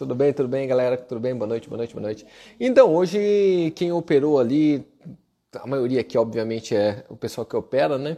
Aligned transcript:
Tudo 0.00 0.14
bem, 0.14 0.32
tudo 0.32 0.48
bem, 0.48 0.66
galera? 0.66 0.96
Tudo 0.96 1.20
bem? 1.20 1.34
Boa 1.34 1.46
noite, 1.46 1.68
boa 1.68 1.76
noite, 1.76 1.92
boa 1.92 2.02
noite. 2.02 2.26
Então, 2.58 2.94
hoje 2.94 3.70
quem 3.76 3.92
operou 3.92 4.40
ali, 4.40 4.82
a 5.54 5.66
maioria 5.66 6.00
aqui, 6.00 6.16
obviamente, 6.16 6.74
é 6.74 7.04
o 7.10 7.14
pessoal 7.14 7.44
que 7.44 7.54
opera, 7.54 7.98
né? 7.98 8.16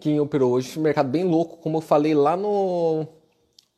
Quem 0.00 0.18
operou 0.18 0.50
hoje, 0.50 0.76
mercado 0.80 1.08
bem 1.08 1.22
louco, 1.22 1.58
como 1.58 1.76
eu 1.76 1.80
falei 1.80 2.12
lá 2.12 2.36
no, 2.36 3.06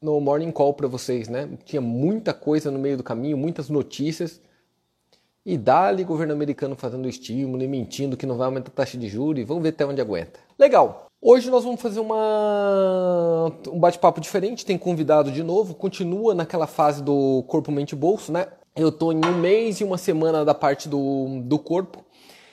no 0.00 0.18
Morning 0.22 0.50
Call 0.50 0.72
para 0.72 0.88
vocês, 0.88 1.28
né? 1.28 1.46
Tinha 1.66 1.82
muita 1.82 2.32
coisa 2.32 2.70
no 2.70 2.78
meio 2.78 2.96
do 2.96 3.02
caminho, 3.02 3.36
muitas 3.36 3.68
notícias. 3.68 4.40
E 5.44 5.58
dali 5.58 6.02
governo 6.02 6.32
americano 6.32 6.74
fazendo 6.74 7.06
estímulo 7.06 7.62
e 7.62 7.68
mentindo 7.68 8.16
que 8.16 8.24
não 8.24 8.38
vai 8.38 8.46
aumentar 8.46 8.70
a 8.70 8.74
taxa 8.74 8.96
de 8.96 9.06
juros 9.06 9.42
e 9.42 9.44
vamos 9.44 9.62
ver 9.62 9.68
até 9.68 9.84
onde 9.84 10.00
aguenta. 10.00 10.40
Legal. 10.58 11.03
Hoje 11.26 11.50
nós 11.50 11.64
vamos 11.64 11.80
fazer 11.80 12.00
uma, 12.00 13.50
um 13.72 13.80
bate-papo 13.80 14.20
diferente, 14.20 14.66
tem 14.66 14.76
convidado 14.76 15.32
de 15.32 15.42
novo, 15.42 15.74
continua 15.74 16.34
naquela 16.34 16.66
fase 16.66 17.02
do 17.02 17.42
corpo, 17.44 17.72
mente 17.72 17.96
bolso, 17.96 18.30
né? 18.30 18.48
Eu 18.76 18.90
estou 18.90 19.10
em 19.10 19.24
um 19.24 19.38
mês 19.38 19.80
e 19.80 19.84
uma 19.84 19.96
semana 19.96 20.44
da 20.44 20.52
parte 20.52 20.86
do, 20.86 21.40
do 21.42 21.58
corpo. 21.58 22.04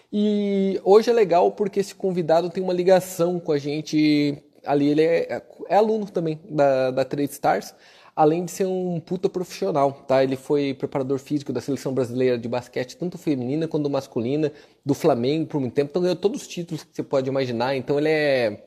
E 0.10 0.80
hoje 0.86 1.10
é 1.10 1.13
legal 1.13 1.52
porque 1.52 1.82
esse 1.82 1.94
convidado 1.94 2.49
tem 2.49 2.63
uma 2.63 2.72
ligação 2.72 3.41
com 3.41 3.52
a 3.52 3.58
gente 3.58 4.41
ali, 4.66 4.88
ele 4.88 5.02
é, 5.02 5.44
é 5.68 5.76
aluno 5.76 6.05
também 6.05 6.40
da, 6.49 6.91
da 6.91 7.04
Trade 7.04 7.30
Stars 7.30 7.76
além 8.16 8.46
de 8.46 8.52
ser 8.52 8.66
um 8.66 9.00
puta 9.00 9.30
profissional, 9.30 9.92
tá? 10.08 10.24
Ele 10.24 10.36
foi 10.36 10.74
preparador 10.74 11.20
físico 11.20 11.54
da 11.54 11.62
seleção 11.62 11.94
brasileira 11.94 12.38
de 12.38 12.48
basquete, 12.48 12.98
tanto 12.98 13.18
feminina 13.18 13.68
quanto 13.68 13.90
masculina, 13.90 14.52
do 14.86 14.94
Flamengo 14.94 15.48
por 15.48 15.60
muito 15.60 15.74
tempo, 15.74 15.90
então 15.92 16.02
ganhou 16.02 16.16
todos 16.16 16.42
os 16.42 16.48
títulos 16.48 16.84
que 16.84 16.96
você 16.96 17.04
pode 17.04 17.30
imaginar, 17.30 17.76
então 17.76 17.98
ele 17.98 18.10
é 18.10 18.64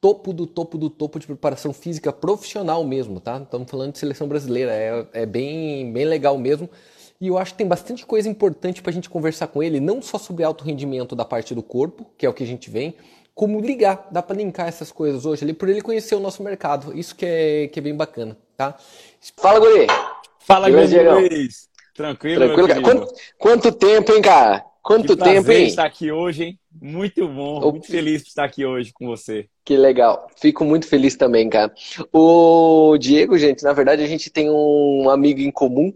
topo 0.00 0.32
do 0.32 0.46
topo 0.46 0.76
do 0.76 0.90
topo 0.90 1.18
de 1.18 1.26
preparação 1.26 1.72
física 1.72 2.12
profissional 2.12 2.84
mesmo, 2.84 3.20
tá? 3.20 3.38
Estamos 3.38 3.70
falando 3.70 3.92
de 3.92 3.98
seleção 3.98 4.26
brasileira, 4.26 4.72
é, 4.72 5.06
é 5.12 5.26
bem, 5.26 5.92
bem 5.92 6.04
legal 6.04 6.36
mesmo. 6.38 6.68
E 7.20 7.28
eu 7.28 7.38
acho 7.38 7.52
que 7.52 7.58
tem 7.58 7.68
bastante 7.68 8.04
coisa 8.04 8.28
importante 8.28 8.82
para 8.82 8.90
a 8.90 8.92
gente 8.92 9.08
conversar 9.08 9.46
com 9.46 9.62
ele, 9.62 9.78
não 9.78 10.02
só 10.02 10.18
sobre 10.18 10.42
alto 10.42 10.64
rendimento 10.64 11.14
da 11.14 11.24
parte 11.24 11.54
do 11.54 11.62
corpo, 11.62 12.04
que 12.18 12.26
é 12.26 12.28
o 12.28 12.34
que 12.34 12.42
a 12.42 12.46
gente 12.46 12.68
vem, 12.68 12.96
como 13.32 13.60
ligar, 13.60 14.08
dá 14.10 14.20
para 14.20 14.36
linkar 14.36 14.66
essas 14.66 14.90
coisas 14.90 15.24
hoje 15.24 15.44
ali, 15.44 15.52
por 15.52 15.68
ele 15.68 15.80
conhecer 15.80 16.16
o 16.16 16.20
nosso 16.20 16.42
mercado. 16.42 16.98
Isso 16.98 17.14
que 17.14 17.24
é, 17.24 17.68
que 17.68 17.78
é 17.78 17.82
bem 17.82 17.94
bacana 17.94 18.36
tá? 18.70 18.78
Fala, 19.36 19.58
Guri. 19.58 19.86
Fala, 20.38 20.70
Grande 20.70 20.98
Luiz. 21.00 21.68
Tranquilo, 21.94 22.46
Tranquilo, 22.46 22.68
cara. 22.68 22.82
Quanto, 22.82 23.14
quanto, 23.38 23.72
tempo, 23.72 24.12
hein, 24.12 24.22
cara? 24.22 24.64
Quanto 24.82 25.16
que 25.16 25.22
tempo, 25.22 25.52
hein? 25.52 25.66
estar 25.66 25.84
aqui 25.84 26.10
hoje, 26.10 26.44
hein? 26.44 26.58
Muito 26.80 27.28
bom, 27.28 27.60
muito 27.70 27.86
feliz 27.86 28.22
de 28.22 28.28
estar 28.28 28.44
aqui 28.44 28.64
hoje 28.64 28.92
com 28.92 29.06
você. 29.06 29.46
Que 29.64 29.76
legal. 29.76 30.26
Fico 30.36 30.64
muito 30.64 30.88
feliz 30.88 31.14
também, 31.14 31.48
cara. 31.48 31.72
O 32.12 32.96
Diego, 32.98 33.38
gente, 33.38 33.62
na 33.62 33.72
verdade 33.72 34.02
a 34.02 34.06
gente 34.06 34.30
tem 34.30 34.50
um 34.50 35.08
amigo 35.08 35.40
em 35.40 35.50
comum? 35.52 35.92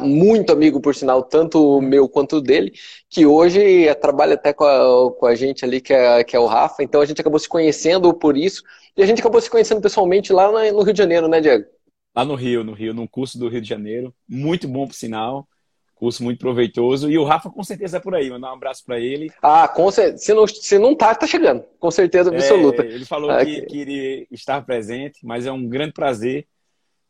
Muito 0.00 0.52
amigo, 0.52 0.80
por 0.80 0.94
sinal, 0.94 1.22
tanto 1.22 1.80
meu 1.80 2.08
quanto 2.08 2.40
dele, 2.40 2.72
que 3.08 3.24
hoje 3.26 3.92
trabalha 3.96 4.34
até 4.34 4.52
com 4.52 4.64
a, 4.64 5.12
com 5.12 5.26
a 5.26 5.34
gente 5.34 5.64
ali, 5.64 5.80
que 5.80 5.92
é, 5.92 6.22
que 6.22 6.36
é 6.36 6.38
o 6.38 6.46
Rafa. 6.46 6.82
Então 6.82 7.00
a 7.00 7.06
gente 7.06 7.20
acabou 7.20 7.38
se 7.38 7.48
conhecendo 7.48 8.12
por 8.12 8.36
isso. 8.36 8.62
E 8.96 9.02
a 9.02 9.06
gente 9.06 9.20
acabou 9.20 9.40
se 9.40 9.50
conhecendo 9.50 9.80
pessoalmente 9.80 10.32
lá 10.32 10.52
no 10.70 10.82
Rio 10.82 10.92
de 10.92 10.98
Janeiro, 10.98 11.26
né, 11.26 11.40
Diego? 11.40 11.64
Lá 12.14 12.24
no 12.24 12.34
Rio, 12.34 12.62
no 12.62 12.72
Rio, 12.72 12.92
num 12.92 13.06
curso 13.06 13.38
do 13.38 13.48
Rio 13.48 13.60
de 13.60 13.68
Janeiro. 13.68 14.14
Muito 14.28 14.68
bom, 14.68 14.86
por 14.86 14.94
sinal. 14.94 15.48
Curso 15.94 16.22
muito 16.22 16.38
proveitoso. 16.38 17.10
E 17.10 17.16
o 17.16 17.24
Rafa, 17.24 17.48
com 17.48 17.62
certeza, 17.64 17.96
é 17.96 18.00
por 18.00 18.14
aí. 18.14 18.28
Mandar 18.28 18.50
um 18.50 18.56
abraço 18.56 18.84
para 18.84 19.00
ele. 19.00 19.30
Ah, 19.40 19.66
com 19.66 19.90
certeza. 19.90 20.18
Se 20.18 20.34
não, 20.34 20.46
se 20.46 20.78
não 20.78 20.94
tá, 20.94 21.14
tá 21.14 21.26
chegando. 21.26 21.64
Com 21.78 21.90
certeza 21.90 22.28
absoluta. 22.28 22.82
É, 22.82 22.86
ele 22.86 23.04
falou 23.06 23.30
ah, 23.30 23.44
que, 23.44 23.62
que 23.62 24.28
estar 24.30 24.60
presente, 24.62 25.20
mas 25.24 25.46
é 25.46 25.52
um 25.52 25.66
grande 25.66 25.92
prazer 25.92 26.46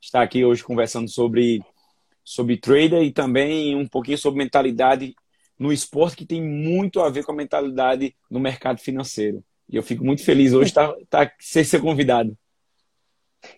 estar 0.00 0.22
aqui 0.22 0.44
hoje 0.44 0.62
conversando 0.62 1.08
sobre, 1.08 1.62
sobre 2.25 2.56
trader 2.56 3.03
e 3.03 3.11
também 3.11 3.75
um 3.77 3.87
pouquinho 3.87 4.19
sobre 4.19 4.39
mentalidade 4.39 5.15
no 5.59 5.73
esporte, 5.73 6.17
que 6.17 6.27
tem 6.27 6.42
muito 6.42 7.01
a 7.01 7.08
ver 7.08 7.24
com 7.24 7.33
a 7.33 7.36
mentalidade 7.36 8.14
no 8.30 8.41
mercado 8.41 8.79
financeiro. 8.79 9.45
E 9.69 9.77
eu 9.77 9.83
fico 9.83 10.05
muito 10.05 10.24
feliz 10.24 10.52
hoje 10.52 10.70
de 10.70 10.74
tá, 10.74 10.95
tá, 11.08 11.33
ser 11.39 11.64
seu 11.64 11.80
convidado. 11.80 12.36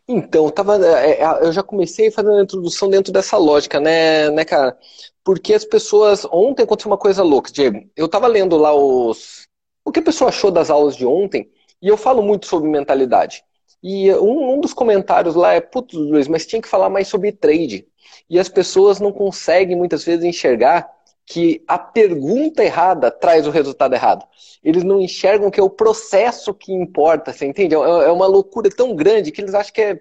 Então, 0.08 0.44
eu, 0.44 0.50
tava, 0.50 0.76
é, 0.86 1.22
é, 1.22 1.24
eu 1.42 1.52
já 1.52 1.62
comecei 1.62 2.10
fazendo 2.10 2.38
a 2.38 2.42
introdução 2.42 2.88
dentro 2.88 3.12
dessa 3.12 3.36
lógica, 3.36 3.80
né, 3.80 4.30
né, 4.30 4.44
cara? 4.44 4.76
Porque 5.22 5.52
as 5.54 5.64
pessoas. 5.64 6.26
Ontem 6.30 6.62
aconteceu 6.62 6.90
uma 6.90 6.98
coisa 6.98 7.22
louca, 7.22 7.50
Diego. 7.52 7.88
Eu 7.96 8.08
tava 8.08 8.26
lendo 8.26 8.56
lá 8.56 8.74
os. 8.74 9.46
O 9.84 9.92
que 9.92 10.00
a 10.00 10.02
pessoa 10.04 10.30
achou 10.30 10.50
das 10.50 10.70
aulas 10.70 10.96
de 10.96 11.04
ontem, 11.04 11.50
e 11.82 11.88
eu 11.88 11.96
falo 11.96 12.22
muito 12.22 12.46
sobre 12.46 12.70
mentalidade. 12.70 13.42
E 13.86 14.10
um, 14.14 14.54
um 14.54 14.60
dos 14.62 14.72
comentários 14.72 15.34
lá 15.34 15.52
é, 15.52 15.60
putz, 15.60 15.92
Luiz, 15.92 16.26
mas 16.26 16.46
tinha 16.46 16.62
que 16.62 16.68
falar 16.68 16.88
mais 16.88 17.06
sobre 17.06 17.30
trade. 17.30 17.86
E 18.30 18.38
as 18.38 18.48
pessoas 18.48 18.98
não 18.98 19.12
conseguem 19.12 19.76
muitas 19.76 20.02
vezes 20.02 20.24
enxergar 20.24 20.90
que 21.26 21.62
a 21.68 21.78
pergunta 21.78 22.64
errada 22.64 23.10
traz 23.10 23.46
o 23.46 23.50
resultado 23.50 23.94
errado. 23.94 24.26
Eles 24.62 24.82
não 24.82 25.02
enxergam 25.02 25.50
que 25.50 25.60
é 25.60 25.62
o 25.62 25.68
processo 25.68 26.54
que 26.54 26.72
importa, 26.72 27.30
você 27.30 27.44
entende? 27.44 27.74
É, 27.74 27.78
é 27.78 28.10
uma 28.10 28.26
loucura 28.26 28.70
tão 28.70 28.96
grande 28.96 29.30
que 29.30 29.42
eles 29.42 29.52
acham 29.52 29.74
que 29.74 29.82
é... 29.82 30.00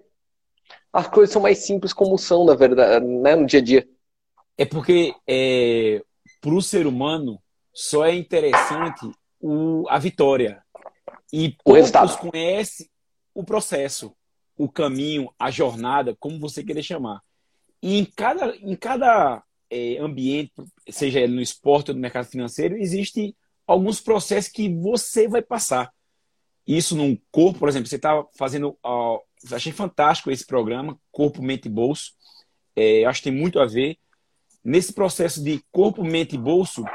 as 0.94 1.10
coisas 1.10 1.34
são 1.34 1.42
mais 1.42 1.58
simples 1.58 1.92
como 1.92 2.18
são, 2.18 2.46
na 2.46 2.56
verdade, 2.56 3.06
né, 3.06 3.36
no 3.36 3.46
dia 3.46 3.60
a 3.60 3.64
dia. 3.64 3.88
É 4.58 4.64
porque 4.64 5.14
é, 5.28 6.02
para 6.40 6.54
o 6.54 6.62
ser 6.62 6.88
humano 6.88 7.38
só 7.74 8.06
é 8.06 8.16
interessante 8.16 9.12
o, 9.42 9.84
a 9.90 10.00
vitória. 10.00 10.64
E 11.34 11.58
poucos 11.66 12.16
conhecem 12.16 12.93
o 13.34 13.44
processo, 13.44 14.16
o 14.58 14.70
caminho, 14.70 15.34
a 15.38 15.50
jornada, 15.50 16.16
como 16.20 16.40
você 16.40 16.64
querer 16.64 16.84
chamar. 16.84 17.22
E 17.82 17.98
em 17.98 18.06
cada, 18.06 18.56
em 18.58 18.76
cada 18.76 19.44
é, 19.70 19.98
ambiente, 19.98 20.54
seja 20.90 21.20
ele 21.20 21.34
no 21.34 21.42
esporte 21.42 21.92
ou 21.92 21.96
no 21.96 22.02
mercado 22.02 22.26
financeiro, 22.28 22.78
existe 22.78 23.36
alguns 23.66 24.00
processos 24.00 24.52
que 24.52 24.70
você 24.70 25.28
vai 25.28 25.42
passar. 25.42 25.92
Isso 26.66 26.96
num 26.96 27.18
corpo, 27.32 27.60
por 27.60 27.68
exemplo, 27.68 27.88
você 27.88 27.98
está 27.98 28.24
fazendo. 28.38 28.78
Uh, 28.86 29.20
achei 29.52 29.72
fantástico 29.74 30.32
esse 30.32 30.46
programa, 30.46 30.98
Corpo, 31.12 31.42
Mente 31.42 31.66
e 31.66 31.72
Bolso. 31.72 32.14
É, 32.76 33.04
acho 33.06 33.22
que 33.22 33.30
tem 33.30 33.38
muito 33.38 33.60
a 33.60 33.66
ver. 33.66 33.98
Nesse 34.64 34.94
processo 34.94 35.44
de 35.44 35.62
corpo, 35.72 36.04
mente 36.06 36.36
e 36.36 36.38
bolso, 36.38 36.86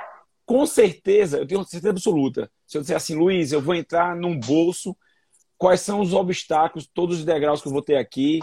com 0.46 0.64
certeza, 0.64 1.36
eu 1.36 1.46
tenho 1.46 1.62
certeza 1.64 1.90
absoluta. 1.90 2.50
Se 2.66 2.78
eu 2.78 2.80
disser 2.80 2.96
assim, 2.96 3.14
Luiz, 3.14 3.52
eu 3.52 3.60
vou 3.60 3.74
entrar 3.74 4.16
num 4.16 4.38
bolso, 4.38 4.96
quais 5.58 5.80
são 5.80 6.00
os 6.00 6.14
obstáculos, 6.14 6.88
todos 6.92 7.18
os 7.18 7.24
degraus 7.24 7.60
que 7.60 7.68
eu 7.68 7.72
vou 7.72 7.82
ter 7.82 7.96
aqui, 7.96 8.40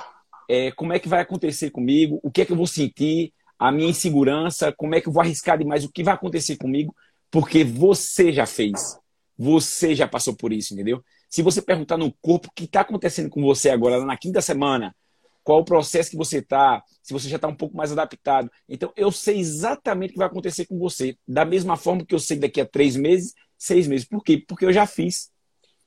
é, 0.50 0.72
como 0.72 0.94
é 0.94 1.00
que 1.00 1.08
vai 1.08 1.22
acontecer 1.22 1.72
comigo, 1.72 2.20
o 2.22 2.30
que 2.30 2.42
é 2.42 2.46
que 2.46 2.52
eu 2.52 2.58
vou 2.58 2.68
sentir, 2.68 3.34
a 3.58 3.72
minha 3.72 3.90
insegurança, 3.90 4.72
como 4.74 4.94
é 4.94 5.02
que 5.02 5.08
eu 5.08 5.14
vou 5.14 5.22
arriscar 5.22 5.58
demais, 5.58 5.86
o 5.86 5.92
que 5.92 6.04
vai 6.04 6.14
acontecer 6.14 6.58
comigo, 6.58 6.94
porque 7.32 7.64
você 7.64 8.32
já 8.32 8.46
fez. 8.46 9.00
Você 9.38 9.96
já 9.96 10.08
passou 10.08 10.36
por 10.36 10.54
isso, 10.54 10.74
entendeu? 10.74 11.04
Se 11.30 11.42
você 11.42 11.62
perguntar 11.62 11.98
no 11.98 12.14
corpo 12.22 12.50
o 12.50 12.52
que 12.54 12.66
está 12.66 12.82
acontecendo 12.82 13.30
com 13.30 13.42
você 13.42 13.70
agora, 13.70 14.06
na 14.06 14.18
quinta 14.18 14.42
semana, 14.42 14.96
qual 15.44 15.60
o 15.60 15.66
processo 15.66 16.10
que 16.10 16.18
você 16.18 16.40
está, 16.40 16.84
se 17.04 17.14
você 17.14 17.30
já 17.30 17.36
está 17.36 17.48
um 17.48 17.56
pouco 17.56 17.78
mais 17.78 17.92
adaptado. 17.92 18.50
Então, 18.68 18.92
eu 18.96 19.12
sei 19.12 19.40
exatamente 19.40 20.12
o 20.12 20.14
que 20.14 20.18
vai 20.20 20.28
acontecer 20.28 20.66
com 20.66 20.78
você. 20.80 21.18
Da 21.28 21.46
mesma 21.46 21.78
forma 21.78 22.06
que 22.06 22.16
eu 22.16 22.20
sei 22.20 22.40
daqui 22.40 22.60
a 22.60 22.66
três 22.66 22.96
meses, 22.96 23.34
seis 23.58 23.88
meses. 23.88 24.08
Por 24.08 24.24
quê? 24.24 24.44
Porque 24.48 24.66
eu 24.66 24.74
já 24.74 24.88
fiz, 24.88 25.30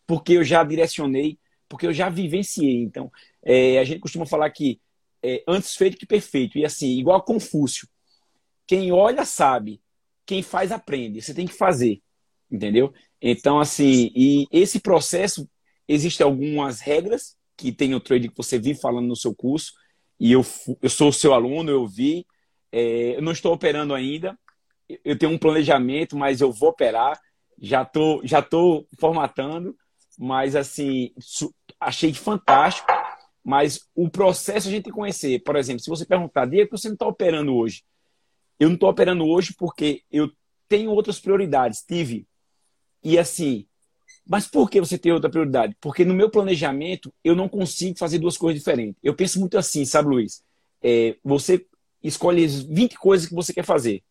porque 0.08 0.32
eu 0.32 0.42
já 0.42 0.64
direcionei, 0.64 1.38
porque 1.68 1.86
eu 1.86 1.92
já 1.92 2.08
vivenciei. 2.08 2.82
Então, 2.82 3.12
é, 3.44 3.78
a 3.78 3.84
gente 3.84 4.00
costuma 4.00 4.24
falar 4.24 4.50
que 4.50 4.80
é, 5.22 5.44
antes 5.46 5.76
feito 5.76 5.98
que 5.98 6.06
perfeito. 6.06 6.56
E 6.58 6.64
assim, 6.64 6.98
igual 6.98 7.18
a 7.18 7.22
Confúcio. 7.22 7.86
Quem 8.66 8.90
olha 8.90 9.26
sabe, 9.26 9.82
quem 10.24 10.42
faz 10.42 10.72
aprende. 10.72 11.20
Você 11.20 11.34
tem 11.34 11.46
que 11.46 11.52
fazer, 11.52 12.00
entendeu? 12.50 12.92
Então, 13.20 13.60
assim, 13.60 14.10
e 14.14 14.46
esse 14.50 14.80
processo, 14.80 15.48
existem 15.86 16.24
algumas 16.24 16.80
regras 16.80 17.36
que 17.54 17.70
tem 17.70 17.94
o 17.94 18.00
trade 18.00 18.28
que 18.28 18.36
você 18.36 18.58
vive 18.58 18.80
falando 18.80 19.08
no 19.08 19.16
seu 19.16 19.34
curso, 19.34 19.72
e 20.18 20.32
eu, 20.32 20.44
eu 20.80 20.88
sou 20.88 21.08
o 21.08 21.12
seu 21.12 21.34
aluno, 21.34 21.70
eu 21.70 21.86
vi. 21.86 22.26
É, 22.72 23.16
eu 23.16 23.22
não 23.22 23.32
estou 23.32 23.52
operando 23.52 23.94
ainda, 23.94 24.38
eu 25.04 25.18
tenho 25.18 25.32
um 25.32 25.38
planejamento, 25.38 26.16
mas 26.16 26.40
eu 26.40 26.50
vou 26.50 26.70
operar. 26.70 27.20
Já 27.60 27.84
tô, 27.84 28.20
já 28.24 28.40
tô 28.40 28.86
formatando, 28.98 29.76
mas 30.18 30.56
assim, 30.56 31.12
achei 31.80 32.12
fantástico 32.12 32.92
mas 33.48 33.80
o 33.94 34.10
processo 34.10 34.68
a 34.68 34.70
gente 34.70 34.84
tem 34.84 34.92
que 34.92 34.98
conhecer. 34.98 35.42
Por 35.42 35.56
exemplo, 35.56 35.82
se 35.82 35.88
você 35.88 36.04
perguntar, 36.04 36.44
Diego, 36.44 36.76
você 36.76 36.88
não 36.88 36.92
está 36.92 37.06
operando 37.06 37.54
hoje? 37.54 37.82
Eu 38.60 38.68
não 38.68 38.74
estou 38.74 38.90
operando 38.90 39.26
hoje 39.26 39.54
porque 39.56 40.02
eu 40.12 40.30
tenho 40.68 40.90
outras 40.90 41.18
prioridades, 41.18 41.82
tive. 41.82 42.26
E 43.02 43.18
assim, 43.18 43.66
mas 44.26 44.46
por 44.46 44.68
que 44.68 44.78
você 44.78 44.98
tem 44.98 45.12
outra 45.12 45.30
prioridade? 45.30 45.74
Porque 45.80 46.04
no 46.04 46.12
meu 46.12 46.28
planejamento 46.28 47.10
eu 47.24 47.34
não 47.34 47.48
consigo 47.48 47.98
fazer 47.98 48.18
duas 48.18 48.36
coisas 48.36 48.60
diferentes. 48.60 49.00
Eu 49.02 49.14
penso 49.14 49.40
muito 49.40 49.56
assim, 49.56 49.82
sabe, 49.86 50.10
Luiz? 50.10 50.42
É, 50.82 51.16
você 51.24 51.64
escolhe 52.02 52.46
20 52.46 52.98
coisas 52.98 53.26
que 53.26 53.34
você 53.34 53.54
quer 53.54 53.64
fazer. 53.64 54.02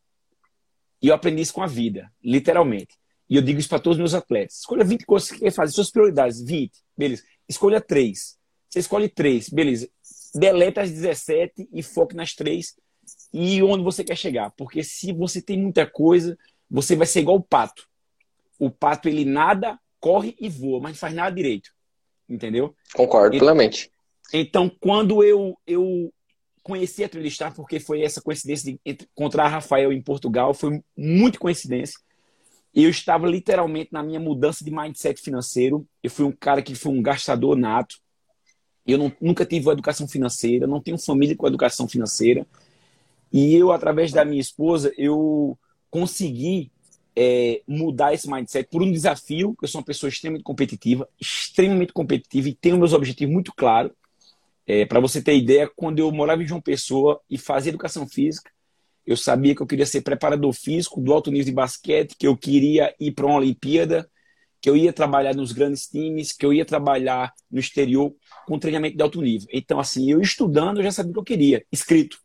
E 0.99 1.09
eu 1.09 1.13
aprendi 1.13 1.43
isso 1.43 1.53
com 1.53 1.61
a 1.61 1.67
vida, 1.67 2.11
literalmente. 2.23 2.97
E 3.29 3.35
eu 3.35 3.41
digo 3.41 3.59
isso 3.59 3.69
para 3.69 3.79
todos 3.79 3.97
os 3.97 3.99
meus 3.99 4.13
atletas. 4.13 4.59
Escolha 4.59 4.83
20 4.83 5.05
coisas 5.05 5.29
que 5.29 5.37
você 5.37 5.45
quer 5.45 5.51
fazer, 5.51 5.73
suas 5.73 5.91
prioridades, 5.91 6.41
20. 6.41 6.71
Beleza. 6.97 7.23
Escolha 7.47 7.81
três. 7.81 8.37
Você 8.69 8.79
escolhe 8.79 9.09
três, 9.09 9.49
beleza. 9.49 9.89
deleta 10.35 10.81
as 10.81 10.91
17 10.91 11.69
e 11.73 11.81
foque 11.81 12.15
nas 12.15 12.33
três 12.33 12.75
e 13.33 13.61
onde 13.63 13.83
você 13.83 14.03
quer 14.03 14.15
chegar. 14.15 14.51
Porque 14.51 14.83
se 14.83 15.13
você 15.13 15.41
tem 15.41 15.57
muita 15.59 15.85
coisa, 15.85 16.37
você 16.69 16.95
vai 16.95 17.07
ser 17.07 17.21
igual 17.21 17.37
o 17.37 17.43
pato. 17.43 17.87
O 18.59 18.69
pato, 18.69 19.07
ele 19.07 19.23
nada, 19.23 19.79
corre 19.99 20.35
e 20.39 20.49
voa, 20.49 20.81
mas 20.81 20.93
não 20.93 20.99
faz 20.99 21.13
nada 21.13 21.35
direito. 21.35 21.69
Entendeu? 22.27 22.75
Concordo 22.93 23.35
e, 23.35 23.39
plenamente. 23.39 23.89
Então, 24.33 24.69
quando 24.81 25.23
eu, 25.23 25.57
eu 25.65 26.13
conheci 26.61 27.03
a 27.03 27.09
Trilha 27.09 27.51
porque 27.55 27.79
foi 27.79 28.01
essa 28.01 28.21
coincidência 28.21 28.73
de 28.73 28.79
encontrar 28.85 29.47
Rafael 29.47 29.93
em 29.93 30.01
Portugal, 30.01 30.53
foi 30.53 30.81
muito 30.95 31.39
coincidência. 31.39 31.97
Eu 32.79 32.91
estava 32.91 33.25
literalmente 33.25 33.89
na 33.91 34.03
minha 34.03 34.19
mudança 34.19 34.63
de 34.63 34.69
mindset 34.69 35.19
financeiro. 35.19 35.83
Eu 36.03 36.11
fui 36.11 36.23
um 36.23 36.31
cara 36.31 36.61
que 36.61 36.75
foi 36.75 36.91
um 36.91 37.01
gastador 37.01 37.57
nato. 37.57 37.95
Eu 38.85 38.99
não, 38.99 39.11
nunca 39.19 39.43
tive 39.47 39.67
educação 39.71 40.07
financeira, 40.07 40.67
não 40.67 40.79
tenho 40.79 40.95
família 40.99 41.35
com 41.35 41.47
educação 41.47 41.87
financeira. 41.87 42.45
E 43.33 43.55
eu, 43.55 43.71
através 43.71 44.11
da 44.11 44.23
minha 44.23 44.39
esposa, 44.39 44.93
eu 44.95 45.57
consegui 45.89 46.71
é, 47.15 47.63
mudar 47.67 48.13
esse 48.13 48.29
mindset 48.29 48.69
por 48.69 48.83
um 48.83 48.91
desafio, 48.91 49.55
que 49.57 49.65
eu 49.65 49.67
sou 49.67 49.81
uma 49.81 49.85
pessoa 49.85 50.07
extremamente 50.07 50.43
competitiva, 50.43 51.09
extremamente 51.19 51.91
competitiva 51.91 52.47
e 52.47 52.53
tenho 52.53 52.77
meus 52.77 52.93
objetivos 52.93 53.33
muito 53.33 53.51
claros. 53.55 53.91
É, 54.67 54.85
Para 54.85 54.99
você 54.99 55.19
ter 55.19 55.35
ideia, 55.35 55.67
quando 55.75 55.97
eu 55.97 56.11
morava 56.11 56.43
em 56.43 56.47
João 56.47 56.61
Pessoa 56.61 57.19
e 57.27 57.39
fazia 57.39 57.71
educação 57.71 58.07
física, 58.07 58.51
eu 59.07 59.17
sabia 59.17 59.55
que 59.55 59.61
eu 59.61 59.67
queria 59.67 59.85
ser 59.85 60.01
preparador 60.01 60.53
físico 60.53 61.01
do 61.01 61.13
alto 61.13 61.31
nível 61.31 61.45
de 61.45 61.51
basquete, 61.53 62.15
que 62.19 62.27
eu 62.27 62.37
queria 62.37 62.93
ir 62.99 63.11
para 63.13 63.25
uma 63.25 63.37
Olimpíada, 63.37 64.07
que 64.61 64.69
eu 64.69 64.75
ia 64.75 64.93
trabalhar 64.93 65.33
nos 65.33 65.51
grandes 65.51 65.87
times, 65.87 66.31
que 66.31 66.45
eu 66.45 66.53
ia 66.53 66.65
trabalhar 66.65 67.33
no 67.49 67.59
exterior 67.59 68.13
com 68.45 68.59
treinamento 68.59 68.97
de 68.97 69.01
alto 69.01 69.21
nível. 69.21 69.47
Então, 69.51 69.79
assim, 69.79 70.11
eu 70.11 70.21
estudando, 70.21 70.77
eu 70.77 70.83
já 70.83 70.91
sabia 70.91 71.11
o 71.11 71.13
que 71.13 71.19
eu 71.19 71.23
queria, 71.23 71.65
escrito 71.71 72.17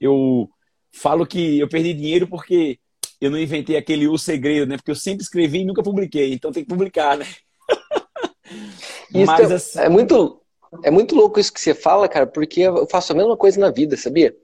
eu 0.00 0.48
falo 0.92 1.26
que 1.26 1.58
eu 1.58 1.68
perdi 1.68 1.92
dinheiro 1.92 2.26
porque 2.26 2.78
eu 3.20 3.30
não 3.30 3.38
inventei 3.38 3.76
aquele 3.76 4.08
o 4.08 4.16
segredo, 4.16 4.66
né? 4.66 4.76
Porque 4.76 4.90
eu 4.90 4.96
sempre 4.96 5.22
escrevi 5.22 5.60
e 5.60 5.64
nunca 5.64 5.82
publiquei, 5.82 6.32
então 6.32 6.50
tem 6.50 6.64
que 6.64 6.70
publicar, 6.70 7.18
né? 7.18 7.26
Mas, 9.26 9.50
é, 9.50 9.54
assim... 9.54 9.78
é 9.78 9.88
muito 9.88 10.40
é 10.84 10.90
muito 10.90 11.16
louco 11.16 11.40
isso 11.40 11.52
que 11.52 11.60
você 11.60 11.74
fala, 11.74 12.08
cara, 12.08 12.26
porque 12.26 12.60
eu 12.60 12.86
faço 12.88 13.12
a 13.12 13.16
mesma 13.16 13.36
coisa 13.36 13.58
na 13.58 13.70
vida, 13.70 13.96
sabia? 13.96 14.34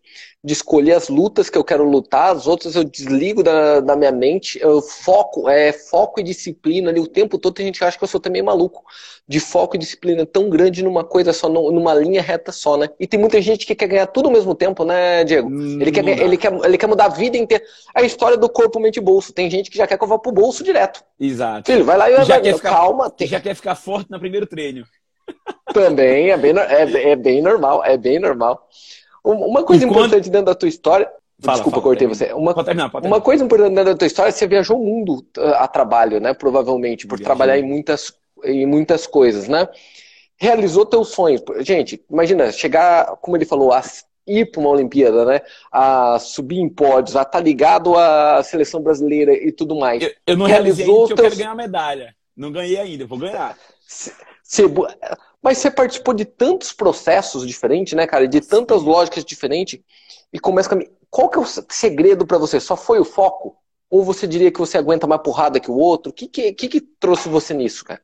De 0.47 0.53
escolher 0.53 0.93
as 0.93 1.09
lutas 1.09 1.51
que 1.51 1.59
eu 1.59 1.65
quero 1.65 1.83
lutar, 1.83 2.31
as 2.31 2.47
outras 2.47 2.77
eu 2.77 2.85
desligo 2.85 3.43
da, 3.43 3.81
da 3.81 3.97
minha 3.97 4.13
mente, 4.13 4.61
eu 4.63 4.81
foco, 4.81 5.49
é 5.49 5.73
foco 5.73 6.21
e 6.21 6.23
disciplina 6.23 6.89
ali 6.89 7.01
o 7.01 7.07
tempo 7.09 7.37
todo. 7.37 7.53
Tem 7.53 7.67
gente 7.67 7.81
que 7.81 7.85
acha 7.85 7.99
que 7.99 8.05
eu 8.05 8.07
sou 8.07 8.21
também 8.21 8.43
maluco, 8.43 8.85
de 9.27 9.41
foco 9.41 9.75
e 9.75 9.79
disciplina 9.81 10.25
tão 10.25 10.49
grande 10.49 10.85
numa 10.85 11.03
coisa 11.03 11.33
só, 11.33 11.49
numa 11.49 11.93
linha 11.95 12.23
reta 12.23 12.53
só, 12.53 12.77
né? 12.77 12.89
E 13.01 13.09
tem 13.09 13.19
muita 13.19 13.43
gente 13.43 13.67
que 13.67 13.75
quer 13.75 13.89
ganhar 13.89 14.07
tudo 14.07 14.27
ao 14.27 14.33
mesmo 14.33 14.55
tempo, 14.55 14.85
né, 14.85 15.25
Diego? 15.25 15.49
Hum, 15.49 15.81
ele, 15.81 15.91
quer, 15.91 16.07
ele, 16.07 16.37
quer, 16.37 16.53
ele 16.65 16.79
quer 16.79 16.87
mudar 16.87 17.07
a 17.07 17.09
vida 17.09 17.37
inteira. 17.37 17.65
A 17.93 18.03
história 18.03 18.37
do 18.37 18.49
corpo, 18.49 18.79
mente 18.79 18.99
e 18.99 19.03
bolso. 19.03 19.33
Tem 19.33 19.51
gente 19.51 19.69
que 19.69 19.77
já 19.77 19.85
quer 19.85 19.99
que 19.99 20.05
eu 20.05 20.09
vá 20.09 20.17
pro 20.17 20.31
bolso 20.31 20.63
direto. 20.63 21.03
Exato. 21.19 21.73
Filho, 21.73 21.85
vai 21.85 21.99
lá 21.99 22.09
e 22.09 22.15
já 22.19 22.25
vai, 22.25 22.41
quer 22.41 22.55
ficar, 22.55 22.71
calma. 22.71 23.11
Tem... 23.11 23.27
Já 23.27 23.41
quer 23.41 23.57
ficar 23.57 23.75
forte 23.75 24.09
no 24.13 24.21
primeiro 24.21 24.47
treino. 24.47 24.85
Também 25.75 26.31
é 26.31 26.37
bem, 26.37 26.55
é, 26.57 27.11
é 27.11 27.17
bem 27.17 27.43
normal, 27.43 27.85
é 27.85 27.97
bem 27.97 28.21
normal. 28.21 28.69
Uma 29.27 29.65
coisa 29.65 29.85
e 29.85 29.89
importante 29.89 30.31
dentro 30.31 30.47
da 30.47 30.55
tua 30.55 30.69
história. 30.69 31.11
Fala, 31.41 31.55
Desculpa, 31.55 31.81
fala, 31.81 31.83
cortei 31.83 32.09
termina. 32.09 32.15
você. 32.15 32.33
Uma, 32.33 32.65
terminar, 32.65 32.91
uma 33.03 33.21
coisa 33.21 33.45
importante 33.45 33.75
dentro 33.75 33.93
da 33.93 33.99
tua 33.99 34.07
história, 34.07 34.33
você 34.33 34.47
viajou 34.47 34.81
o 34.81 34.85
mundo 34.85 35.27
ah, 35.37 35.65
a 35.65 35.69
trabalho, 35.69 36.21
né? 36.21 36.33
Provavelmente, 36.33 37.07
por 37.07 37.19
trabalhar 37.19 37.59
em 37.59 37.63
muitas, 37.63 38.15
em 38.45 38.65
muitas 38.67 39.07
coisas, 39.07 39.49
né? 39.49 39.69
Realizou 40.37 40.87
teus 40.87 41.09
sonhos. 41.09 41.43
Gente, 41.61 42.03
imagina, 42.11 42.53
chegar, 42.53 43.17
como 43.17 43.37
ele 43.37 43.45
falou, 43.45 43.73
a 43.73 43.83
ir 44.27 44.51
para 44.51 44.61
uma 44.61 44.71
Olimpíada, 44.71 45.25
né? 45.25 45.41
A 45.71 46.19
subir 46.19 46.59
em 46.59 46.69
pódios, 46.69 47.17
a 47.17 47.23
estar 47.23 47.33
tá 47.33 47.41
ligado 47.41 47.99
à 47.99 48.43
seleção 48.43 48.81
brasileira 48.81 49.33
e 49.33 49.53
tudo 49.53 49.77
mais. 49.77 50.03
Eu, 50.03 50.11
eu 50.27 50.37
não 50.37 50.47
realizou 50.47 50.87
realizei 50.87 51.09
teus... 51.09 51.11
eu 51.11 51.17
quero 51.17 51.37
ganhar 51.37 51.55
medalha. 51.55 52.15
Não 52.37 52.53
ganhei 52.53 52.79
ainda, 52.79 53.07
vou 53.07 53.19
ganhar. 53.19 53.57
Mas 55.47 55.59
você 55.59 55.71
participou 55.71 56.13
de 56.13 56.25
tantos 56.25 56.73
processos 56.73 57.47
diferentes, 57.47 57.93
né, 57.93 58.05
cara? 58.05 58.27
De 58.27 58.41
tantas 58.41 58.81
Sim. 58.81 58.89
lógicas 58.89 59.25
diferentes. 59.25 59.79
E 60.33 60.41
começa 60.41 60.75
a... 60.75 60.79
Qual 61.09 61.31
que 61.31 61.39
é 61.39 61.41
o 61.41 61.47
segredo 61.47 62.27
para 62.27 62.37
você? 62.37 62.59
Só 62.59 62.77
foi 62.77 62.99
o 62.99 63.05
foco? 63.05 63.57
Ou 63.89 64.03
você 64.03 64.27
diria 64.27 64.51
que 64.51 64.59
você 64.59 64.77
aguenta 64.77 65.07
mais 65.07 65.23
porrada 65.23 65.61
que 65.61 65.71
o 65.71 65.77
outro? 65.77 66.11
O 66.11 66.13
que, 66.13 66.27
que, 66.27 66.53
que, 66.53 66.81
trouxe 66.81 67.29
você 67.29 67.55
nisso, 67.55 67.85
cara? 67.85 68.03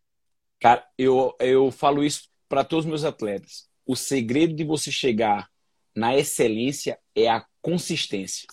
Cara, 0.61 0.87
eu, 0.97 1.35
eu 1.41 1.73
falo 1.73 2.05
isso 2.05 2.29
para 2.49 2.63
todos 2.63 2.85
os 2.85 2.89
meus 2.89 3.03
atletas. 3.03 3.69
O 3.85 3.97
segredo 3.97 4.55
de 4.55 4.63
você 4.63 4.93
chegar 4.93 5.49
na 5.97 6.17
excelência 6.17 6.97
é 7.13 7.29
a 7.29 7.45
consistência. 7.61 8.47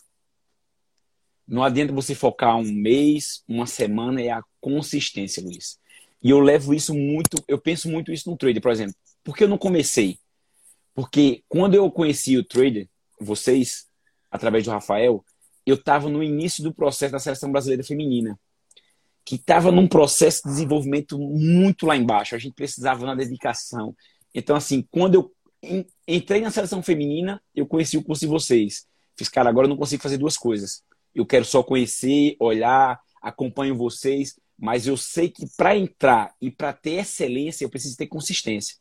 Não 1.48 1.64
adianta 1.64 1.94
você 1.94 2.16
focar 2.16 2.58
um 2.58 2.64
mês, 2.64 3.44
uma 3.48 3.68
semana, 3.68 4.20
é 4.20 4.32
a 4.32 4.42
consistência, 4.60 5.44
Luiz. 5.44 5.79
E 6.22 6.30
eu 6.30 6.40
levo 6.40 6.74
isso 6.74 6.94
muito, 6.94 7.42
eu 7.48 7.58
penso 7.58 7.90
muito 7.90 8.12
isso 8.12 8.30
no 8.30 8.38
trader, 8.38 8.62
por 8.62 8.72
exemplo. 8.72 8.96
Por 9.24 9.36
que 9.36 9.44
eu 9.44 9.48
não 9.48 9.58
comecei? 9.58 10.18
Porque 10.94 11.44
quando 11.48 11.76
eu 11.76 11.90
conheci 11.90 12.38
o 12.38 12.44
trader, 12.44 12.90
vocês, 13.20 13.88
através 14.30 14.66
do 14.66 14.72
Rafael, 14.72 15.24
eu 15.66 15.76
estava 15.76 16.10
no 16.10 16.24
início 16.24 16.64
do 16.64 16.74
processo 16.74 17.12
da 17.12 17.20
seleção 17.20 17.52
brasileira 17.52 17.84
feminina, 17.84 18.40
que 19.24 19.36
estava 19.36 19.72
num 19.72 19.88
processo 19.88 20.42
de 20.44 20.50
desenvolvimento 20.50 21.18
muito 21.18 21.86
lá 21.86 21.96
embaixo. 21.96 22.36
A 22.36 22.40
gente 22.40 22.54
precisava 22.54 23.04
uma 23.04 23.16
dedicação. 23.16 23.96
Então, 24.34 24.56
assim, 24.56 24.86
quando 24.90 25.16
eu 25.16 25.86
entrei 26.08 26.42
na 26.42 26.52
seleção 26.52 26.82
feminina, 26.82 27.42
eu 27.54 27.66
conheci 27.66 27.98
o 27.98 28.04
curso 28.04 28.22
de 28.22 28.28
vocês. 28.28 28.88
Fiz, 29.16 29.30
cara, 29.30 29.50
agora 29.50 29.66
eu 29.66 29.70
não 29.70 29.78
consigo 29.78 30.02
fazer 30.02 30.18
duas 30.18 30.38
coisas. 30.38 30.84
Eu 31.14 31.26
quero 31.26 31.46
só 31.46 31.62
conhecer, 31.62 32.36
olhar, 32.40 33.00
acompanho 33.22 33.78
vocês, 33.78 34.40
mas 34.60 34.86
eu 34.86 34.98
sei 34.98 35.30
que 35.30 35.46
para 35.56 35.76
entrar 35.78 36.36
e 36.42 36.52
para 36.52 36.74
ter 36.74 36.96
excelência, 36.96 37.64
eu 37.64 37.70
preciso 37.70 37.96
ter 37.96 38.08
consistência. 38.08 38.76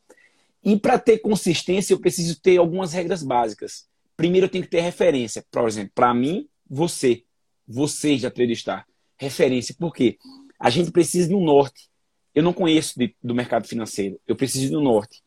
E 0.63 0.77
para 0.77 0.99
ter 0.99 1.19
consistência, 1.19 1.93
eu 1.93 1.99
preciso 1.99 2.39
ter 2.41 2.57
algumas 2.57 2.91
regras 2.91 3.23
básicas. 3.23 3.87
Primeiro, 4.17 4.45
eu 4.45 4.49
tenho 4.49 4.65
que 4.65 4.69
ter 4.69 4.81
referência. 4.81 5.45
Por 5.49 5.65
exemplo, 5.67 5.91
para 5.95 6.13
mim, 6.13 6.49
você. 6.69 7.23
Você 7.65 8.17
já 8.17 8.29
tem 8.29 8.45
de 8.45 8.53
estar. 8.53 8.85
Referência. 9.17 9.73
Por 9.77 9.93
quê? 9.93 10.17
A 10.59 10.69
gente 10.69 10.91
precisa 10.91 11.33
um 11.33 11.41
norte. 11.41 11.89
Eu 12.35 12.43
não 12.43 12.51
conheço 12.51 12.99
de, 12.99 13.15
do 13.23 13.33
mercado 13.33 13.65
financeiro. 13.65 14.19
Eu 14.27 14.35
preciso 14.35 14.77
um 14.77 14.83
norte. 14.83 15.23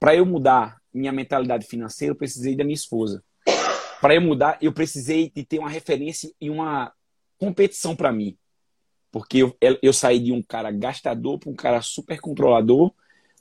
Para 0.00 0.16
eu 0.16 0.24
mudar 0.24 0.80
minha 0.92 1.12
mentalidade 1.12 1.66
financeira, 1.66 2.12
eu 2.12 2.16
precisei 2.16 2.56
da 2.56 2.64
minha 2.64 2.74
esposa. 2.74 3.22
Para 4.00 4.14
eu 4.14 4.22
mudar, 4.22 4.56
eu 4.62 4.72
precisei 4.72 5.30
de 5.30 5.44
ter 5.44 5.58
uma 5.58 5.68
referência 5.68 6.32
e 6.40 6.48
uma 6.48 6.92
competição 7.38 7.94
para 7.94 8.12
mim. 8.12 8.36
Porque 9.14 9.44
eu, 9.44 9.56
eu 9.80 9.92
saí 9.92 10.18
de 10.18 10.32
um 10.32 10.42
cara 10.42 10.72
gastador 10.72 11.38
para 11.38 11.48
um 11.48 11.54
cara 11.54 11.80
super 11.80 12.18
controlador, 12.18 12.92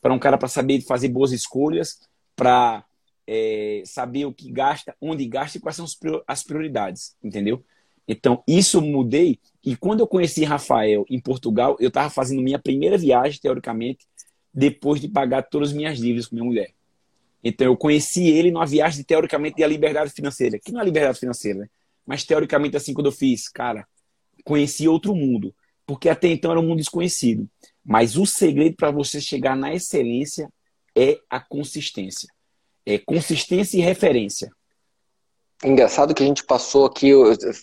para 0.04 0.14
um 0.14 0.20
cara 0.20 0.38
para 0.38 0.48
saber 0.48 0.82
fazer 0.82 1.08
boas 1.08 1.32
escolhas, 1.32 2.00
para 2.36 2.86
é, 3.26 3.82
saber 3.84 4.26
o 4.26 4.32
que 4.32 4.52
gasta, 4.52 4.96
onde 5.02 5.26
gasta 5.26 5.58
e 5.58 5.62
quais 5.62 5.76
são 5.76 5.88
as 6.28 6.44
prioridades, 6.44 7.16
entendeu? 7.24 7.66
Então, 8.08 8.44
isso 8.48 8.84
mudei. 8.84 9.40
E 9.66 9.76
quando 9.76 10.02
eu 10.02 10.08
conheci 10.08 10.44
Rafael 10.44 11.08
em 11.10 11.20
Portugal, 11.20 11.76
eu 11.80 11.88
estava 11.88 12.12
fazendo 12.12 12.44
minha 12.44 12.60
primeira 12.60 12.96
viagem, 12.96 13.40
teoricamente, 13.42 14.06
depois 14.54 15.02
de 15.02 15.08
pagar 15.08 15.42
todas 15.42 15.70
as 15.70 15.76
minhas 15.76 15.98
dívidas 15.98 16.28
com 16.28 16.36
minha 16.36 16.46
mulher. 16.46 16.70
Então, 17.44 17.66
eu 17.66 17.76
conheci 17.76 18.30
ele 18.30 18.52
numa 18.52 18.68
viagem, 18.68 19.04
teoricamente, 19.04 19.56
de 19.56 19.66
liberdade 19.66 20.12
financeira. 20.12 20.60
Que 20.60 20.72
não 20.72 20.82
é 20.82 20.86
liberdade 20.86 21.18
financeira, 21.18 21.62
né? 21.62 21.70
Mas, 22.06 22.24
teoricamente, 22.24 22.78
assim, 22.78 22.94
quando 22.94 23.08
eu 23.08 23.12
fiz, 23.12 23.50
cara, 23.50 23.88
conheci 24.44 24.88
outro 24.88 25.16
mundo 25.16 25.52
porque 25.86 26.10
até 26.10 26.28
então 26.28 26.52
era 26.52 26.60
um 26.60 26.64
mundo 26.64 26.80
desconhecido. 26.80 27.48
Mas 27.84 28.18
o 28.18 28.26
segredo 28.26 28.76
para 28.76 28.92
você 28.92 29.20
chegar 29.20 29.56
na 29.56 29.74
excelência 29.74 30.50
é 30.96 31.18
a 31.30 31.40
consistência. 31.40 32.30
É 32.86 32.98
consistência 32.98 33.78
e 33.78 33.82
referência. 33.82 34.52
Engraçado 35.64 36.14
que 36.14 36.24
a 36.24 36.26
gente 36.26 36.44
passou 36.44 36.86
aqui 36.86 37.12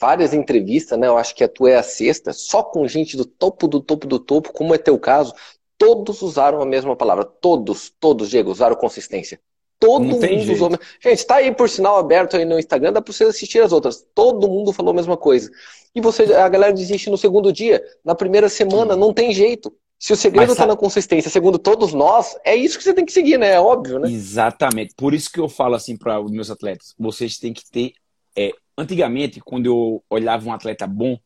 várias 0.01 0.33
entrevistas, 0.33 0.99
né? 0.99 1.07
Eu 1.07 1.19
acho 1.19 1.35
que 1.35 1.45
a 1.45 1.49
tua 1.49 1.71
é 1.71 1.77
a 1.77 1.83
sexta, 1.83 2.33
só 2.33 2.63
com 2.63 2.89
gente 2.89 3.17
do 3.17 3.27
topo 3.27 3.69
do 3.69 3.81
topo 3.81 4.07
do 4.07 4.19
topo, 4.19 4.53
como 4.53 4.75
é 4.75 4.79
teu 4.79 4.99
caso, 4.99 5.35
todos 5.77 6.23
usaram 6.23 6.63
a 6.63 6.67
mesma 6.67 6.97
palavra. 6.97 7.25
Todos, 7.25 7.93
todos, 8.01 8.31
Diego, 8.31 8.51
usaram 8.51 8.77
consistência. 8.77 9.41
Todo 9.81 10.05
mundo 10.05 10.53
usou. 10.53 10.71
Gente, 11.03 11.27
tá 11.27 11.37
aí 11.37 11.53
por 11.53 11.69
sinal 11.69 11.97
aberto 11.97 12.37
aí 12.37 12.45
no 12.45 12.59
Instagram, 12.59 12.93
dá 12.93 13.01
pra 13.01 13.13
você 13.15 13.25
assistir 13.25 13.61
as 13.61 13.73
outras. 13.73 14.07
Todo 14.15 14.47
mundo 14.47 14.75
falou 14.75 14.93
a 14.93 14.95
mesma 14.95 15.17
coisa. 15.17 15.51
E 15.95 16.03
você, 16.03 16.35
a 16.35 16.49
galera 16.51 16.73
desiste 16.73 17.09
no 17.09 17.17
segundo 17.17 17.51
dia, 17.51 17.83
na 18.05 18.15
primeira 18.15 18.51
semana, 18.51 18.95
não 18.95 19.15
tem 19.15 19.33
jeito. 19.33 19.75
Se 19.99 20.13
o 20.13 20.17
segredo 20.17 20.53
está 20.53 20.67
na 20.67 20.77
consistência, 20.77 21.31
segundo 21.31 21.59
todos 21.59 21.95
nós, 21.95 22.37
é 22.45 22.55
isso 22.55 22.77
que 22.77 22.85
você 22.85 22.93
tem 22.93 23.07
que 23.07 23.13
seguir, 23.13 23.39
né? 23.39 23.53
É 23.53 23.61
óbvio, 23.61 23.99
né? 23.99 24.11
Exatamente. 24.11 24.95
Por 24.95 25.15
isso 25.15 25.31
que 25.33 25.41
eu 25.41 25.49
falo 25.49 25.75
assim 25.75 25.97
para 25.97 26.21
os 26.21 26.31
meus 26.31 26.51
atletas: 26.51 26.95
vocês 26.99 27.39
têm 27.39 27.53
que 27.53 27.63
ter. 27.71 27.93
É, 28.37 28.53
antigamente, 28.77 29.41
quando 29.41 29.67
eu 29.67 30.05
olhava 30.11 30.47
um 30.47 30.53
atleta 30.53 30.87
bom, 30.87 31.19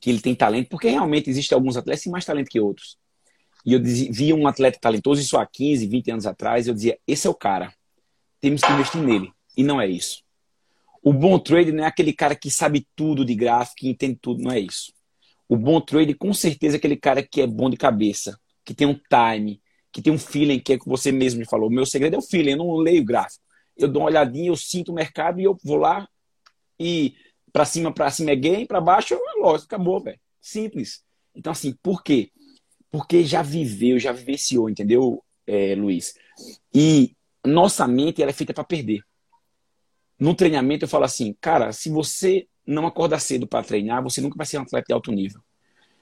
que 0.00 0.10
ele 0.10 0.20
tem 0.20 0.34
talento, 0.34 0.68
porque 0.68 0.88
realmente 0.88 1.28
existem 1.28 1.54
alguns 1.54 1.76
atletas 1.76 2.00
que 2.00 2.04
têm 2.04 2.12
mais 2.12 2.24
talento 2.24 2.48
que 2.48 2.58
outros. 2.58 2.96
E 3.64 3.72
eu 3.74 3.78
dizia, 3.78 4.10
via 4.10 4.34
um 4.34 4.46
atleta 4.46 4.78
talentoso, 4.80 5.20
isso 5.20 5.38
há 5.38 5.46
15, 5.46 5.86
20 5.86 6.10
anos 6.10 6.26
atrás, 6.26 6.66
eu 6.66 6.74
dizia: 6.74 6.98
esse 7.06 7.26
é 7.26 7.30
o 7.30 7.34
cara 7.34 7.72
temos 8.42 8.60
que 8.60 8.72
investir 8.72 9.00
nele. 9.00 9.32
E 9.56 9.62
não 9.62 9.80
é 9.80 9.86
isso. 9.86 10.22
O 11.02 11.12
bom 11.12 11.38
trader 11.38 11.72
não 11.72 11.84
é 11.84 11.86
aquele 11.86 12.12
cara 12.12 12.34
que 12.34 12.50
sabe 12.50 12.86
tudo 12.94 13.24
de 13.24 13.34
gráfico, 13.34 13.76
que 13.78 13.88
entende 13.88 14.18
tudo, 14.20 14.42
não 14.42 14.50
é 14.50 14.58
isso. 14.58 14.92
O 15.48 15.56
bom 15.56 15.80
trader, 15.80 16.16
com 16.16 16.34
certeza, 16.34 16.76
é 16.76 16.78
aquele 16.78 16.96
cara 16.96 17.22
que 17.22 17.40
é 17.40 17.46
bom 17.46 17.70
de 17.70 17.76
cabeça, 17.76 18.38
que 18.64 18.74
tem 18.74 18.86
um 18.86 18.94
time, 18.94 19.60
que 19.92 20.02
tem 20.02 20.12
um 20.12 20.18
feeling, 20.18 20.58
que 20.58 20.74
é 20.74 20.78
que 20.78 20.88
você 20.88 21.12
mesmo 21.12 21.40
me 21.40 21.46
falou. 21.46 21.68
O 21.68 21.72
meu 21.72 21.86
segredo 21.86 22.16
é 22.16 22.18
o 22.18 22.22
feeling, 22.22 22.52
eu 22.52 22.58
não 22.58 22.76
leio 22.76 23.04
gráfico. 23.04 23.44
Eu 23.76 23.88
dou 23.88 24.02
uma 24.02 24.08
olhadinha, 24.08 24.48
eu 24.48 24.56
sinto 24.56 24.90
o 24.90 24.94
mercado 24.94 25.40
e 25.40 25.44
eu 25.44 25.56
vou 25.64 25.76
lá 25.76 26.06
e 26.78 27.14
para 27.52 27.64
cima, 27.64 27.92
para 27.92 28.10
cima 28.10 28.32
é 28.32 28.36
game, 28.36 28.66
para 28.66 28.80
baixo, 28.80 29.16
lógico, 29.38 29.74
acabou, 29.74 30.02
velho. 30.02 30.18
Simples. 30.40 31.04
Então, 31.34 31.52
assim, 31.52 31.74
por 31.82 32.02
quê? 32.02 32.30
Porque 32.90 33.24
já 33.24 33.42
viveu, 33.42 33.98
já 33.98 34.10
vivenciou, 34.10 34.68
entendeu, 34.68 35.22
é, 35.46 35.74
Luiz? 35.74 36.14
E 36.74 37.14
nossa 37.44 37.86
mente 37.86 38.22
ela 38.22 38.30
é 38.30 38.34
feita 38.34 38.54
para 38.54 38.64
perder. 38.64 39.02
No 40.18 40.34
treinamento 40.34 40.84
eu 40.84 40.88
falo 40.88 41.04
assim, 41.04 41.36
cara, 41.40 41.72
se 41.72 41.90
você 41.90 42.46
não 42.66 42.86
acordar 42.86 43.18
cedo 43.18 43.46
para 43.46 43.64
treinar, 43.64 44.02
você 44.02 44.20
nunca 44.20 44.36
vai 44.36 44.46
ser 44.46 44.58
um 44.58 44.62
atleta 44.62 44.86
de 44.88 44.94
alto 44.94 45.10
nível. 45.10 45.40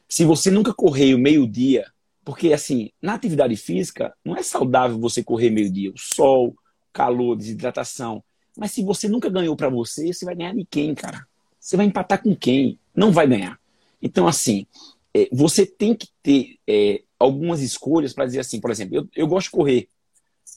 Se 0.08 0.24
você 0.24 0.50
nunca 0.50 0.74
correr 0.74 1.14
o 1.14 1.18
meio-dia, 1.18 1.86
porque 2.24 2.52
assim, 2.52 2.90
na 3.00 3.14
atividade 3.14 3.56
física, 3.56 4.14
não 4.24 4.36
é 4.36 4.42
saudável 4.42 4.98
você 4.98 5.22
correr 5.22 5.50
meio-dia. 5.50 5.90
O 5.90 5.98
sol, 5.98 6.54
calor, 6.92 7.36
desidratação. 7.36 8.22
Mas 8.56 8.72
se 8.72 8.82
você 8.82 9.08
nunca 9.08 9.30
ganhou 9.30 9.56
para 9.56 9.68
você, 9.68 10.12
você 10.12 10.24
vai 10.24 10.34
ganhar 10.34 10.54
de 10.54 10.66
quem, 10.66 10.94
cara? 10.94 11.26
Você 11.58 11.76
vai 11.76 11.86
empatar 11.86 12.22
com 12.22 12.34
quem? 12.34 12.78
Não 12.94 13.12
vai 13.12 13.26
ganhar. 13.26 13.58
Então, 14.02 14.26
assim, 14.26 14.66
é, 15.14 15.28
você 15.32 15.64
tem 15.64 15.94
que 15.94 16.08
ter 16.22 16.56
é, 16.66 17.02
algumas 17.18 17.60
escolhas 17.60 18.12
para 18.12 18.26
dizer 18.26 18.40
assim, 18.40 18.60
por 18.60 18.70
exemplo, 18.70 18.96
eu, 18.96 19.08
eu 19.14 19.26
gosto 19.26 19.46
de 19.46 19.52
correr 19.52 19.88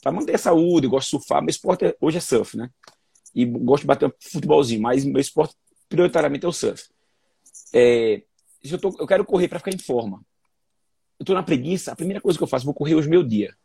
para 0.04 0.12
manter 0.12 0.36
a 0.36 0.38
saúde, 0.38 0.86
eu 0.86 0.92
gosto 0.92 1.06
de 1.06 1.12
surfar, 1.12 1.42
meu 1.42 1.50
esporte 1.50 1.86
é, 1.86 1.96
hoje 2.02 2.18
é 2.18 2.20
surf, 2.20 2.58
né? 2.58 2.70
E 3.34 3.46
gosto 3.46 3.84
de 3.84 3.88
bater 3.88 4.06
um 4.10 4.12
futebolzinho, 4.20 4.82
mas 4.82 5.06
meu 5.06 5.22
esporte 5.22 5.56
prioritariamente 5.88 6.46
é 6.46 6.50
o 6.50 6.52
surf. 6.52 6.84
É, 7.74 8.22
eu, 8.62 8.78
tô, 8.78 8.94
eu 9.00 9.08
quero 9.08 9.24
correr 9.24 9.48
para 9.48 9.60
ficar 9.60 9.74
em 9.74 9.78
forma. 9.78 10.18
Eu 11.18 11.24
estou 11.24 11.34
na 11.34 11.42
preguiça, 11.42 11.94
a 11.94 11.96
primeira 11.96 12.20
coisa 12.20 12.38
que 12.38 12.44
eu 12.44 12.48
faço, 12.48 12.66
vou 12.66 12.74
correr 12.74 12.96
hoje 12.96 13.10
meu 13.10 13.24
dia. 13.24 13.56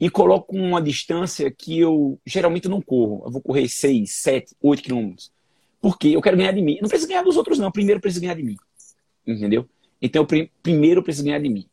E 0.00 0.08
coloco 0.08 0.56
uma 0.56 0.80
distância 0.80 1.50
que 1.50 1.78
eu 1.78 2.18
geralmente 2.24 2.68
não 2.68 2.80
corro. 2.80 3.22
Eu 3.26 3.30
vou 3.30 3.42
correr 3.42 3.68
6, 3.68 4.10
7, 4.10 4.56
8 4.60 4.82
quilômetros. 4.82 5.30
Porque 5.78 6.08
eu 6.08 6.22
quero 6.22 6.38
ganhar 6.38 6.52
de 6.52 6.62
mim. 6.62 6.78
não 6.80 6.88
preciso 6.88 7.08
ganhar 7.08 7.22
dos 7.22 7.36
outros, 7.36 7.58
não. 7.58 7.70
Primeiro 7.70 7.98
eu 7.98 8.00
preciso 8.00 8.22
ganhar 8.22 8.34
de 8.34 8.42
mim. 8.42 8.56
Entendeu? 9.26 9.68
Então, 10.00 10.26
eu 10.28 10.48
primeiro 10.62 11.02
preciso 11.02 11.26
ganhar 11.26 11.38
de 11.38 11.48
mim. 11.48 11.68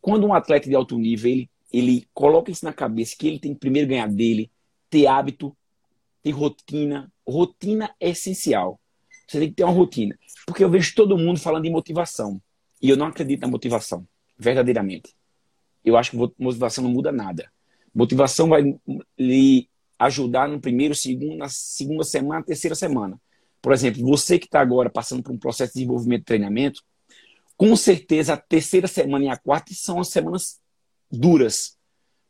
Quando 0.00 0.26
um 0.26 0.34
atleta 0.34 0.68
de 0.68 0.74
alto 0.74 0.98
nível, 0.98 1.30
ele, 1.30 1.50
ele 1.72 2.06
coloca 2.12 2.50
isso 2.50 2.64
na 2.64 2.72
cabeça, 2.72 3.16
que 3.18 3.26
ele 3.26 3.38
tem 3.38 3.54
que 3.54 3.60
primeiro 3.60 3.88
ganhar 3.88 4.08
dele, 4.08 4.50
ter 4.90 5.06
hábito, 5.06 5.56
ter 6.22 6.30
rotina. 6.30 7.10
Rotina 7.26 7.94
é 7.98 8.10
essencial. 8.10 8.78
Você 9.26 9.38
tem 9.38 9.48
que 9.48 9.54
ter 9.54 9.64
uma 9.64 9.72
rotina. 9.72 10.16
Porque 10.46 10.62
eu 10.62 10.68
vejo 10.68 10.94
todo 10.94 11.16
mundo 11.16 11.40
falando 11.40 11.64
de 11.64 11.70
motivação. 11.70 12.40
E 12.80 12.90
eu 12.90 12.96
não 12.96 13.06
acredito 13.06 13.40
na 13.40 13.48
motivação, 13.48 14.06
verdadeiramente. 14.36 15.14
Eu 15.84 15.96
acho 15.96 16.10
que 16.10 16.16
motivação 16.38 16.84
não 16.84 16.90
muda 16.90 17.10
nada. 17.10 17.50
Motivação 17.94 18.48
vai 18.48 18.78
lhe 19.18 19.68
ajudar 19.98 20.48
no 20.48 20.60
primeiro, 20.60 20.94
segundo, 20.94 21.36
na 21.36 21.48
segunda 21.48 22.04
semana, 22.04 22.44
terceira 22.44 22.74
semana. 22.74 23.20
Por 23.60 23.72
exemplo, 23.72 24.02
você 24.02 24.38
que 24.38 24.46
está 24.46 24.60
agora 24.60 24.90
passando 24.90 25.22
por 25.22 25.32
um 25.32 25.38
processo 25.38 25.72
de 25.72 25.80
desenvolvimento 25.80 26.20
de 26.20 26.26
treinamento, 26.26 26.82
com 27.56 27.74
certeza 27.76 28.34
a 28.34 28.36
terceira 28.36 28.88
semana 28.88 29.24
e 29.24 29.28
a 29.28 29.36
quarta 29.36 29.72
são 29.72 30.00
as 30.00 30.08
semanas 30.08 30.60
duras, 31.12 31.76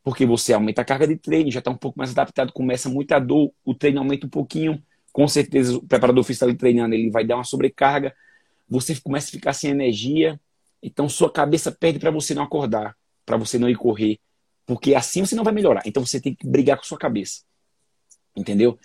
porque 0.02 0.26
você 0.26 0.52
aumenta 0.52 0.82
a 0.82 0.84
carga 0.84 1.06
de 1.06 1.16
treino, 1.16 1.50
já 1.50 1.60
está 1.60 1.70
um 1.70 1.76
pouco 1.76 1.98
mais 1.98 2.10
adaptado, 2.10 2.52
começa 2.52 2.88
muita 2.88 3.18
dor, 3.20 3.52
o 3.64 3.74
treino 3.74 4.00
aumenta 4.00 4.26
um 4.26 4.30
pouquinho, 4.30 4.82
com 5.12 5.28
certeza 5.28 5.76
o 5.76 5.86
preparador 5.86 6.24
físico 6.24 6.44
ali 6.44 6.56
treinando, 6.56 6.94
ele 6.94 7.10
vai 7.10 7.24
dar 7.24 7.36
uma 7.36 7.44
sobrecarga, 7.44 8.14
você 8.68 8.98
começa 9.00 9.28
a 9.28 9.30
ficar 9.30 9.52
sem 9.52 9.70
energia, 9.70 10.40
então 10.82 11.08
sua 11.08 11.30
cabeça 11.30 11.70
perde 11.70 11.98
para 11.98 12.10
você 12.10 12.34
não 12.34 12.42
acordar, 12.42 12.96
para 13.24 13.36
você 13.36 13.58
não 13.58 13.68
ir 13.70 13.76
correr, 13.76 14.18
porque 14.66 14.94
assim 14.94 15.24
você 15.24 15.34
não 15.34 15.44
vai 15.44 15.52
melhorar. 15.52 15.82
Então 15.86 16.04
você 16.04 16.20
tem 16.20 16.34
que 16.34 16.46
brigar 16.46 16.76
com 16.76 16.84
sua 16.84 16.98
cabeça, 16.98 17.42
entendeu? 18.34 18.78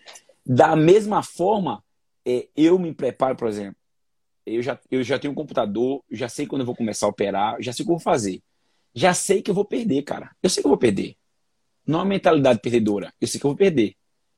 Da 0.45 0.75
mesma 0.75 1.23
forma, 1.23 1.83
é, 2.25 2.47
eu 2.55 2.77
me 2.77 2.93
preparo, 2.93 3.35
por 3.35 3.47
exemplo, 3.47 3.77
eu 4.45 4.61
já, 4.61 4.79
eu 4.91 5.03
já 5.03 5.17
tenho 5.17 5.31
um 5.31 5.35
computador, 5.35 6.03
já 6.11 6.29
sei 6.29 6.45
quando 6.45 6.61
eu 6.61 6.65
vou 6.65 6.75
começar 6.75 7.05
a 7.05 7.09
operar, 7.09 7.57
já 7.59 7.73
sei 7.73 7.83
o 7.83 7.85
que 7.85 7.91
eu 7.91 7.97
vou 7.97 8.03
fazer. 8.03 8.41
Já 8.97 9.13
sei 9.13 9.43
que 9.43 9.51
eu 9.51 9.53
vou 9.53 9.63
perder, 9.63 10.01
cara. 10.01 10.35
Eu 10.41 10.49
sei 10.49 10.63
que 10.63 10.65
eu 10.65 10.71
vou 10.71 10.77
perder. 10.77 11.15
Não 11.85 11.99
é 11.99 12.01
uma 12.01 12.09
mentalidade 12.09 12.59
perdedora. 12.59 13.13
Eu 13.21 13.27
sei 13.27 13.39
que 13.39 13.45
eu 13.45 13.51
vou 13.51 13.55
perder. 13.55 13.89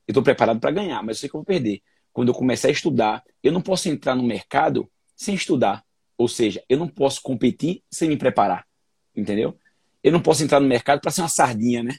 Eu 0.06 0.12
estou 0.12 0.22
preparado 0.22 0.60
para 0.60 0.70
ganhar, 0.70 1.02
mas 1.02 1.16
eu 1.16 1.20
sei 1.20 1.28
que 1.30 1.34
eu 1.34 1.38
vou 1.38 1.46
perder. 1.46 1.80
Quando 2.12 2.28
eu 2.28 2.34
começar 2.34 2.68
a 2.68 2.70
estudar, 2.70 3.24
eu 3.42 3.52
não 3.52 3.62
posso 3.62 3.88
entrar 3.88 4.14
no 4.14 4.22
mercado 4.22 4.86
sem 5.16 5.34
estudar. 5.34 5.82
Ou 6.18 6.28
seja, 6.28 6.62
eu 6.68 6.76
não 6.76 6.86
posso 6.86 7.22
competir 7.22 7.82
sem 7.90 8.06
me 8.06 8.18
preparar. 8.18 8.66
Entendeu? 9.16 9.58
Eu 10.04 10.12
não 10.12 10.20
posso 10.20 10.44
entrar 10.44 10.60
no 10.60 10.68
mercado 10.68 11.00
para 11.00 11.10
ser 11.10 11.22
uma 11.22 11.28
sardinha, 11.28 11.82
né? 11.82 11.92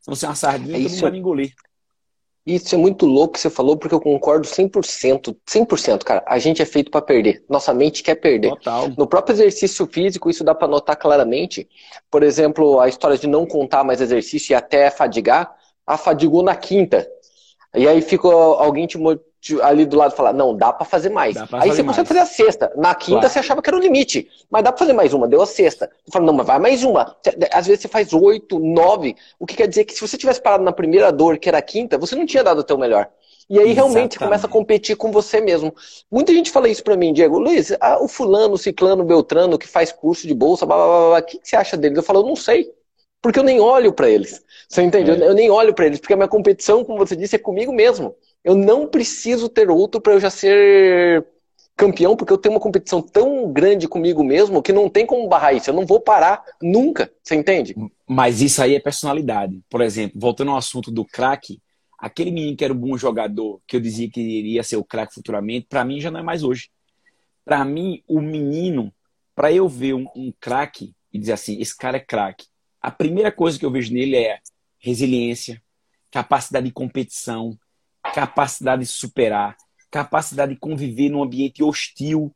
Se 0.00 0.08
não 0.08 0.16
ser 0.16 0.26
uma 0.26 0.34
sardinha, 0.34 0.76
é 0.76 0.82
todo 0.82 0.90
mundo 0.90 1.00
vai 1.00 1.10
me 1.12 1.18
engolir. 1.18 1.54
Isso 2.46 2.74
é 2.74 2.78
muito 2.78 3.06
louco 3.06 3.34
que 3.34 3.40
você 3.40 3.48
falou, 3.48 3.76
porque 3.76 3.94
eu 3.94 4.00
concordo 4.00 4.46
100%. 4.46 5.34
100%, 5.46 6.04
cara. 6.04 6.22
A 6.26 6.38
gente 6.38 6.60
é 6.60 6.66
feito 6.66 6.90
para 6.90 7.00
perder. 7.00 7.42
Nossa 7.48 7.72
mente 7.72 8.02
quer 8.02 8.16
perder. 8.16 8.50
Total. 8.50 8.88
No 8.98 9.06
próprio 9.06 9.34
exercício 9.34 9.86
físico, 9.86 10.28
isso 10.28 10.44
dá 10.44 10.54
para 10.54 10.68
notar 10.68 10.96
claramente. 10.96 11.66
Por 12.10 12.22
exemplo, 12.22 12.80
a 12.80 12.88
história 12.88 13.16
de 13.16 13.26
não 13.26 13.46
contar 13.46 13.82
mais 13.82 14.00
exercício 14.00 14.52
e 14.52 14.54
até 14.54 14.90
fadigar. 14.90 15.54
Afadigou 15.86 16.42
na 16.42 16.54
quinta. 16.54 17.08
E 17.74 17.88
aí 17.88 18.02
fica 18.02 18.28
alguém 18.28 18.86
te 18.86 18.98
ali 19.62 19.84
do 19.84 19.96
lado 19.96 20.14
falar, 20.14 20.32
não, 20.32 20.56
dá 20.56 20.72
para 20.72 20.84
fazer 20.84 21.10
mais. 21.10 21.36
Aí 21.36 21.46
fazer 21.46 21.68
você 21.68 21.82
mais. 21.82 21.96
consegue 21.96 22.08
fazer 22.08 22.20
a 22.20 22.26
sexta. 22.26 22.72
Na 22.76 22.94
quinta 22.94 23.20
claro. 23.20 23.32
você 23.32 23.38
achava 23.38 23.62
que 23.62 23.68
era 23.68 23.76
o 23.76 23.80
limite, 23.80 24.28
mas 24.50 24.62
dá 24.62 24.72
para 24.72 24.78
fazer 24.78 24.92
mais 24.92 25.12
uma, 25.12 25.28
deu 25.28 25.42
a 25.42 25.46
sexta. 25.46 25.90
Você 26.04 26.12
fala, 26.12 26.24
não, 26.24 26.32
mas 26.32 26.46
vai 26.46 26.58
mais 26.58 26.82
uma. 26.82 27.16
Às 27.52 27.66
vezes 27.66 27.82
você 27.82 27.88
faz 27.88 28.12
oito, 28.12 28.58
nove, 28.58 29.16
o 29.38 29.46
que 29.46 29.56
quer 29.56 29.68
dizer 29.68 29.84
que 29.84 29.94
se 29.94 30.00
você 30.00 30.16
tivesse 30.16 30.40
parado 30.40 30.64
na 30.64 30.72
primeira 30.72 31.12
dor, 31.12 31.38
que 31.38 31.48
era 31.48 31.58
a 31.58 31.62
quinta, 31.62 31.98
você 31.98 32.16
não 32.16 32.26
tinha 32.26 32.42
dado 32.42 32.58
o 32.58 32.64
teu 32.64 32.78
melhor. 32.78 33.08
E 33.48 33.58
aí 33.58 33.72
realmente 33.72 34.14
você 34.14 34.24
começa 34.24 34.46
a 34.46 34.50
competir 34.50 34.96
com 34.96 35.12
você 35.12 35.40
mesmo. 35.40 35.74
Muita 36.10 36.32
gente 36.32 36.50
fala 36.50 36.68
isso 36.68 36.82
para 36.82 36.96
mim, 36.96 37.12
Diego. 37.12 37.38
Luiz, 37.38 37.76
ah, 37.80 38.02
o 38.02 38.08
fulano, 38.08 38.54
o 38.54 38.58
ciclano, 38.58 39.02
o 39.02 39.06
beltrano, 39.06 39.58
que 39.58 39.68
faz 39.68 39.92
curso 39.92 40.26
de 40.26 40.34
bolsa, 40.34 40.64
blá, 40.64 40.76
blá, 40.76 40.86
blá, 40.86 41.08
blá, 41.08 41.18
o 41.18 41.22
que, 41.22 41.38
que 41.38 41.48
você 41.48 41.56
acha 41.56 41.76
deles? 41.76 41.96
Eu 41.96 42.02
falo, 42.02 42.20
eu 42.20 42.26
não 42.26 42.36
sei. 42.36 42.72
Porque 43.20 43.38
eu 43.38 43.42
nem 43.42 43.60
olho 43.60 43.92
para 43.92 44.08
eles. 44.08 44.42
Você 44.68 44.82
entende? 44.82 45.10
É. 45.10 45.28
Eu 45.28 45.34
nem 45.34 45.50
olho 45.50 45.74
para 45.74 45.86
eles, 45.86 45.98
porque 45.98 46.12
a 46.12 46.16
minha 46.16 46.28
competição, 46.28 46.84
como 46.84 46.98
você 46.98 47.16
disse, 47.16 47.36
é 47.36 47.38
comigo 47.38 47.72
mesmo. 47.72 48.14
Eu 48.44 48.54
não 48.54 48.86
preciso 48.86 49.48
ter 49.48 49.70
outro 49.70 50.00
para 50.00 50.12
eu 50.12 50.20
já 50.20 50.30
ser 50.30 51.26
campeão, 51.76 52.14
porque 52.14 52.32
eu 52.32 52.38
tenho 52.38 52.54
uma 52.54 52.60
competição 52.60 53.02
tão 53.02 53.52
grande 53.52 53.88
comigo 53.88 54.22
mesmo 54.22 54.62
que 54.62 54.72
não 54.72 54.88
tem 54.88 55.06
como 55.06 55.28
barrar 55.28 55.54
isso. 55.54 55.70
Eu 55.70 55.74
não 55.74 55.86
vou 55.86 56.00
parar 56.00 56.44
nunca. 56.62 57.10
Você 57.22 57.34
entende? 57.34 57.74
Mas 58.06 58.40
isso 58.40 58.62
aí 58.62 58.74
é 58.74 58.80
personalidade. 58.80 59.60
Por 59.68 59.80
exemplo, 59.80 60.20
voltando 60.20 60.50
ao 60.50 60.56
assunto 60.56 60.90
do 60.90 61.04
craque, 61.04 61.60
aquele 61.98 62.30
menino 62.30 62.56
que 62.56 62.64
era 62.64 62.74
um 62.74 62.78
bom 62.78 62.96
jogador, 62.96 63.60
que 63.66 63.76
eu 63.76 63.80
dizia 63.80 64.10
que 64.10 64.20
iria 64.20 64.62
ser 64.62 64.76
o 64.76 64.84
craque 64.84 65.14
futuramente, 65.14 65.66
para 65.68 65.84
mim 65.84 66.00
já 66.00 66.10
não 66.10 66.20
é 66.20 66.22
mais 66.22 66.42
hoje. 66.42 66.68
Para 67.44 67.64
mim, 67.64 68.02
o 68.06 68.20
menino, 68.20 68.92
para 69.34 69.52
eu 69.52 69.68
ver 69.68 69.94
um, 69.94 70.06
um 70.14 70.32
craque 70.38 70.94
e 71.12 71.18
dizer 71.18 71.32
assim, 71.32 71.60
esse 71.60 71.76
cara 71.76 71.96
é 71.96 72.00
craque, 72.00 72.46
a 72.80 72.90
primeira 72.90 73.32
coisa 73.32 73.58
que 73.58 73.64
eu 73.64 73.70
vejo 73.70 73.92
nele 73.92 74.16
é 74.16 74.38
resiliência, 74.78 75.62
capacidade 76.10 76.66
de 76.66 76.72
competição, 76.72 77.56
capacidade 78.12 78.82
de 78.82 78.88
superar, 78.88 79.56
capacidade 79.90 80.54
de 80.54 80.60
conviver 80.60 81.08
num 81.08 81.22
ambiente 81.22 81.62
hostil, 81.62 82.34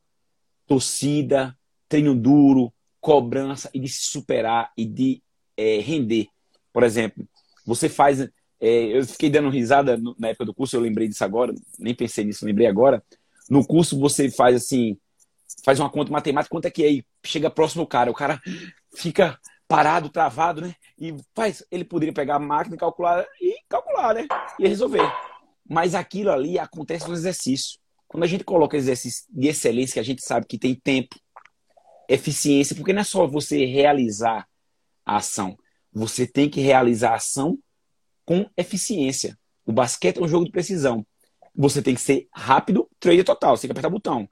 torcida, 0.66 1.56
treino 1.88 2.14
duro, 2.14 2.72
cobrança 3.00 3.70
e 3.72 3.80
de 3.80 3.88
se 3.88 4.06
superar 4.06 4.72
e 4.76 4.84
de 4.84 5.22
é, 5.56 5.80
render. 5.80 6.28
Por 6.72 6.82
exemplo, 6.82 7.26
você 7.66 7.88
faz. 7.88 8.20
É, 8.60 8.98
eu 8.98 9.04
fiquei 9.06 9.30
dando 9.30 9.50
risada 9.50 10.00
na 10.18 10.28
época 10.28 10.44
do 10.44 10.54
curso, 10.54 10.76
eu 10.76 10.80
lembrei 10.80 11.06
disso 11.06 11.24
agora, 11.24 11.54
nem 11.78 11.94
pensei 11.94 12.24
nisso, 12.24 12.44
lembrei 12.44 12.66
agora. 12.66 13.02
No 13.48 13.64
curso 13.64 13.98
você 13.98 14.30
faz 14.30 14.56
assim, 14.56 14.98
faz 15.64 15.78
uma 15.78 15.88
conta 15.88 16.10
matemática, 16.10 16.50
quanto 16.50 16.66
é 16.66 16.70
que 16.70 16.84
é? 16.84 17.02
Chega 17.24 17.50
próximo 17.50 17.82
ao 17.82 17.86
cara, 17.86 18.10
o 18.10 18.14
cara 18.14 18.40
fica 18.94 19.38
parado, 19.68 20.08
travado, 20.08 20.60
né? 20.60 20.74
E 20.98 21.14
faz, 21.34 21.64
ele 21.70 21.84
poderia 21.84 22.12
pegar 22.12 22.36
a 22.36 22.40
máquina 22.40 22.74
e 22.74 22.78
calcular 22.78 23.24
e 23.40 23.56
calcular, 23.68 24.14
né? 24.14 24.26
E 24.58 24.66
resolver. 24.66 25.08
Mas 25.68 25.94
aquilo 25.94 26.30
ali 26.30 26.58
acontece 26.58 27.06
no 27.06 27.14
exercício. 27.14 27.78
Quando 28.06 28.24
a 28.24 28.26
gente 28.26 28.42
coloca 28.42 28.76
exercício 28.76 29.24
de 29.28 29.48
excelência, 29.48 29.94
que 29.94 30.00
a 30.00 30.04
gente 30.04 30.22
sabe 30.22 30.46
que 30.46 30.58
tem 30.58 30.74
tempo, 30.74 31.14
eficiência, 32.08 32.74
porque 32.74 32.92
não 32.92 33.02
é 33.02 33.04
só 33.04 33.26
você 33.26 33.66
realizar 33.66 34.48
a 35.04 35.16
ação, 35.16 35.58
você 35.92 36.26
tem 36.26 36.48
que 36.48 36.60
realizar 36.60 37.10
a 37.10 37.16
ação 37.16 37.58
com 38.24 38.48
eficiência. 38.56 39.38
O 39.66 39.72
basquete 39.72 40.18
é 40.18 40.22
um 40.22 40.28
jogo 40.28 40.46
de 40.46 40.50
precisão. 40.50 41.06
Você 41.54 41.82
tem 41.82 41.94
que 41.94 42.00
ser 42.00 42.28
rápido, 42.32 42.88
trader 42.98 43.24
total, 43.24 43.56
você 43.56 43.62
tem 43.62 43.68
que 43.68 43.72
apertar 43.72 43.88
o 43.88 43.92
botão. 43.92 44.28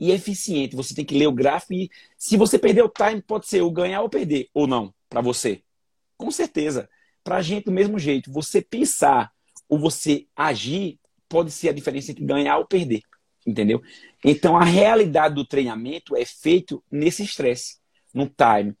E 0.00 0.10
eficiente, 0.12 0.76
você 0.76 0.94
tem 0.94 1.04
que 1.04 1.18
ler 1.18 1.26
o 1.26 1.32
gráfico 1.32 1.74
e 1.74 1.90
se 2.16 2.36
você 2.36 2.58
perder 2.58 2.82
o 2.82 2.88
time, 2.88 3.20
pode 3.20 3.46
ser 3.46 3.60
o 3.62 3.70
ganhar 3.70 4.00
ou 4.00 4.08
perder, 4.08 4.48
ou 4.54 4.66
não, 4.66 4.94
para 5.08 5.20
você. 5.20 5.62
Com 6.16 6.30
certeza. 6.30 6.88
Para 7.22 7.36
a 7.36 7.42
gente, 7.42 7.64
do 7.64 7.72
mesmo 7.72 7.98
jeito, 7.98 8.32
você 8.32 8.62
pensar 8.62 9.32
ou 9.68 9.78
você 9.78 10.26
agir 10.34 10.98
pode 11.28 11.50
ser 11.50 11.68
a 11.68 11.72
diferença 11.72 12.10
entre 12.10 12.24
ganhar 12.24 12.58
ou 12.58 12.66
perder, 12.66 13.02
entendeu? 13.46 13.82
Então 14.24 14.56
a 14.56 14.64
realidade 14.64 15.34
do 15.34 15.44
treinamento 15.44 16.16
é 16.16 16.24
feito 16.24 16.82
nesse 16.90 17.22
estresse, 17.22 17.76
no 18.12 18.26
time. 18.26 18.74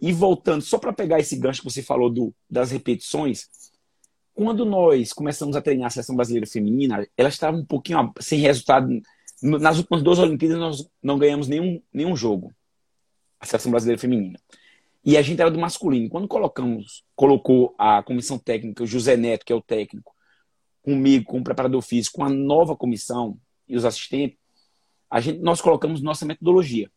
E 0.00 0.12
voltando, 0.12 0.62
só 0.62 0.78
para 0.78 0.92
pegar 0.92 1.20
esse 1.20 1.36
gancho 1.36 1.62
que 1.62 1.70
você 1.70 1.82
falou 1.82 2.10
do, 2.10 2.34
das 2.50 2.72
repetições, 2.72 3.48
quando 4.34 4.64
nós 4.64 5.12
começamos 5.12 5.54
a 5.54 5.62
treinar 5.62 5.86
a 5.86 5.90
seleção 5.90 6.16
brasileira 6.16 6.46
feminina, 6.46 7.06
ela 7.16 7.28
estava 7.28 7.56
um 7.56 7.64
pouquinho 7.64 8.12
sem 8.20 8.40
resultado. 8.40 8.88
Nas 9.40 9.78
últimas 9.78 10.02
duas 10.02 10.18
Olimpíadas, 10.18 10.58
nós 10.58 10.88
não 11.02 11.18
ganhamos 11.18 11.48
nenhum, 11.48 11.80
nenhum 11.92 12.16
jogo, 12.16 12.52
a 13.38 13.46
seleção 13.46 13.70
brasileira 13.70 14.00
feminina. 14.00 14.38
E 15.04 15.16
a 15.16 15.22
gente 15.22 15.40
era 15.40 15.50
do 15.50 15.58
masculino. 15.58 16.08
Quando 16.08 16.28
colocamos, 16.28 17.04
colocou 17.14 17.74
a 17.76 18.02
comissão 18.02 18.38
técnica, 18.38 18.84
o 18.84 18.86
José 18.86 19.16
Neto, 19.16 19.44
que 19.44 19.52
é 19.52 19.56
o 19.56 19.60
técnico, 19.60 20.11
comigo, 20.82 21.24
com 21.24 21.40
o 21.40 21.44
preparador 21.44 21.80
físico, 21.82 22.18
com 22.18 22.24
a 22.24 22.28
nova 22.28 22.76
comissão 22.76 23.38
e 23.68 23.76
os 23.76 23.84
assistentes, 23.84 24.38
a 25.10 25.20
gente, 25.20 25.40
nós 25.40 25.60
colocamos 25.60 26.02
nossa 26.02 26.26
metodologia. 26.26 26.90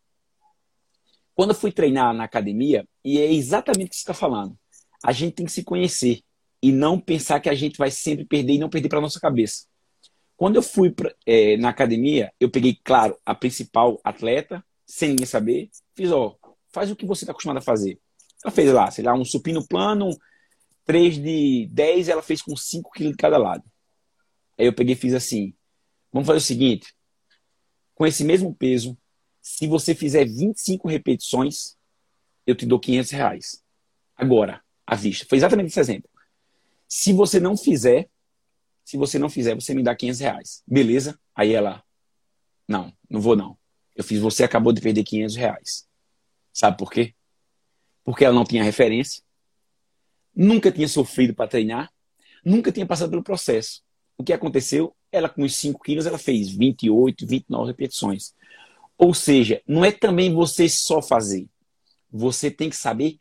Quando 1.33 1.49
eu 1.49 1.55
fui 1.55 1.71
treinar 1.71 2.13
na 2.13 2.23
academia, 2.23 2.87
e 3.03 3.19
é 3.19 3.31
exatamente 3.31 3.87
o 3.87 3.89
que 3.89 3.95
você 3.95 4.01
está 4.01 4.13
falando, 4.13 4.57
a 5.03 5.11
gente 5.11 5.35
tem 5.35 5.45
que 5.45 5.51
se 5.51 5.63
conhecer 5.63 6.21
e 6.61 6.71
não 6.71 6.99
pensar 6.99 7.39
que 7.39 7.49
a 7.49 7.53
gente 7.53 7.77
vai 7.77 7.91
sempre 7.91 8.25
perder 8.25 8.53
e 8.53 8.57
não 8.57 8.69
perder 8.69 8.89
para 8.89 9.01
nossa 9.01 9.19
cabeça. 9.19 9.65
Quando 10.37 10.55
eu 10.55 10.63
fui 10.63 10.89
pra, 10.89 11.13
é, 11.25 11.57
na 11.57 11.69
academia, 11.69 12.33
eu 12.39 12.49
peguei, 12.49 12.79
claro, 12.83 13.17
a 13.25 13.35
principal 13.35 13.99
atleta, 14.03 14.65
sem 14.85 15.09
ninguém 15.09 15.25
saber, 15.25 15.69
fiz, 15.93 16.11
ó, 16.11 16.35
faz 16.71 16.89
o 16.89 16.95
que 16.95 17.05
você 17.05 17.23
está 17.23 17.31
acostumado 17.31 17.57
a 17.57 17.61
fazer. 17.61 17.99
Ela 18.43 18.51
fez 18.51 18.71
lá, 18.71 18.89
sei 18.91 19.03
lá, 19.03 19.13
um 19.13 19.25
supino 19.25 19.65
plano, 19.67 20.09
3 20.85 21.21
de 21.21 21.67
10, 21.71 22.09
ela 22.09 22.21
fez 22.21 22.41
com 22.41 22.55
5 22.55 22.91
quilos 22.91 23.11
de 23.11 23.17
cada 23.17 23.37
lado. 23.37 23.63
Aí 24.57 24.65
eu 24.65 24.73
peguei 24.73 24.93
e 24.93 24.97
fiz 24.97 25.13
assim, 25.13 25.53
vamos 26.11 26.27
fazer 26.27 26.37
o 26.37 26.41
seguinte, 26.41 26.95
com 27.93 28.05
esse 28.05 28.23
mesmo 28.23 28.53
peso, 28.53 28.97
se 29.41 29.67
você 29.67 29.93
fizer 29.93 30.25
25 30.25 30.87
repetições, 30.87 31.77
eu 32.45 32.55
te 32.55 32.65
dou 32.65 32.79
500 32.79 33.11
reais. 33.11 33.63
Agora, 34.15 34.61
à 34.85 34.95
vista. 34.95 35.25
Foi 35.27 35.37
exatamente 35.37 35.67
esse 35.67 35.79
exemplo. 35.79 36.09
Se 36.87 37.13
você 37.13 37.39
não 37.39 37.55
fizer, 37.55 38.09
se 38.83 38.97
você 38.97 39.17
não 39.17 39.29
fizer, 39.29 39.55
você 39.55 39.73
me 39.73 39.83
dá 39.83 39.95
500 39.95 40.19
reais. 40.19 40.63
Beleza? 40.67 41.19
Aí 41.33 41.53
ela, 41.53 41.83
não, 42.67 42.93
não 43.09 43.21
vou 43.21 43.35
não. 43.35 43.57
Eu 43.95 44.03
fiz, 44.03 44.19
você 44.19 44.43
acabou 44.43 44.73
de 44.73 44.81
perder 44.81 45.03
500 45.03 45.35
reais. 45.35 45.87
Sabe 46.51 46.77
por 46.77 46.91
quê? 46.91 47.13
Porque 48.03 48.25
ela 48.25 48.35
não 48.35 48.43
tinha 48.43 48.63
referência, 48.63 49.23
nunca 50.35 50.71
tinha 50.71 50.87
sofrido 50.87 51.33
para 51.33 51.49
treinar, 51.49 51.91
nunca 52.43 52.71
tinha 52.71 52.85
passado 52.85 53.09
pelo 53.09 53.23
processo. 53.23 53.84
O 54.17 54.23
que 54.23 54.33
aconteceu? 54.33 54.95
Ela, 55.11 55.29
com 55.29 55.43
os 55.43 55.55
5 55.55 55.81
quilos, 55.81 56.05
ela 56.05 56.17
fez 56.17 56.49
28, 56.49 57.25
29 57.25 57.67
repetições. 57.67 58.33
Ou 58.97 59.13
seja, 59.13 59.61
não 59.67 59.83
é 59.83 59.91
também 59.91 60.33
você 60.33 60.69
só 60.69 61.01
fazer. 61.01 61.47
Você 62.11 62.49
tem 62.49 62.69
que 62.69 62.77
saber 62.77 63.17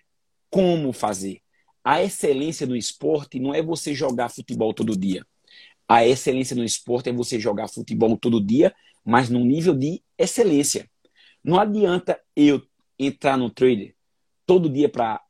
como 0.50 0.92
fazer. 0.92 1.40
A 1.82 2.02
excelência 2.02 2.66
do 2.66 2.76
esporte 2.76 3.40
não 3.40 3.52
é 3.52 3.60
você 3.60 3.92
jogar 3.94 4.28
futebol 4.28 4.72
todo 4.72 4.96
dia. 4.96 5.26
A 5.86 6.06
excelência 6.06 6.56
no 6.56 6.64
esporte 6.64 7.10
é 7.10 7.12
você 7.12 7.38
jogar 7.38 7.68
futebol 7.68 8.16
todo 8.16 8.40
dia, 8.40 8.74
mas 9.04 9.28
num 9.28 9.44
nível 9.44 9.74
de 9.74 10.02
excelência. 10.16 10.88
Não 11.42 11.58
adianta 11.60 12.18
eu 12.34 12.62
entrar 12.98 13.36
no 13.36 13.50
trader 13.50 13.94
todo 14.46 14.70
dia 14.70 14.88
para 14.88 15.20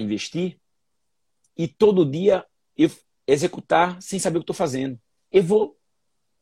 investir 0.00 0.58
e 1.56 1.68
todo 1.68 2.04
dia 2.04 2.44
eu 2.76 2.90
executar 3.26 4.00
sem 4.00 4.18
saber 4.18 4.38
o 4.38 4.40
que 4.40 4.44
estou 4.44 4.56
fazendo. 4.56 4.98
Eu 5.30 5.42
vou 5.42 5.76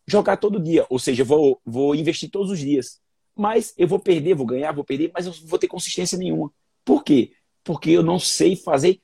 jogar 0.07 0.37
todo 0.37 0.62
dia, 0.62 0.87
ou 0.90 0.99
seja, 0.99 1.23
eu 1.23 1.27
vou, 1.27 1.61
vou 1.64 1.94
investir 1.94 2.31
todos 2.31 2.51
os 2.51 2.59
dias. 2.59 3.01
Mas 3.37 3.75
eu 3.77 3.88
vou 3.88 3.99
perder, 3.99 4.35
vou 4.35 4.47
ganhar, 4.47 4.73
vou 4.73 4.85
perder, 4.85 5.11
mas 5.12 5.27
eu 5.27 5.33
vou 5.44 5.59
ter 5.59 5.66
consistência 5.66 6.16
nenhuma. 6.16 6.53
Por 6.85 7.03
quê? 7.03 7.33
Porque 7.64 7.90
eu 7.90 8.03
não 8.03 8.18
sei 8.18 8.55
fazer 8.55 9.01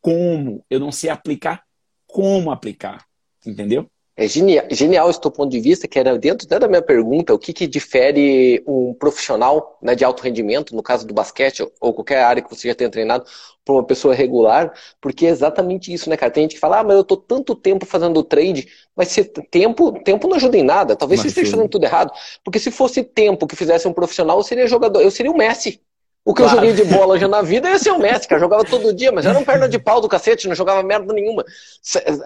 como, 0.00 0.64
eu 0.70 0.78
não 0.78 0.92
sei 0.92 1.10
aplicar 1.10 1.64
como 2.06 2.50
aplicar. 2.50 3.06
Entendeu? 3.46 3.90
É 4.20 4.26
genial, 4.26 4.66
genial 4.68 5.08
esse 5.08 5.20
teu 5.20 5.30
ponto 5.30 5.48
de 5.48 5.60
vista, 5.60 5.86
que 5.86 5.96
era 5.96 6.18
dentro 6.18 6.44
da 6.48 6.66
minha 6.66 6.82
pergunta, 6.82 7.32
o 7.32 7.38
que, 7.38 7.52
que 7.52 7.68
difere 7.68 8.60
um 8.66 8.92
profissional 8.92 9.78
né, 9.80 9.94
de 9.94 10.04
alto 10.04 10.24
rendimento, 10.24 10.74
no 10.74 10.82
caso 10.82 11.06
do 11.06 11.14
basquete 11.14 11.64
ou 11.80 11.94
qualquer 11.94 12.24
área 12.24 12.42
que 12.42 12.50
você 12.50 12.66
já 12.66 12.74
tenha 12.74 12.90
treinado, 12.90 13.24
para 13.64 13.74
uma 13.74 13.84
pessoa 13.86 14.12
regular, 14.12 14.72
porque 15.00 15.24
é 15.24 15.28
exatamente 15.28 15.92
isso, 15.92 16.10
né, 16.10 16.16
cara? 16.16 16.32
Tem 16.32 16.42
gente 16.42 16.54
que 16.54 16.60
fala, 16.60 16.80
ah, 16.80 16.84
mas 16.84 16.96
eu 16.96 17.04
tô 17.04 17.16
tanto 17.16 17.54
tempo 17.54 17.86
fazendo 17.86 18.24
trade, 18.24 18.66
mas 18.96 19.06
se 19.06 19.22
tempo, 19.22 19.92
tempo 20.02 20.26
não 20.26 20.36
ajuda 20.36 20.56
em 20.56 20.64
nada, 20.64 20.96
talvez 20.96 21.20
mas 21.20 21.26
você 21.26 21.28
esteja 21.28 21.52
fazendo 21.52 21.68
tudo 21.68 21.84
errado, 21.84 22.12
porque 22.42 22.58
se 22.58 22.72
fosse 22.72 23.04
tempo 23.04 23.46
que 23.46 23.54
fizesse 23.54 23.86
um 23.86 23.92
profissional, 23.92 24.38
eu 24.38 24.42
seria 24.42 24.66
jogador, 24.66 25.00
eu 25.00 25.12
seria 25.12 25.30
o 25.30 25.36
Messi. 25.36 25.80
O 26.28 26.34
que 26.34 26.42
claro. 26.42 26.58
eu 26.58 26.68
joguei 26.68 26.84
de 26.84 26.92
bola 26.92 27.18
já 27.18 27.26
na 27.26 27.40
vida 27.40 27.70
ia 27.70 27.78
ser 27.78 27.90
o 27.90 27.98
Messi, 27.98 28.28
cara. 28.28 28.38
Jogava 28.38 28.62
todo 28.62 28.92
dia, 28.92 29.10
mas 29.10 29.24
era 29.24 29.38
um 29.38 29.44
perna 29.46 29.66
de 29.66 29.78
pau 29.78 29.98
do 29.98 30.10
cacete, 30.10 30.46
não 30.46 30.54
jogava 30.54 30.82
merda 30.82 31.10
nenhuma. 31.14 31.42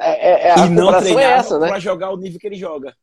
É, 0.01 0.09
é, 0.11 0.49
é, 0.49 0.51
a 0.51 0.67
e 0.67 0.71
não 0.71 1.21
é 1.21 1.23
essa, 1.23 1.57
né? 1.57 1.69
Pra 1.69 1.79
jogar 1.79 2.11
o 2.11 2.17
nível 2.17 2.41
que 2.41 2.49
ele 2.49 2.57
joga. 2.57 2.97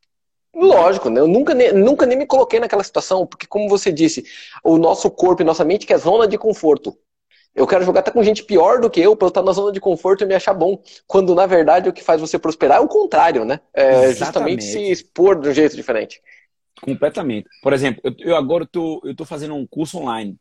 Lógico, 0.53 1.09
né? 1.09 1.21
Eu 1.21 1.27
nunca, 1.27 1.55
nunca 1.71 2.05
nem 2.05 2.17
me 2.17 2.25
coloquei 2.25 2.59
naquela 2.59 2.83
situação, 2.83 3.25
porque, 3.25 3.47
como 3.47 3.69
você 3.69 3.93
disse, 3.93 4.25
o 4.62 4.77
nosso 4.77 5.09
corpo 5.09 5.41
e 5.41 5.45
nossa 5.45 5.63
mente 5.63 5.88
que 5.88 5.93
é 5.93 5.97
zona 5.97 6.27
de 6.27 6.38
conforto. 6.38 6.93
Eu 7.55 7.65
quero 7.65 7.85
jogar 7.85 8.01
até 8.01 8.12
com 8.12 8.21
gente 8.21 8.43
pior 8.43 8.81
do 8.81 8.89
que 8.89 8.99
eu, 8.99 9.15
para 9.15 9.27
eu 9.27 9.29
estar 9.29 9.41
na 9.41 9.53
zona 9.53 9.71
de 9.71 9.79
conforto 9.79 10.25
e 10.25 10.27
me 10.27 10.35
achar 10.35 10.53
bom. 10.53 10.83
Quando, 11.07 11.33
na 11.33 11.45
verdade, 11.45 11.88
o 11.88 11.93
que 11.93 12.03
faz 12.03 12.19
você 12.19 12.38
prosperar 12.38 12.79
é 12.79 12.81
o 12.81 12.89
contrário, 12.89 13.45
né? 13.45 13.62
É 13.73 14.12
justamente 14.12 14.65
se 14.65 14.91
expor 14.91 15.39
de 15.39 15.47
um 15.47 15.53
jeito 15.53 15.77
diferente. 15.77 16.21
Completamente. 16.81 17.47
Por 17.63 17.71
exemplo, 17.71 18.01
eu, 18.03 18.13
eu 18.19 18.35
agora 18.35 18.67
tô, 18.69 19.01
eu 19.05 19.15
tô 19.15 19.23
fazendo 19.23 19.55
um 19.55 19.65
curso 19.65 19.97
online 19.97 20.38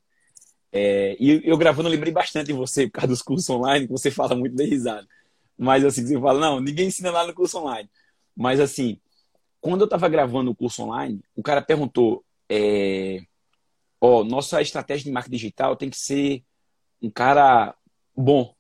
é, 0.73 1.17
e 1.19 1.43
eu 1.45 1.57
gravando, 1.57 1.89
eu 1.89 1.93
lembrei 1.93 2.13
bastante 2.13 2.49
de 2.49 2.53
você 2.53 2.87
por 2.87 2.93
causa 2.93 3.09
dos 3.09 3.23
cursos 3.23 3.49
online, 3.49 3.87
que 3.87 3.93
você 3.93 4.11
fala 4.11 4.35
muito 4.35 4.55
de 4.55 4.65
risada. 4.65 5.07
Mas 5.57 5.85
assim, 5.85 6.07
você 6.07 6.21
fala, 6.21 6.39
não, 6.39 6.61
ninguém 6.61 6.89
ensina 6.89 7.11
lá 7.11 7.27
no 7.27 7.35
curso 7.35 7.59
online. 7.59 7.89
Mas 8.37 8.61
assim, 8.61 9.01
quando 9.61 9.83
eu 9.83 9.87
estava 9.87 10.09
gravando 10.09 10.51
o 10.51 10.55
curso 10.55 10.83
online, 10.83 11.21
o 11.35 11.43
cara 11.43 11.63
perguntou: 11.63 12.25
é, 12.49 13.23
ó, 14.01 14.23
nossa 14.23 14.61
estratégia 14.63 15.05
de 15.05 15.11
marketing 15.11 15.37
digital 15.37 15.77
tem 15.77 15.91
que 15.91 15.97
ser 15.97 16.45
um 17.03 17.11
cara 17.11 17.75
bom. 18.17 18.55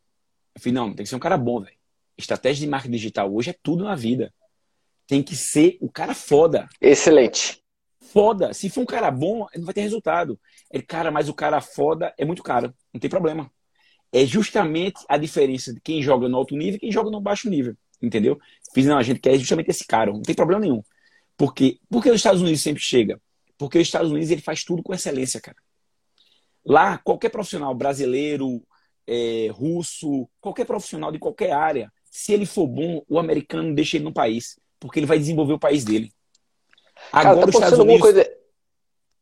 Eu 0.54 0.60
falei, 0.60 0.74
não, 0.74 0.92
tem 0.92 1.04
que 1.04 1.10
ser 1.10 1.16
um 1.16 1.20
cara 1.20 1.36
bom, 1.36 1.60
velho. 1.60 1.76
Estratégia 2.16 2.64
de 2.64 2.70
marketing 2.70 2.96
digital 2.96 3.32
hoje 3.32 3.50
é 3.50 3.56
tudo 3.62 3.84
na 3.84 3.94
vida. 3.94 4.34
Tem 5.06 5.22
que 5.22 5.36
ser 5.36 5.78
o 5.80 5.88
cara 5.88 6.14
foda. 6.14 6.68
Excelente 6.80 7.62
foda. 8.12 8.52
Se 8.54 8.68
for 8.68 8.82
um 8.82 8.86
cara 8.86 9.10
bom, 9.10 9.46
não 9.56 9.64
vai 9.64 9.74
ter 9.74 9.82
resultado. 9.82 10.38
Ele, 10.70 10.82
cara, 10.82 11.10
mas 11.10 11.28
o 11.28 11.34
cara 11.34 11.60
foda 11.60 12.12
é 12.18 12.24
muito 12.24 12.42
caro. 12.42 12.74
Não 12.92 13.00
tem 13.00 13.10
problema. 13.10 13.50
É 14.12 14.24
justamente 14.24 15.04
a 15.08 15.16
diferença 15.18 15.72
de 15.72 15.80
quem 15.80 16.02
joga 16.02 16.28
no 16.28 16.36
alto 16.36 16.56
nível 16.56 16.76
e 16.76 16.80
quem 16.80 16.92
joga 16.92 17.10
no 17.10 17.20
baixo 17.20 17.48
nível. 17.48 17.76
Entendeu? 18.00 18.38
Fiz, 18.72 18.86
não, 18.86 18.98
a 18.98 19.02
gente 19.02 19.20
quer 19.20 19.36
justamente 19.38 19.70
esse 19.70 19.86
cara. 19.86 20.12
Não 20.12 20.22
tem 20.22 20.34
problema 20.34 20.60
nenhum. 20.60 20.82
Porque, 21.36 21.78
porque 21.88 22.10
os 22.10 22.16
Estados 22.16 22.40
Unidos 22.40 22.60
sempre 22.60 22.82
chega? 22.82 23.20
Porque 23.56 23.78
os 23.78 23.86
Estados 23.86 24.10
Unidos 24.10 24.30
ele 24.30 24.40
faz 24.40 24.64
tudo 24.64 24.82
com 24.82 24.94
excelência, 24.94 25.40
cara. 25.40 25.56
Lá, 26.64 26.98
qualquer 26.98 27.30
profissional 27.30 27.74
brasileiro, 27.74 28.62
é, 29.06 29.48
russo, 29.52 30.28
qualquer 30.40 30.64
profissional 30.64 31.10
de 31.10 31.18
qualquer 31.18 31.52
área, 31.52 31.92
se 32.04 32.32
ele 32.32 32.46
for 32.46 32.66
bom, 32.66 33.02
o 33.08 33.18
americano 33.18 33.74
deixa 33.74 33.96
ele 33.96 34.04
no 34.04 34.12
país. 34.12 34.58
Porque 34.80 34.98
ele 34.98 35.06
vai 35.06 35.18
desenvolver 35.18 35.54
o 35.54 35.58
país 35.58 35.84
dele. 35.84 36.12
Cara, 37.10 37.30
Agora, 37.30 37.46
tá 37.46 37.50
acontecendo 37.50 37.80
alguma 37.80 38.00
coisa. 38.00 38.38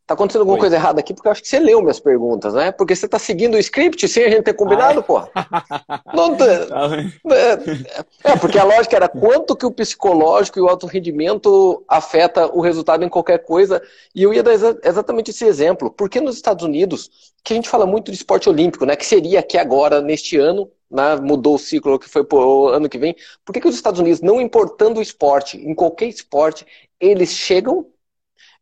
Tá 0.07 0.15
acontecendo 0.15 0.43
alguma 0.43 0.57
Oi. 0.57 0.61
coisa 0.61 0.77
errada 0.77 1.01
aqui, 1.01 1.13
porque 1.13 1.27
eu 1.27 1.33
acho 1.33 1.43
que 1.43 1.49
você 1.49 1.59
leu 1.59 1.83
minhas 1.83 1.99
perguntas, 1.99 2.55
né? 2.55 2.71
Porque 2.71 2.95
você 2.95 3.09
tá 3.09 3.19
seguindo 3.19 3.57
o 3.57 3.59
script 3.59 4.07
sem 4.07 4.25
a 4.25 4.31
gente 4.31 4.43
ter 4.43 4.55
combinado, 4.55 5.01
ah, 5.01 5.03
é? 5.03 5.03
porra. 5.03 5.31
Não, 6.15 6.37
tá 6.37 6.47
é, 6.47 8.31
é, 8.31 8.37
porque 8.37 8.57
a 8.57 8.63
lógica 8.63 8.95
era 8.95 9.09
quanto 9.09 9.57
que 9.57 9.67
o 9.67 9.73
psicológico 9.73 10.61
e 10.61 10.63
o 10.63 10.69
alto 10.69 10.87
rendimento 10.87 11.83
afeta 11.89 12.47
o 12.47 12.61
resultado 12.61 13.05
em 13.05 13.09
qualquer 13.09 13.39
coisa. 13.39 13.83
E 14.15 14.23
eu 14.23 14.33
ia 14.33 14.45
dar 14.45 14.53
exa 14.53 14.79
exatamente 14.85 15.33
esse 15.33 15.45
exemplo. 15.45 15.91
Porque 15.91 16.21
nos 16.21 16.37
Estados 16.37 16.65
Unidos, 16.65 17.11
que 17.43 17.53
a 17.53 17.57
gente 17.57 17.69
fala 17.69 17.85
muito 17.85 18.13
de 18.13 18.17
esporte 18.17 18.49
olímpico, 18.49 18.87
né? 18.87 18.95
Que 18.95 19.05
seria 19.05 19.41
aqui 19.41 19.59
agora, 19.59 20.01
neste 20.01 20.37
ano, 20.37 20.71
né, 20.91 21.17
mudou 21.17 21.55
o 21.57 21.59
ciclo 21.59 21.99
que 21.99 22.09
foi 22.09 22.25
pro 22.25 22.69
ano 22.69 22.89
que 22.89 22.99
vem. 22.99 23.15
Por 23.45 23.53
que, 23.53 23.61
que 23.61 23.69
os 23.69 23.75
Estados 23.75 24.01
Unidos, 24.01 24.21
não 24.21 24.41
importando 24.41 25.01
o 25.01 25.03
esporte, 25.03 25.57
em 25.59 25.75
qualquer 25.75 26.09
esporte, 26.09 26.67
eles 27.01 27.31
chegam 27.31 27.87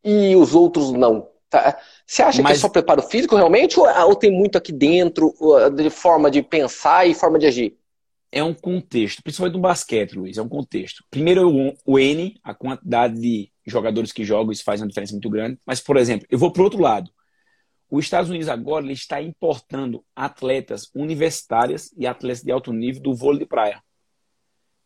e 0.03 0.35
os 0.37 0.55
outros 0.55 0.93
não? 0.93 1.29
Tá? 1.49 1.79
Você 2.07 2.23
acha 2.23 2.43
Mas... 2.43 2.53
que 2.53 2.59
é 2.59 2.61
só 2.61 2.69
preparo 2.69 3.03
físico 3.03 3.37
realmente 3.37 3.79
ou, 3.79 3.87
ou 3.87 4.17
tem 4.17 4.31
muito 4.31 4.59
aqui 4.59 4.73
dentro 4.73 5.35
de 5.75 5.91
forma 5.91 6.31
de 6.31 6.43
pensar 6.43 7.07
e 7.07 7.15
forma 7.15 7.39
de 7.39 7.47
agir? 7.47 7.77
É 8.33 8.43
um 8.43 8.53
contexto, 8.53 9.23
principalmente 9.23 9.55
no 9.55 9.61
basquete, 9.61 10.15
Luiz, 10.15 10.37
é 10.37 10.43
um 10.43 10.49
contexto. 10.49 11.05
Primeiro, 11.09 11.77
o 11.87 11.99
N, 12.01 12.35
a 12.43 12.53
quantidade 12.53 13.15
de 13.15 13.49
jogadores 13.65 14.11
que 14.11 14.25
jogam, 14.25 14.51
isso 14.51 14.65
faz 14.65 14.81
uma 14.81 14.89
diferença 14.89 15.13
muito 15.13 15.31
grande. 15.31 15.57
Mas, 15.65 15.81
por 15.81 15.97
exemplo, 15.97 16.27
eu 16.29 16.37
vou 16.37 16.51
para 16.51 16.61
o 16.61 16.65
outro 16.65 16.81
lado. 16.81 17.09
Os 17.97 18.07
Estados 18.07 18.29
Unidos 18.29 18.49
agora 18.49 18.85
ele 18.85 18.93
está 18.93 19.23
importando 19.23 20.05
atletas 20.17 20.91
universitárias 20.93 21.95
e 21.97 22.09
atletas 22.09 22.43
de 22.43 22.51
alto 22.51 22.73
nível 22.73 23.01
do 23.01 23.15
vôlei 23.15 23.39
de 23.39 23.47
praia. 23.47 23.81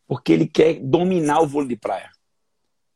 Porque 0.05 0.31
ele 0.31 0.45
quer 0.45 0.75
dominar 0.75 1.41
o 1.41 1.47
vôlei 1.47 1.69
de 1.69 1.75
praia. 1.75 2.11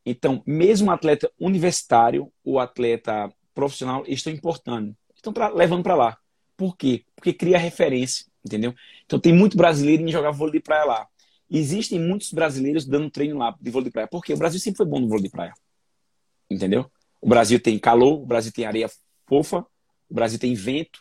Então, 0.06 0.40
mesmo 0.46 0.92
atleta 0.92 1.28
universitário, 1.36 2.32
o 2.44 2.60
atleta 2.60 3.28
profissional, 3.52 4.04
estão 4.06 4.32
importando. 4.32 4.96
Estão 5.16 5.32
pra, 5.32 5.48
levando 5.48 5.82
para 5.82 5.96
lá. 5.96 6.16
Por 6.56 6.76
quê? 6.76 7.04
Porque 7.16 7.32
cria 7.32 7.58
referência, 7.58 8.24
entendeu? 8.46 8.72
Então, 9.04 9.18
tem 9.18 9.32
muito 9.32 9.56
brasileiro 9.56 10.04
em 10.04 10.12
jogar 10.12 10.30
vôlei 10.30 10.52
de 10.52 10.60
praia 10.60 10.84
lá. 10.84 11.08
Existem 11.50 11.98
muitos 11.98 12.32
brasileiros 12.32 12.86
dando 12.86 13.10
treino 13.10 13.38
lá 13.38 13.52
de 13.60 13.68
vôlei 13.68 13.86
de 13.86 13.92
praia. 13.92 14.06
Por 14.06 14.22
quê? 14.22 14.32
O 14.32 14.38
Brasil 14.38 14.60
sempre 14.60 14.76
foi 14.76 14.86
bom 14.86 15.00
no 15.00 15.08
vôlei 15.08 15.24
de 15.24 15.30
praia. 15.30 15.54
Entendeu? 16.48 16.88
O 17.20 17.28
Brasil 17.28 17.58
tem 17.58 17.76
calor, 17.80 18.22
o 18.22 18.26
Brasil 18.26 18.52
tem 18.52 18.64
areia 18.64 18.88
fofa, 19.26 19.66
o 20.08 20.14
Brasil 20.14 20.38
tem 20.38 20.54
vento. 20.54 21.00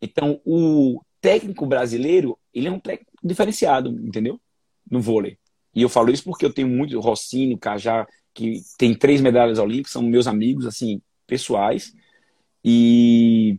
Então, 0.00 0.40
o 0.44 1.00
técnico 1.20 1.66
brasileiro, 1.66 2.38
ele 2.52 2.68
é 2.68 2.70
um 2.70 2.78
técnico 2.78 3.12
diferenciado, 3.22 3.90
entendeu? 3.90 4.40
No 4.90 5.00
vôlei. 5.00 5.38
E 5.74 5.82
eu 5.82 5.88
falo 5.88 6.10
isso 6.10 6.24
porque 6.24 6.44
eu 6.44 6.52
tenho 6.52 6.68
muito 6.68 7.00
Rossini, 7.00 7.58
Cajá, 7.58 8.06
que 8.32 8.60
tem 8.76 8.94
três 8.94 9.20
medalhas 9.20 9.58
olímpicas, 9.58 9.92
são 9.92 10.02
meus 10.02 10.26
amigos, 10.26 10.66
assim, 10.66 11.00
pessoais. 11.26 11.94
E, 12.64 13.58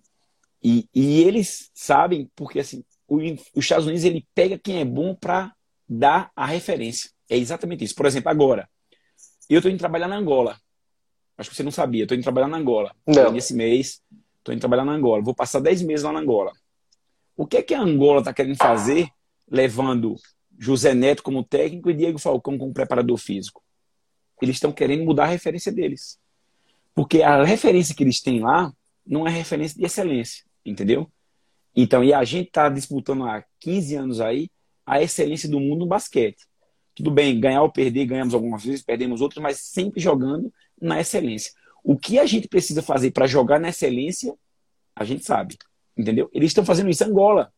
e, 0.64 0.88
e 0.94 1.24
eles 1.24 1.70
sabem, 1.74 2.30
porque 2.36 2.60
assim, 2.60 2.84
o, 3.08 3.18
os 3.18 3.40
Estados 3.56 3.86
Unidos 3.86 4.04
ele 4.04 4.26
pega 4.34 4.58
quem 4.58 4.80
é 4.80 4.86
bom 4.86 5.16
para 5.16 5.54
dar 5.88 6.32
a 6.36 6.46
referência. 6.46 7.10
É 7.30 7.38
exatamente 7.38 7.84
isso. 7.84 7.96
Por 7.96 8.06
exemplo, 8.06 8.30
agora, 8.30 8.70
eu 9.50 9.60
estou 9.60 9.72
indo 9.72 9.80
trabalhar 9.80 10.08
na 10.08 10.18
Angola. 10.18 10.60
Acho 11.38 11.50
que 11.50 11.56
você 11.56 11.64
não 11.64 11.72
sabia. 11.72 12.04
Estou 12.04 12.16
indo 12.16 12.24
trabalhar 12.24 12.48
na 12.48 12.58
Angola. 12.58 12.96
Não. 13.06 13.32
Nesse 13.32 13.54
mês, 13.54 14.02
estou 14.46 14.54
indo 14.54 14.62
trabalhar 14.62 14.86
na 14.86 14.94
Angola. 14.94 15.24
Vou 15.24 15.34
passar 15.34 15.60
10 15.60 15.82
meses 15.82 16.04
lá 16.04 16.12
na 16.12 16.20
Angola. 16.20 16.54
O 17.36 17.48
que 17.48 17.58
é 17.58 17.64
que 17.64 17.74
a 17.74 17.82
Angola 17.82 18.20
está 18.20 18.32
querendo 18.32 18.56
fazer, 18.56 19.10
levando 19.50 20.16
José 20.58 20.94
Neto 20.94 21.24
como 21.24 21.44
técnico 21.44 21.90
e 21.90 21.94
Diego 21.94 22.20
Falcão 22.20 22.58
como 22.58 22.74
preparador 22.74 23.18
físico? 23.18 23.64
Eles 24.42 24.58
estão 24.58 24.72
querendo 24.72 25.04
mudar 25.04 25.24
a 25.24 25.28
referência 25.28 25.72
deles. 25.72 26.20
Porque 26.94 27.24
a 27.24 27.44
referência 27.44 27.96
que 27.96 28.04
eles 28.04 28.22
têm 28.22 28.40
lá 28.40 28.72
não 29.06 29.28
é 29.28 29.32
referência 29.32 29.78
de 29.78 29.86
excelência, 29.86 30.46
entendeu? 30.66 31.10
Então, 31.76 32.04
e 32.04 32.14
a 32.14 32.24
gente 32.24 32.48
está 32.48 32.70
disputando 32.70 33.26
há 33.26 33.44
15 33.60 33.96
anos 33.96 34.22
aí 34.22 34.50
a 34.86 35.02
excelência 35.02 35.50
do 35.50 35.60
mundo 35.60 35.80
no 35.80 35.88
basquete. 35.88 36.46
Tudo 36.94 37.12
bem, 37.12 37.38
ganhar 37.40 37.64
ou 37.64 37.72
perder, 37.72 38.06
ganhamos 38.06 38.34
algumas 38.34 38.64
vezes, 38.64 38.82
perdemos 38.84 39.20
outras, 39.20 39.42
mas 39.42 39.60
sempre 39.60 40.00
jogando 40.00 40.54
na 40.80 41.02
excelência. 41.02 41.52
O 41.88 41.96
que 41.96 42.18
a 42.18 42.26
gente 42.26 42.48
precisa 42.48 42.82
fazer 42.82 43.12
para 43.12 43.28
jogar 43.28 43.60
na 43.60 43.70
excelência, 43.70 44.36
a 44.96 45.04
gente 45.04 45.24
sabe. 45.24 45.56
Entendeu? 45.96 46.28
Eles 46.34 46.50
estão 46.50 46.66
fazendo 46.66 46.90
isso 46.90 47.04
em 47.04 47.08
Angola. 47.08 47.54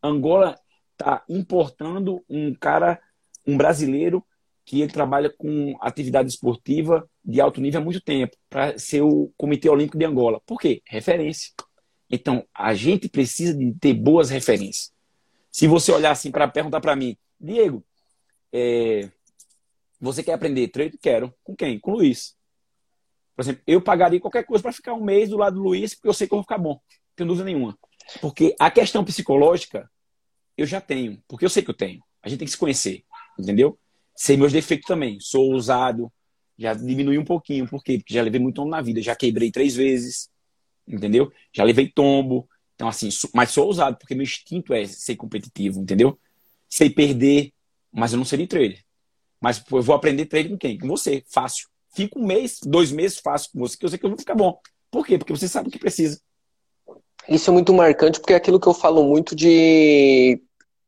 Angola 0.00 0.56
está 0.92 1.24
importando 1.28 2.24
um 2.30 2.54
cara, 2.54 3.00
um 3.44 3.56
brasileiro, 3.56 4.24
que 4.64 4.80
ele 4.80 4.92
trabalha 4.92 5.28
com 5.36 5.76
atividade 5.80 6.28
esportiva 6.28 7.10
de 7.24 7.40
alto 7.40 7.60
nível 7.60 7.80
há 7.80 7.84
muito 7.84 8.00
tempo, 8.00 8.36
para 8.48 8.78
ser 8.78 9.02
o 9.02 9.32
Comitê 9.36 9.68
Olímpico 9.68 9.98
de 9.98 10.04
Angola. 10.04 10.40
Por 10.46 10.60
quê? 10.60 10.80
Referência. 10.86 11.50
Então, 12.08 12.46
a 12.54 12.74
gente 12.74 13.08
precisa 13.08 13.52
de 13.52 13.74
ter 13.80 13.94
boas 13.94 14.30
referências. 14.30 14.92
Se 15.50 15.66
você 15.66 15.90
olhar 15.90 16.12
assim 16.12 16.30
para 16.30 16.46
perguntar 16.46 16.80
para 16.80 16.94
mim, 16.94 17.16
Diego, 17.40 17.84
é, 18.52 19.10
você 20.00 20.22
quer 20.22 20.34
aprender 20.34 20.68
trade? 20.68 20.96
Quero. 20.98 21.34
Com 21.42 21.56
quem? 21.56 21.80
Com 21.80 21.90
o 21.90 21.94
Luiz. 21.96 22.36
Por 23.34 23.42
exemplo, 23.42 23.62
eu 23.66 23.80
pagaria 23.80 24.20
qualquer 24.20 24.44
coisa 24.44 24.62
para 24.62 24.72
ficar 24.72 24.94
um 24.94 25.02
mês 25.02 25.30
do 25.30 25.36
lado 25.36 25.56
do 25.56 25.62
Luiz, 25.62 25.94
porque 25.94 26.08
eu 26.08 26.12
sei 26.12 26.26
que 26.26 26.34
eu 26.34 26.38
vou 26.38 26.42
ficar 26.42 26.58
bom. 26.58 26.74
Não 26.74 27.16
tenho 27.16 27.28
dúvida 27.28 27.44
nenhuma. 27.44 27.78
Porque 28.20 28.54
a 28.58 28.70
questão 28.70 29.04
psicológica, 29.04 29.90
eu 30.56 30.66
já 30.66 30.80
tenho. 30.80 31.22
Porque 31.26 31.44
eu 31.44 31.50
sei 31.50 31.62
que 31.62 31.70
eu 31.70 31.74
tenho. 31.74 32.02
A 32.22 32.28
gente 32.28 32.38
tem 32.38 32.46
que 32.46 32.52
se 32.52 32.58
conhecer. 32.58 33.04
Entendeu? 33.38 33.78
Sei 34.14 34.36
meus 34.36 34.52
defeitos 34.52 34.86
também. 34.86 35.18
Sou 35.20 35.52
ousado. 35.52 36.12
Já 36.58 36.74
diminui 36.74 37.18
um 37.18 37.24
pouquinho. 37.24 37.66
Por 37.68 37.82
quê? 37.82 37.98
Porque 37.98 38.14
já 38.14 38.22
levei 38.22 38.40
muito 38.40 38.56
tombo 38.56 38.70
na 38.70 38.82
vida. 38.82 39.00
Já 39.00 39.16
quebrei 39.16 39.50
três 39.50 39.74
vezes. 39.74 40.30
Entendeu? 40.86 41.32
Já 41.52 41.64
levei 41.64 41.88
tombo. 41.88 42.48
Então, 42.74 42.88
assim, 42.88 43.08
mas 43.32 43.50
sou 43.50 43.66
ousado, 43.66 43.96
porque 43.96 44.14
meu 44.14 44.24
instinto 44.24 44.74
é 44.74 44.84
ser 44.86 45.14
competitivo, 45.14 45.80
entendeu? 45.80 46.18
Sei 46.68 46.90
perder, 46.90 47.52
mas 47.92 48.12
eu 48.12 48.18
não 48.18 48.24
seria 48.24 48.46
trader. 48.46 48.82
Mas 49.40 49.62
eu 49.70 49.82
vou 49.82 49.94
aprender 49.94 50.26
trader 50.26 50.50
com 50.50 50.58
quem? 50.58 50.78
Com 50.78 50.88
você, 50.88 51.22
fácil. 51.28 51.68
Fico 51.94 52.18
um 52.18 52.26
mês, 52.26 52.58
dois 52.64 52.90
meses 52.90 53.18
fácil 53.18 53.50
com 53.52 53.60
você, 53.60 53.76
que 53.76 53.84
eu 53.84 53.88
sei 53.88 53.98
que 53.98 54.04
eu 54.04 54.10
vou 54.10 54.18
ficar 54.18 54.34
bom. 54.34 54.58
Por 54.90 55.06
quê? 55.06 55.18
Porque 55.18 55.34
você 55.34 55.48
sabe 55.48 55.68
o 55.68 55.70
que 55.70 55.78
precisa. 55.78 56.20
Isso 57.28 57.50
é 57.50 57.52
muito 57.52 57.72
marcante, 57.72 58.18
porque 58.18 58.32
é 58.32 58.36
aquilo 58.36 58.58
que 58.58 58.66
eu 58.66 58.74
falo 58.74 59.04
muito 59.04 59.34
de 59.34 60.42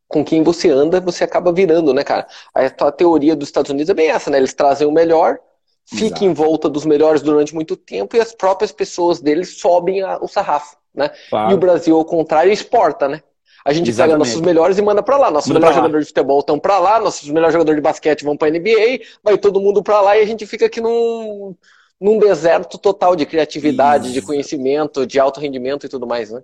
com 0.07 0.23
quem 0.23 0.43
você 0.43 0.69
anda, 0.69 1.01
você 1.01 1.23
acaba 1.23 1.51
virando, 1.51 1.93
né, 1.93 2.03
cara? 2.03 2.27
A, 2.53 2.65
a 2.65 2.91
teoria 2.91 3.35
dos 3.35 3.49
Estados 3.49 3.71
Unidos 3.71 3.89
é 3.89 3.93
bem 3.93 4.09
essa, 4.09 4.29
né? 4.29 4.37
Eles 4.37 4.53
trazem 4.53 4.87
o 4.87 4.91
melhor, 4.91 5.39
fica 5.85 6.23
em 6.23 6.33
volta 6.33 6.69
dos 6.69 6.85
melhores 6.85 7.21
durante 7.21 7.53
muito 7.55 7.75
tempo 7.75 8.15
e 8.15 8.19
as 8.19 8.33
próprias 8.33 8.71
pessoas 8.71 9.19
deles 9.19 9.59
sobem 9.59 10.01
a, 10.01 10.17
o 10.21 10.27
sarrafo, 10.27 10.77
né? 10.93 11.09
Claro. 11.29 11.51
E 11.51 11.53
o 11.53 11.57
Brasil, 11.57 11.95
ao 11.95 12.05
contrário, 12.05 12.51
exporta, 12.51 13.07
né? 13.07 13.23
A 13.65 13.73
gente 13.73 13.89
Exatamente. 13.89 14.13
pega 14.13 14.29
nossos 14.29 14.41
melhores 14.41 14.77
e 14.77 14.81
manda 14.83 15.01
para 15.01 15.17
lá. 15.17 15.31
Nossos 15.31 15.51
melhores 15.51 15.75
jogadores 15.75 16.05
de 16.05 16.09
futebol 16.09 16.39
estão 16.39 16.59
para 16.59 16.77
lá, 16.77 16.99
nossos 16.99 17.27
melhores 17.27 17.51
jogadores 17.51 17.77
de 17.77 17.81
basquete 17.81 18.23
vão 18.23 18.37
para 18.37 18.51
NBA, 18.51 19.01
vai 19.23 19.39
todo 19.39 19.59
mundo 19.59 19.81
para 19.81 19.99
lá 20.01 20.15
e 20.15 20.21
a 20.21 20.25
gente 20.25 20.45
fica 20.45 20.67
aqui 20.67 20.79
num, 20.79 21.55
num 21.99 22.19
deserto 22.19 22.77
total 22.77 23.15
de 23.15 23.25
criatividade, 23.25 24.05
Isso. 24.05 24.13
de 24.13 24.21
conhecimento, 24.21 25.07
de 25.07 25.19
alto 25.19 25.39
rendimento 25.39 25.87
e 25.87 25.89
tudo 25.89 26.05
mais, 26.05 26.29
né? 26.29 26.43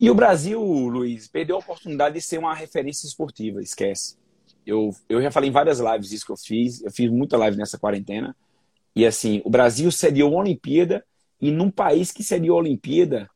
E 0.00 0.10
o 0.10 0.14
Brasil, 0.14 0.60
Luiz, 0.60 1.28
perdeu 1.28 1.56
a 1.56 1.58
oportunidade 1.58 2.14
de 2.14 2.22
ser 2.22 2.38
uma 2.38 2.54
referência 2.54 3.06
esportiva, 3.06 3.60
esquece. 3.60 4.16
Eu, 4.64 4.90
eu 5.10 5.20
já 5.20 5.30
falei 5.30 5.50
em 5.50 5.52
várias 5.52 5.78
lives 5.78 6.10
isso 6.10 6.24
que 6.24 6.32
eu 6.32 6.36
fiz, 6.38 6.82
eu 6.82 6.90
fiz 6.90 7.10
muita 7.10 7.36
live 7.36 7.58
nessa 7.58 7.78
quarentena. 7.78 8.34
E 8.94 9.04
assim, 9.04 9.42
o 9.44 9.50
Brasil 9.50 9.90
sediou 9.92 10.34
a 10.34 10.40
Olimpíada 10.40 11.04
e 11.38 11.50
num 11.50 11.70
país 11.70 12.10
que 12.12 12.22
sediou 12.22 12.56
a 12.56 12.60
Olimpíada, 12.60 13.28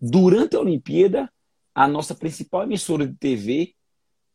durante 0.00 0.56
a 0.56 0.60
Olimpíada, 0.60 1.30
a 1.74 1.88
nossa 1.88 2.14
principal 2.14 2.64
emissora 2.64 3.06
de 3.06 3.14
TV 3.14 3.74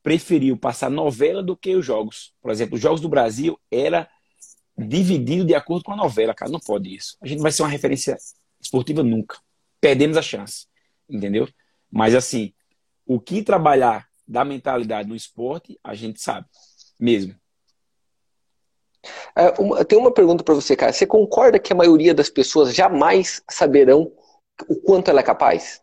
preferiu 0.01 0.57
passar 0.57 0.89
novela 0.89 1.43
do 1.43 1.55
que 1.55 1.75
os 1.75 1.85
jogos. 1.85 2.33
Por 2.41 2.49
exemplo, 2.49 2.75
os 2.75 2.81
Jogos 2.81 3.01
do 3.01 3.09
Brasil 3.09 3.59
era 3.69 4.09
dividido 4.77 5.43
de 5.43 5.53
acordo 5.53 5.83
com 5.83 5.91
a 5.91 5.97
novela, 5.97 6.33
cara. 6.33 6.51
Não 6.51 6.59
pode 6.59 6.95
isso. 6.95 7.17
A 7.21 7.27
gente 7.27 7.41
vai 7.41 7.51
ser 7.51 7.63
uma 7.63 7.69
referência 7.69 8.15
esportiva 8.59 9.03
nunca. 9.03 9.37
Perdemos 9.81 10.15
a 10.17 10.21
chance, 10.21 10.67
entendeu? 11.09 11.47
Mas 11.91 12.15
assim, 12.15 12.53
o 13.05 13.19
que 13.19 13.43
trabalhar 13.43 14.07
da 14.27 14.43
mentalidade 14.43 15.07
no 15.07 15.15
esporte, 15.15 15.79
a 15.83 15.93
gente 15.93 16.21
sabe, 16.21 16.47
mesmo. 16.99 17.35
É, 19.35 19.49
uma, 19.59 19.85
tem 19.85 19.97
uma 19.97 20.13
pergunta 20.13 20.43
para 20.43 20.53
você, 20.53 20.75
cara. 20.75 20.91
Você 20.91 21.05
concorda 21.05 21.59
que 21.59 21.71
a 21.71 21.75
maioria 21.75 22.13
das 22.13 22.29
pessoas 22.29 22.73
jamais 22.73 23.41
saberão 23.49 24.11
o 24.67 24.75
quanto 24.75 25.09
ela 25.09 25.19
é 25.19 25.23
capaz? 25.23 25.81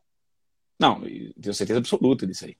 Não, 0.78 1.00
tenho 1.00 1.54
certeza 1.54 1.78
absoluta 1.78 2.26
disso 2.26 2.46
aí. 2.46 2.56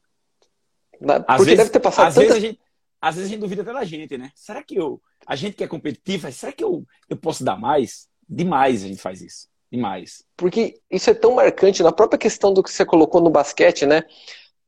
Às 1.00 1.36
Porque 1.36 1.44
vezes, 1.44 1.58
deve 1.58 1.70
ter 1.70 1.80
passado 1.80 2.08
às, 2.08 2.14
tanta... 2.14 2.26
vezes 2.26 2.42
a 2.42 2.46
gente, 2.46 2.60
às 3.00 3.14
vezes 3.16 3.30
a 3.30 3.32
gente 3.32 3.40
duvida 3.40 3.62
até 3.62 3.72
da 3.72 3.84
gente, 3.84 4.16
né? 4.16 4.30
Será 4.34 4.62
que 4.62 4.76
eu. 4.76 5.00
A 5.26 5.36
gente 5.36 5.56
que 5.56 5.64
é 5.64 5.68
competitivo, 5.68 6.30
será 6.32 6.52
que 6.52 6.62
eu, 6.62 6.86
eu 7.08 7.16
posso 7.16 7.44
dar 7.44 7.56
mais? 7.56 8.08
Demais 8.28 8.84
a 8.84 8.88
gente 8.88 9.00
faz 9.00 9.20
isso. 9.20 9.48
Demais. 9.70 10.24
Porque 10.36 10.80
isso 10.90 11.10
é 11.10 11.14
tão 11.14 11.34
marcante 11.34 11.82
na 11.82 11.90
própria 11.90 12.18
questão 12.18 12.54
do 12.54 12.62
que 12.62 12.70
você 12.70 12.84
colocou 12.84 13.20
no 13.20 13.30
basquete, 13.30 13.84
né? 13.84 14.04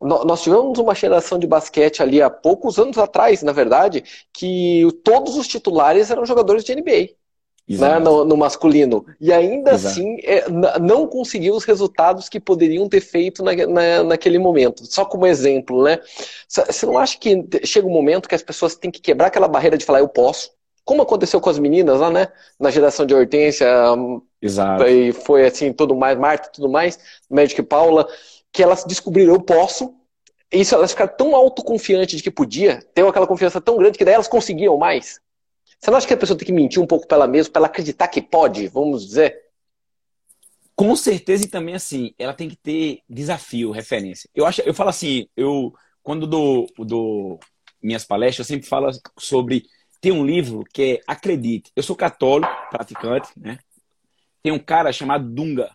Nós 0.00 0.42
tivemos 0.42 0.78
uma 0.78 0.94
geração 0.94 1.38
de 1.38 1.46
basquete 1.46 2.02
ali 2.02 2.20
há 2.20 2.28
poucos 2.28 2.78
anos 2.78 2.98
atrás, 2.98 3.42
na 3.42 3.52
verdade, 3.52 4.04
que 4.32 4.86
todos 5.02 5.36
os 5.36 5.48
titulares 5.48 6.10
eram 6.10 6.26
jogadores 6.26 6.64
de 6.64 6.74
NBA. 6.74 7.14
Né, 7.68 7.98
no, 7.98 8.24
no, 8.24 8.36
masculino. 8.36 9.04
E 9.20 9.32
ainda 9.32 9.72
Exato. 9.72 9.92
assim 9.92 10.18
é, 10.22 10.44
não 10.80 11.06
conseguiu 11.06 11.54
os 11.54 11.64
resultados 11.64 12.28
que 12.28 12.38
poderiam 12.38 12.88
ter 12.88 13.00
feito 13.00 13.42
na, 13.42 13.52
na, 13.66 14.04
naquele 14.04 14.38
momento. 14.38 14.86
Só 14.86 15.04
como 15.04 15.26
exemplo, 15.26 15.82
né? 15.82 15.98
Você 16.48 16.86
não 16.86 16.96
acha 16.96 17.18
que 17.18 17.44
chega 17.64 17.86
um 17.86 17.92
momento 17.92 18.28
que 18.28 18.36
as 18.36 18.42
pessoas 18.42 18.76
têm 18.76 18.90
que 18.90 19.00
quebrar 19.00 19.26
aquela 19.26 19.48
barreira 19.48 19.76
de 19.76 19.84
falar 19.84 19.98
eu 19.98 20.08
posso? 20.08 20.50
Como 20.84 21.02
aconteceu 21.02 21.40
com 21.40 21.50
as 21.50 21.58
meninas 21.58 21.98
lá, 21.98 22.08
né? 22.08 22.28
Na 22.60 22.70
geração 22.70 23.04
de 23.04 23.12
Hortência. 23.12 23.66
Exato. 24.40 24.86
E 24.86 25.12
foi 25.12 25.44
assim, 25.44 25.72
tudo 25.72 25.96
mais, 25.96 26.16
Marta 26.16 26.48
e 26.48 26.52
tudo 26.52 26.68
mais, 26.68 27.00
Magic 27.28 27.60
e 27.60 27.64
Paula 27.64 28.06
que 28.56 28.62
elas 28.62 28.84
descobriram 28.84 29.34
eu 29.34 29.40
posso. 29.40 29.94
Isso 30.50 30.74
elas 30.74 30.92
ficaram 30.92 31.12
tão 31.14 31.36
autoconfiantes 31.36 32.16
de 32.16 32.22
que 32.22 32.30
podia, 32.30 32.82
ter 32.94 33.06
aquela 33.06 33.26
confiança 33.26 33.60
tão 33.60 33.76
grande 33.76 33.98
que 33.98 34.04
daí 34.04 34.14
elas 34.14 34.28
conseguiam 34.28 34.78
mais. 34.78 35.20
Você 35.78 35.90
não 35.90 35.98
acha 35.98 36.06
que 36.06 36.14
a 36.14 36.16
pessoa 36.16 36.38
tem 36.38 36.46
que 36.46 36.52
mentir 36.52 36.82
um 36.82 36.86
pouco 36.86 37.06
para 37.06 37.16
ela 37.16 37.26
mesma, 37.26 37.52
para 37.52 37.60
ela 37.60 37.66
acreditar 37.66 38.08
que 38.08 38.22
pode, 38.22 38.66
vamos 38.68 39.06
dizer? 39.06 39.36
Com 40.74 40.94
certeza 40.94 41.44
e 41.44 41.48
também 41.48 41.74
assim, 41.74 42.14
ela 42.18 42.34
tem 42.34 42.48
que 42.48 42.56
ter 42.56 43.00
desafio, 43.08 43.70
referência. 43.70 44.28
Eu 44.34 44.46
acho, 44.46 44.60
eu 44.62 44.74
falo 44.74 44.90
assim, 44.90 45.28
eu 45.36 45.74
quando 46.02 46.26
dou, 46.26 46.66
dou 46.78 47.40
minhas 47.82 48.04
palestras, 48.04 48.48
eu 48.48 48.54
sempre 48.54 48.68
falo 48.68 48.90
sobre 49.18 49.64
tem 50.00 50.12
um 50.12 50.24
livro 50.24 50.64
que 50.72 50.82
é 50.82 51.00
Acredite. 51.06 51.72
Eu 51.74 51.82
sou 51.82 51.96
católico, 51.96 52.52
praticante, 52.70 53.28
né? 53.36 53.58
Tem 54.42 54.52
um 54.52 54.58
cara 54.58 54.92
chamado 54.92 55.28
Dunga, 55.28 55.70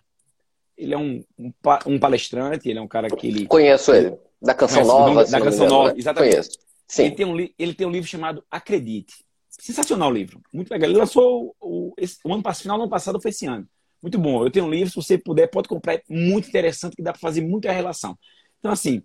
ele 0.78 0.94
é 0.94 0.98
um, 0.98 1.24
um, 1.38 1.52
um, 1.86 2.00
palestrante, 2.00 2.70
ele 2.70 2.80
é 2.80 2.82
um 2.82 2.88
cara 2.88 3.10
que 3.10 3.28
ele. 3.28 3.46
Conheço 3.46 3.94
ele. 3.94 4.18
Da 4.42 4.54
Canção 4.54 4.86
Nova. 4.86 5.26
Da 5.26 5.42
Canção 5.42 5.68
Nova, 5.68 5.94
exatamente. 5.98 6.32
Conheço. 6.32 6.60
Ele 6.98 7.12
tem, 7.12 7.26
um, 7.26 7.38
ele 7.58 7.74
tem 7.74 7.88
um 7.88 7.92
livro 7.92 8.10
chamado 8.10 8.44
Acredite. 8.50 9.24
Sensacional 9.62 10.10
o 10.10 10.14
livro. 10.14 10.42
Muito 10.52 10.72
legal. 10.72 10.90
Ele 10.90 10.98
lançou 10.98 11.56
o, 11.60 11.94
esse, 11.96 12.18
o 12.26 12.34
ano 12.34 12.42
passado, 12.42 12.64
final 12.64 12.78
do 12.80 12.82
ano 12.82 12.90
passado 12.90 13.22
foi 13.22 13.30
esse 13.30 13.46
ano. 13.46 13.70
Muito 14.02 14.18
bom. 14.18 14.44
Eu 14.44 14.50
tenho 14.50 14.66
um 14.66 14.72
livro, 14.72 14.90
se 14.90 14.96
você 14.96 15.20
puder, 15.20 15.46
pode 15.52 15.70
comprar. 15.70 15.94
É 15.94 16.04
muito 16.10 16.50
interessante, 16.50 16.96
que 16.96 17.04
dá 17.04 17.12
para 17.12 17.22
fazer 17.22 17.42
muita 17.42 17.72
relação. 17.72 18.18
Então, 18.58 18.72
assim, 18.72 19.04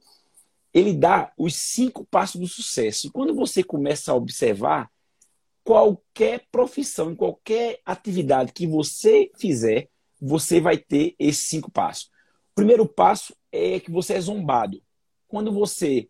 ele 0.73 0.95
dá 0.95 1.31
os 1.37 1.55
cinco 1.55 2.07
passos 2.07 2.40
do 2.40 2.47
sucesso. 2.47 3.07
E 3.07 3.11
quando 3.11 3.35
você 3.35 3.62
começa 3.62 4.11
a 4.11 4.14
observar, 4.14 4.90
qualquer 5.62 6.47
profissão, 6.51 7.14
qualquer 7.14 7.79
atividade 7.85 8.55
que 8.55 8.66
você 8.66 9.31
fizer, 9.38 9.90
você 10.19 10.59
vai 10.59 10.79
ter 10.79 11.14
esses 11.19 11.51
cinco 11.51 11.71
passos. 11.71 12.05
O 12.53 12.55
primeiro 12.55 12.88
passo 12.88 13.37
é 13.53 13.79
que 13.79 13.90
você 13.90 14.14
é 14.14 14.21
zombado. 14.23 14.83
Quando 15.29 15.53
você 15.53 16.09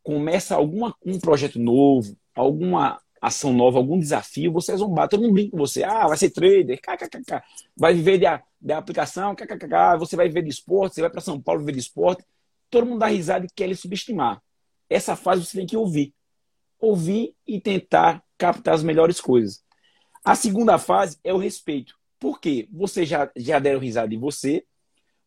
começa 0.00 0.54
alguma, 0.54 0.94
um 1.04 1.18
projeto 1.18 1.58
novo, 1.58 2.16
alguma 2.36 3.00
ação 3.20 3.52
nova, 3.52 3.78
algum 3.78 3.98
desafio, 3.98 4.52
você 4.52 4.72
é 4.72 4.76
zombado. 4.76 5.10
Todo 5.10 5.22
mundo 5.22 5.34
brinca 5.34 5.50
com 5.50 5.58
você. 5.58 5.84
Ah, 5.84 6.06
vai 6.06 6.16
ser 6.16 6.30
trader, 6.30 6.80
kkkk. 6.80 7.42
vai 7.76 7.92
viver 7.92 8.18
da, 8.18 8.42
da 8.60 8.78
aplicação, 8.78 9.34
kkkk. 9.34 9.98
você 9.98 10.16
vai 10.16 10.28
viver 10.28 10.42
de 10.42 10.50
esporte, 10.50 10.94
você 10.94 11.00
vai 11.02 11.10
para 11.10 11.20
São 11.20 11.40
Paulo 11.40 11.60
viver 11.60 11.72
de 11.72 11.80
esporte. 11.80 12.24
Todo 12.70 12.86
mundo 12.86 13.00
dá 13.00 13.06
risada 13.06 13.44
e 13.44 13.48
quer 13.54 13.66
lhe 13.66 13.74
subestimar. 13.74 14.42
Essa 14.88 15.16
fase 15.16 15.44
você 15.44 15.58
tem 15.58 15.66
que 15.66 15.76
ouvir. 15.76 16.14
Ouvir 16.78 17.34
e 17.46 17.60
tentar 17.60 18.22
captar 18.38 18.74
as 18.74 18.82
melhores 18.82 19.20
coisas. 19.20 19.62
A 20.24 20.34
segunda 20.34 20.78
fase 20.78 21.18
é 21.22 21.32
o 21.32 21.38
respeito. 21.38 21.94
Por 22.18 22.40
quê? 22.40 22.68
Você 22.72 23.04
já, 23.04 23.30
já 23.36 23.58
deram 23.58 23.80
risada 23.80 24.08
de 24.08 24.16
você, 24.16 24.64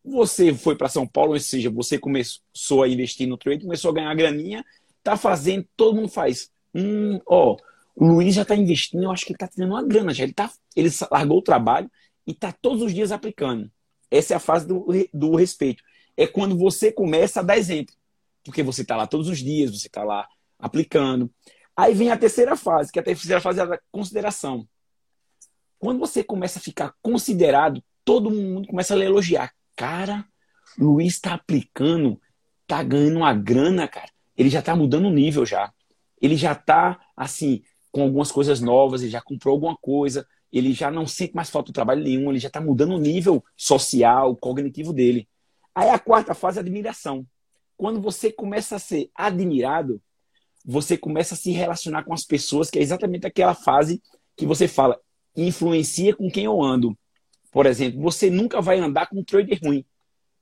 você 0.04 0.52
foi 0.54 0.76
para 0.76 0.88
São 0.88 1.06
Paulo, 1.06 1.32
ou 1.32 1.40
seja, 1.40 1.70
você 1.70 1.98
começou 1.98 2.82
a 2.82 2.88
investir 2.88 3.26
no 3.26 3.38
trade, 3.38 3.64
começou 3.64 3.90
a 3.90 3.94
ganhar 3.94 4.14
graninha, 4.14 4.64
tá 5.02 5.16
fazendo, 5.16 5.66
todo 5.76 5.96
mundo 5.96 6.08
faz. 6.08 6.50
Hum, 6.74 7.18
ó, 7.26 7.56
o 7.96 8.06
Luiz 8.06 8.34
já 8.34 8.42
está 8.42 8.56
investindo, 8.56 9.04
eu 9.04 9.12
acho 9.12 9.24
que 9.24 9.32
ele 9.32 9.36
está 9.36 9.48
tendo 9.48 9.68
uma 9.68 9.82
grana 9.82 10.12
já. 10.12 10.24
Ele, 10.24 10.32
tá, 10.32 10.50
ele 10.74 10.90
largou 11.10 11.38
o 11.38 11.42
trabalho 11.42 11.90
e 12.26 12.32
está 12.32 12.52
todos 12.52 12.82
os 12.82 12.92
dias 12.92 13.12
aplicando. 13.12 13.70
Essa 14.10 14.34
é 14.34 14.36
a 14.36 14.40
fase 14.40 14.66
do, 14.66 14.86
do 15.12 15.36
respeito. 15.36 15.82
É 16.16 16.26
quando 16.26 16.56
você 16.56 16.92
começa 16.92 17.40
a 17.40 17.42
dar 17.42 17.56
exemplo. 17.56 17.94
Porque 18.44 18.62
você 18.62 18.82
está 18.82 18.96
lá 18.96 19.06
todos 19.06 19.28
os 19.28 19.38
dias, 19.38 19.70
você 19.70 19.86
está 19.86 20.04
lá 20.04 20.28
aplicando. 20.58 21.32
Aí 21.76 21.94
vem 21.94 22.10
a 22.10 22.16
terceira 22.16 22.56
fase, 22.56 22.92
que 22.92 22.98
é 22.98 23.02
a 23.02 23.04
terceira 23.04 23.40
fase 23.40 23.60
é 23.60 23.62
a 23.62 23.78
consideração. 23.90 24.68
Quando 25.78 25.98
você 25.98 26.22
começa 26.22 26.58
a 26.58 26.62
ficar 26.62 26.94
considerado, 27.02 27.82
todo 28.04 28.30
mundo 28.30 28.68
começa 28.68 28.94
a 28.94 28.96
lhe 28.96 29.04
elogiar. 29.04 29.52
Cara, 29.76 30.24
Luiz 30.78 31.14
está 31.14 31.34
aplicando, 31.34 32.20
tá 32.66 32.82
ganhando 32.82 33.18
uma 33.18 33.34
grana, 33.34 33.88
cara. 33.88 34.10
Ele 34.36 34.50
já 34.50 34.60
está 34.60 34.76
mudando 34.76 35.06
o 35.06 35.12
nível 35.12 35.44
já. 35.44 35.72
Ele 36.20 36.36
já 36.36 36.52
está 36.52 37.00
assim, 37.16 37.62
com 37.94 38.02
algumas 38.02 38.32
coisas 38.32 38.60
novas, 38.60 39.02
ele 39.02 39.12
já 39.12 39.22
comprou 39.22 39.52
alguma 39.52 39.76
coisa, 39.76 40.26
ele 40.52 40.72
já 40.72 40.90
não 40.90 41.06
sente 41.06 41.32
mais 41.32 41.48
falta 41.48 41.68
de 41.68 41.74
trabalho 41.74 42.02
nenhum, 42.02 42.28
ele 42.28 42.40
já 42.40 42.48
está 42.48 42.60
mudando 42.60 42.96
o 42.96 42.98
nível 42.98 43.42
social, 43.56 44.34
cognitivo 44.34 44.92
dele. 44.92 45.28
Aí 45.72 45.88
a 45.88 45.98
quarta 45.98 46.34
fase 46.34 46.58
é 46.58 46.60
admiração. 46.60 47.24
Quando 47.76 48.00
você 48.00 48.32
começa 48.32 48.74
a 48.74 48.78
ser 48.80 49.12
admirado, 49.14 50.02
você 50.64 50.98
começa 50.98 51.34
a 51.34 51.36
se 51.36 51.52
relacionar 51.52 52.02
com 52.02 52.12
as 52.12 52.24
pessoas, 52.24 52.68
que 52.68 52.80
é 52.80 52.82
exatamente 52.82 53.28
aquela 53.28 53.54
fase 53.54 54.02
que 54.36 54.44
você 54.44 54.66
fala, 54.66 54.98
influencia 55.36 56.16
com 56.16 56.28
quem 56.28 56.46
eu 56.46 56.60
ando. 56.60 56.98
Por 57.52 57.64
exemplo, 57.64 58.02
você 58.02 58.28
nunca 58.28 58.60
vai 58.60 58.80
andar 58.80 59.06
com 59.06 59.20
um 59.20 59.24
trader 59.24 59.60
ruim, 59.62 59.84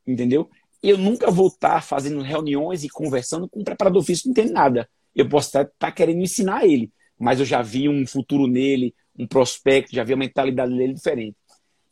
entendeu? 0.07 0.49
Eu 0.83 0.97
nunca 0.97 1.31
vou 1.31 1.49
estar 1.49 1.83
fazendo 1.83 2.23
reuniões 2.23 2.83
e 2.83 2.89
conversando 2.89 3.47
com 3.47 3.61
um 3.61 3.65
preparador 3.65 4.03
físico 4.03 4.33
que 4.33 4.41
não 4.41 4.47
tem 4.47 4.55
nada. 4.55 4.89
Eu 5.15 5.29
posso 5.29 5.49
estar, 5.49 5.65
estar 5.65 5.93
querendo 5.93 6.23
ensinar 6.23 6.65
ele, 6.65 6.91
mas 7.19 7.41
eu 7.41 7.47
já 7.47 7.63
vi 7.63 7.89
um 7.89 8.07
futuro 8.07 8.47
nele, 8.47 8.95
um 9.19 9.27
prospecto, 9.27 9.95
já 9.95 10.05
vi 10.05 10.13
a 10.13 10.17
mentalidade 10.17 10.77
dele 10.77 10.95
diferente. 10.95 11.37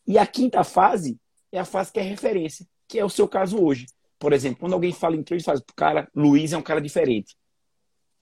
E 0.07 0.19
a 0.19 0.27
quinta 0.27 0.65
fase 0.65 1.19
é 1.53 1.59
a 1.59 1.65
fase 1.65 1.93
que 1.93 2.01
é 2.01 2.03
referência, 2.03 2.67
que 2.89 2.99
é 2.99 3.05
o 3.05 3.11
seu 3.11 3.29
caso 3.29 3.63
hoje. 3.63 3.87
Por 4.19 4.33
exemplo, 4.33 4.61
quando 4.61 4.75
alguém 4.75 4.93
fala 4.93 5.17
em 5.17 5.23
trade, 5.23 5.45
faz, 5.45 5.61
cara, 5.77 6.09
Luiz 6.15 6.53
é 6.53 6.57
um 6.57 6.63
cara 6.63 6.81
diferente. 6.81 7.37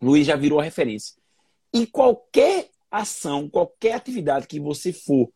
Luiz 0.00 0.26
já 0.26 0.36
virou 0.36 0.60
a 0.60 0.62
referência. 0.62 1.14
E 1.72 1.86
qualquer 1.86 2.68
ação, 2.90 3.48
qualquer 3.48 3.94
atividade 3.94 4.46
que 4.46 4.60
você 4.60 4.92
for 4.92 5.30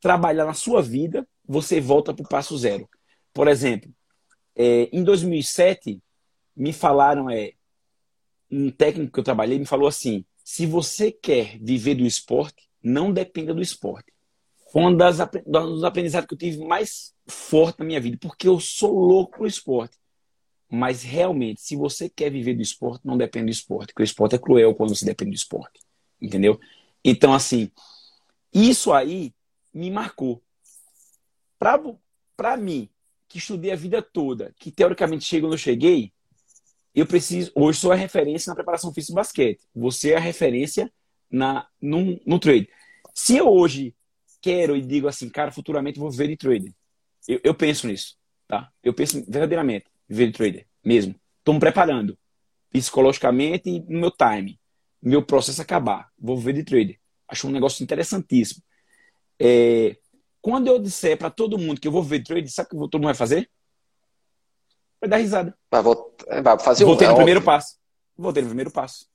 trabalhar 0.00 0.44
na 0.44 0.54
sua 0.54 0.80
vida, 0.80 1.26
você 1.46 1.80
volta 1.80 2.14
para 2.14 2.24
o 2.24 2.28
passo 2.28 2.56
zero. 2.56 2.88
Por 3.32 3.48
exemplo, 3.48 3.90
é, 4.54 4.88
em 4.92 5.02
2007, 5.02 6.00
me 6.56 6.72
falaram, 6.72 7.28
é, 7.28 7.52
um 8.50 8.70
técnico 8.70 9.12
que 9.12 9.20
eu 9.20 9.24
trabalhei 9.24 9.58
me 9.58 9.66
falou 9.66 9.88
assim: 9.88 10.24
se 10.44 10.66
você 10.66 11.10
quer 11.10 11.58
viver 11.58 11.94
do 11.94 12.04
esporte, 12.04 12.68
não 12.82 13.10
dependa 13.10 13.54
do 13.54 13.62
esporte. 13.62 14.12
Foi 14.70 14.82
um 14.82 14.94
das, 14.94 15.16
dos 15.46 15.82
aprendizados 15.84 16.28
que 16.28 16.34
eu 16.34 16.38
tive 16.38 16.58
mais 16.58 17.14
forte 17.26 17.78
na 17.78 17.84
minha 17.86 18.00
vida, 18.00 18.18
porque 18.20 18.46
eu 18.46 18.60
sou 18.60 18.92
louco 18.92 19.38
pro 19.38 19.46
esporte. 19.46 19.96
Mas 20.70 21.02
realmente, 21.02 21.62
se 21.62 21.76
você 21.76 22.10
quer 22.10 22.30
viver 22.30 22.54
do 22.54 22.62
esporte, 22.62 23.06
não 23.06 23.16
depende 23.16 23.46
do 23.46 23.52
esporte, 23.52 23.94
porque 23.94 24.02
o 24.02 24.04
esporte 24.04 24.34
é 24.34 24.38
cruel 24.38 24.74
quando 24.74 24.94
você 24.94 25.06
depende 25.06 25.30
do 25.30 25.36
esporte. 25.36 25.80
Entendeu? 26.20 26.60
Então, 27.02 27.32
assim, 27.32 27.70
isso 28.52 28.92
aí 28.92 29.32
me 29.72 29.90
marcou. 29.90 30.42
Para 31.58 32.56
mim, 32.56 32.90
que 33.28 33.38
estudei 33.38 33.72
a 33.72 33.76
vida 33.76 34.02
toda, 34.02 34.54
que 34.58 34.70
teoricamente 34.70 35.24
chego 35.24 35.46
onde 35.46 35.54
eu 35.54 35.58
cheguei, 35.58 36.12
eu 36.94 37.06
preciso. 37.06 37.50
Hoje 37.54 37.80
sou 37.80 37.92
a 37.92 37.96
referência 37.96 38.50
na 38.50 38.54
preparação 38.54 38.92
física 38.92 39.12
do 39.12 39.16
basquete. 39.16 39.60
Você 39.74 40.12
é 40.12 40.16
a 40.16 40.20
referência 40.20 40.92
na, 41.30 41.66
no, 41.80 42.20
no 42.24 42.38
trade. 42.38 42.68
Se 43.14 43.36
eu 43.36 43.48
hoje 43.48 43.94
quero 44.40 44.76
e 44.76 44.82
digo 44.82 45.08
assim, 45.08 45.28
cara, 45.28 45.50
futuramente 45.50 45.98
vou 45.98 46.10
viver 46.10 46.28
de 46.28 46.36
trader, 46.36 46.72
eu, 47.26 47.40
eu 47.42 47.54
penso 47.54 47.86
nisso, 47.86 48.16
tá? 48.46 48.70
Eu 48.82 48.92
penso 48.92 49.24
verdadeiramente 49.24 49.86
viver 50.08 50.26
de 50.26 50.32
trader, 50.32 50.66
mesmo. 50.84 51.14
Estou 51.38 51.54
me 51.54 51.60
preparando 51.60 52.16
psicologicamente 52.70 53.70
e 53.70 53.80
no 53.80 54.00
meu 54.00 54.10
time. 54.10 54.58
Meu 55.02 55.22
processo 55.22 55.60
acabar, 55.62 56.10
vou 56.18 56.36
viver 56.36 56.54
de 56.54 56.64
trader. 56.64 56.98
Acho 57.28 57.48
um 57.48 57.50
negócio 57.50 57.82
interessantíssimo. 57.82 58.62
É, 59.38 59.96
quando 60.40 60.68
eu 60.68 60.78
disser 60.78 61.16
para 61.16 61.30
todo 61.30 61.58
mundo 61.58 61.80
que 61.80 61.88
eu 61.88 61.92
vou 61.92 62.02
viver 62.02 62.18
de 62.18 62.24
trader, 62.24 62.50
sabe 62.50 62.68
o 62.72 62.84
que 62.84 62.90
todo 62.90 63.00
mundo 63.00 63.06
vai 63.06 63.14
fazer? 63.14 63.50
Vai 65.04 65.08
dar 65.08 65.16
risada. 65.18 65.54
Mas 65.70 65.84
vou, 65.84 66.14
é, 66.26 66.42
vai 66.42 66.58
fazer 66.58 66.84
vou 66.84 66.96
ter 66.96 67.04
é 67.04 67.08
no 67.08 67.16
primeiro 67.16 67.42
passo. 67.42 67.76
Vou 68.16 68.32
ter 68.32 68.40
no 68.40 68.48
primeiro 68.48 68.70
passo. 68.70 69.06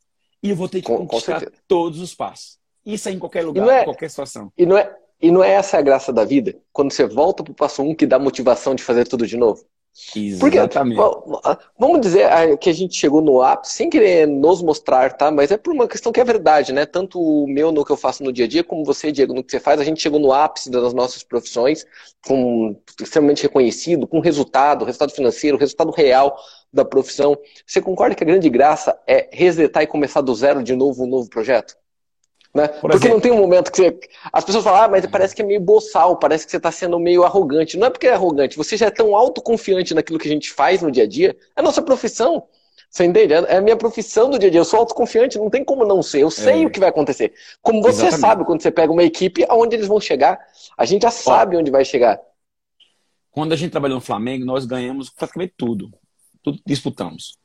E 0.41 0.49
eu 0.49 0.56
vou 0.56 0.69
ter 0.69 0.82
que 0.82 0.88
com, 0.88 1.06
conquistar 1.06 1.43
com 1.43 1.52
todos 1.67 1.99
os 1.99 2.13
passos. 2.15 2.58
Isso 2.86 3.10
é 3.10 3.12
em 3.12 3.19
qualquer 3.19 3.45
lugar, 3.45 3.67
é, 3.67 3.82
em 3.82 3.86
qualquer 3.86 4.10
situação. 4.10 4.52
E 4.58 4.65
não, 4.65 4.78
é, 4.78 4.95
e 5.21 5.32
não 5.32 5.43
é 5.43 5.52
essa 5.52 5.78
a 5.78 5.82
graça 5.82 6.13
da 6.13 6.23
vida? 6.23 6.56
Quando 6.71 6.91
você 6.91 7.06
volta 7.06 7.43
pro 7.43 7.54
passo 7.54 7.82
um 7.82 7.93
que 7.93 8.08
dá 8.08 8.17
motivação 8.17 8.73
de 8.73 8.84
fazer 8.84 9.08
tudo 9.08 9.28
de 9.28 9.36
novo? 9.36 9.65
Exatamente. 10.15 10.95
Porque, 10.95 11.65
vamos 11.78 12.02
dizer 12.02 12.58
que 12.58 12.69
a 12.69 12.73
gente 12.73 12.95
chegou 12.95 13.21
no 13.21 13.41
ápice, 13.41 13.73
sem 13.73 13.89
querer 13.89 14.28
nos 14.28 14.62
mostrar, 14.62 15.13
tá? 15.13 15.30
Mas 15.30 15.52
é 15.52 15.58
por 15.58 15.73
uma 15.73 15.88
questão 15.88 16.12
que 16.12 16.19
é 16.19 16.23
verdade, 16.23 16.71
né? 16.71 16.86
Tanto 16.86 17.19
o 17.19 17.47
meu 17.47 17.71
no 17.71 17.84
que 17.84 17.91
eu 17.91 17.97
faço 17.97 18.23
no 18.23 18.32
dia 18.32 18.45
a 18.45 18.47
dia, 18.47 18.63
como 18.63 18.86
você, 18.86 19.12
Diego, 19.12 19.34
no 19.34 19.43
que 19.43 19.52
você 19.52 19.60
faz, 19.60 19.80
a 19.80 19.84
gente 19.84 20.02
chegou 20.02 20.19
no 20.19 20.32
ápice 20.32 20.69
das 20.69 20.93
nossas 20.93 21.21
profissões, 21.21 21.86
com 22.25 22.75
extremamente 23.02 23.43
reconhecido, 23.43 24.08
com 24.08 24.19
resultado, 24.19 24.86
resultado 24.86 25.12
financeiro, 25.12 25.58
resultado 25.58 25.91
real 25.91 26.38
da 26.71 26.86
profissão. 26.86 27.38
Você 27.65 27.82
concorda 27.82 28.15
que 28.15 28.23
a 28.23 28.28
grande 28.28 28.49
graça 28.49 28.97
é 29.06 29.30
resetar 29.32 29.84
e 29.84 29.88
começar 29.88 30.21
do 30.21 30.34
zero 30.34 30.63
de 30.63 30.75
novo 30.75 31.04
um 31.04 31.08
novo 31.08 31.30
projeto? 31.30 31.75
Né? 32.54 32.68
Por 32.68 32.92
porque 32.92 33.08
não 33.08 33.20
tem 33.20 33.32
um 33.32 33.38
momento 33.38 33.72
que 33.72 33.78
você... 33.78 34.00
as 34.34 34.44
pessoas 34.44 34.64
falam, 34.64 34.84
ah, 34.84 34.88
mas 34.88 35.06
parece 35.06 35.36
que 35.36 35.42
é 35.42 35.46
meio 35.46 35.60
boçal, 35.60 36.18
parece 36.18 36.46
que 36.46 36.52
você 36.52 36.58
está 36.58 36.72
sendo 36.72 37.00
meio 37.00 37.24
arrogante. 37.24 37.78
Não 37.78 37.88
é 37.88 37.90
porque 37.90 38.08
é 38.08 38.14
arrogante, 38.14 38.58
você 38.58 38.76
já 38.76 38.88
é 38.88 38.92
tão 38.92 39.16
autoconfiante 39.16 39.94
naquilo 39.94 40.18
que 40.18 40.28
a 40.28 40.32
gente 40.32 40.52
faz 40.52 40.82
no 40.82 40.92
dia 40.92 41.04
a 41.04 41.08
dia, 41.08 41.38
é 41.56 41.60
a 41.60 41.64
nossa 41.64 41.82
profissão. 41.82 42.48
Você 42.90 43.06
entende? 43.06 43.34
É 43.34 43.58
a 43.58 43.62
minha 43.62 43.78
profissão 43.78 44.32
do 44.32 44.40
dia 44.40 44.48
a 44.48 44.52
dia. 44.52 44.62
Eu 44.62 44.66
sou 44.66 44.80
autoconfiante, 44.80 45.38
não 45.38 45.50
tem 45.50 45.64
como 45.64 45.86
não 45.86 46.02
ser. 46.02 46.24
Eu 46.24 46.32
sei 46.32 46.64
é. 46.64 46.66
o 46.66 46.72
que 46.72 46.80
vai 46.80 46.90
acontecer. 46.90 47.34
Como 47.62 47.84
você 47.84 48.08
Exatamente. 48.08 48.22
sabe 48.22 48.46
quando 48.46 48.62
você 48.64 48.72
pega 48.72 48.92
uma 48.92 49.04
equipe, 49.04 49.46
aonde 49.48 49.76
eles 49.76 49.88
vão 49.88 50.02
chegar. 50.02 50.40
A 50.76 50.86
gente 50.86 51.04
já 51.04 51.12
sabe 51.12 51.56
Ó, 51.56 51.60
onde 51.60 51.70
vai 51.70 51.86
chegar. 51.86 52.20
Quando 53.30 53.54
a 53.54 53.56
gente 53.56 53.70
trabalhou 53.70 53.98
no 53.98 54.02
Flamengo, 54.02 54.44
nós 54.44 54.66
ganhamos 54.66 55.12
praticamente 55.12 55.54
tudo. 55.56 55.92
Tudo 56.42 56.60
disputamos. 56.66 57.38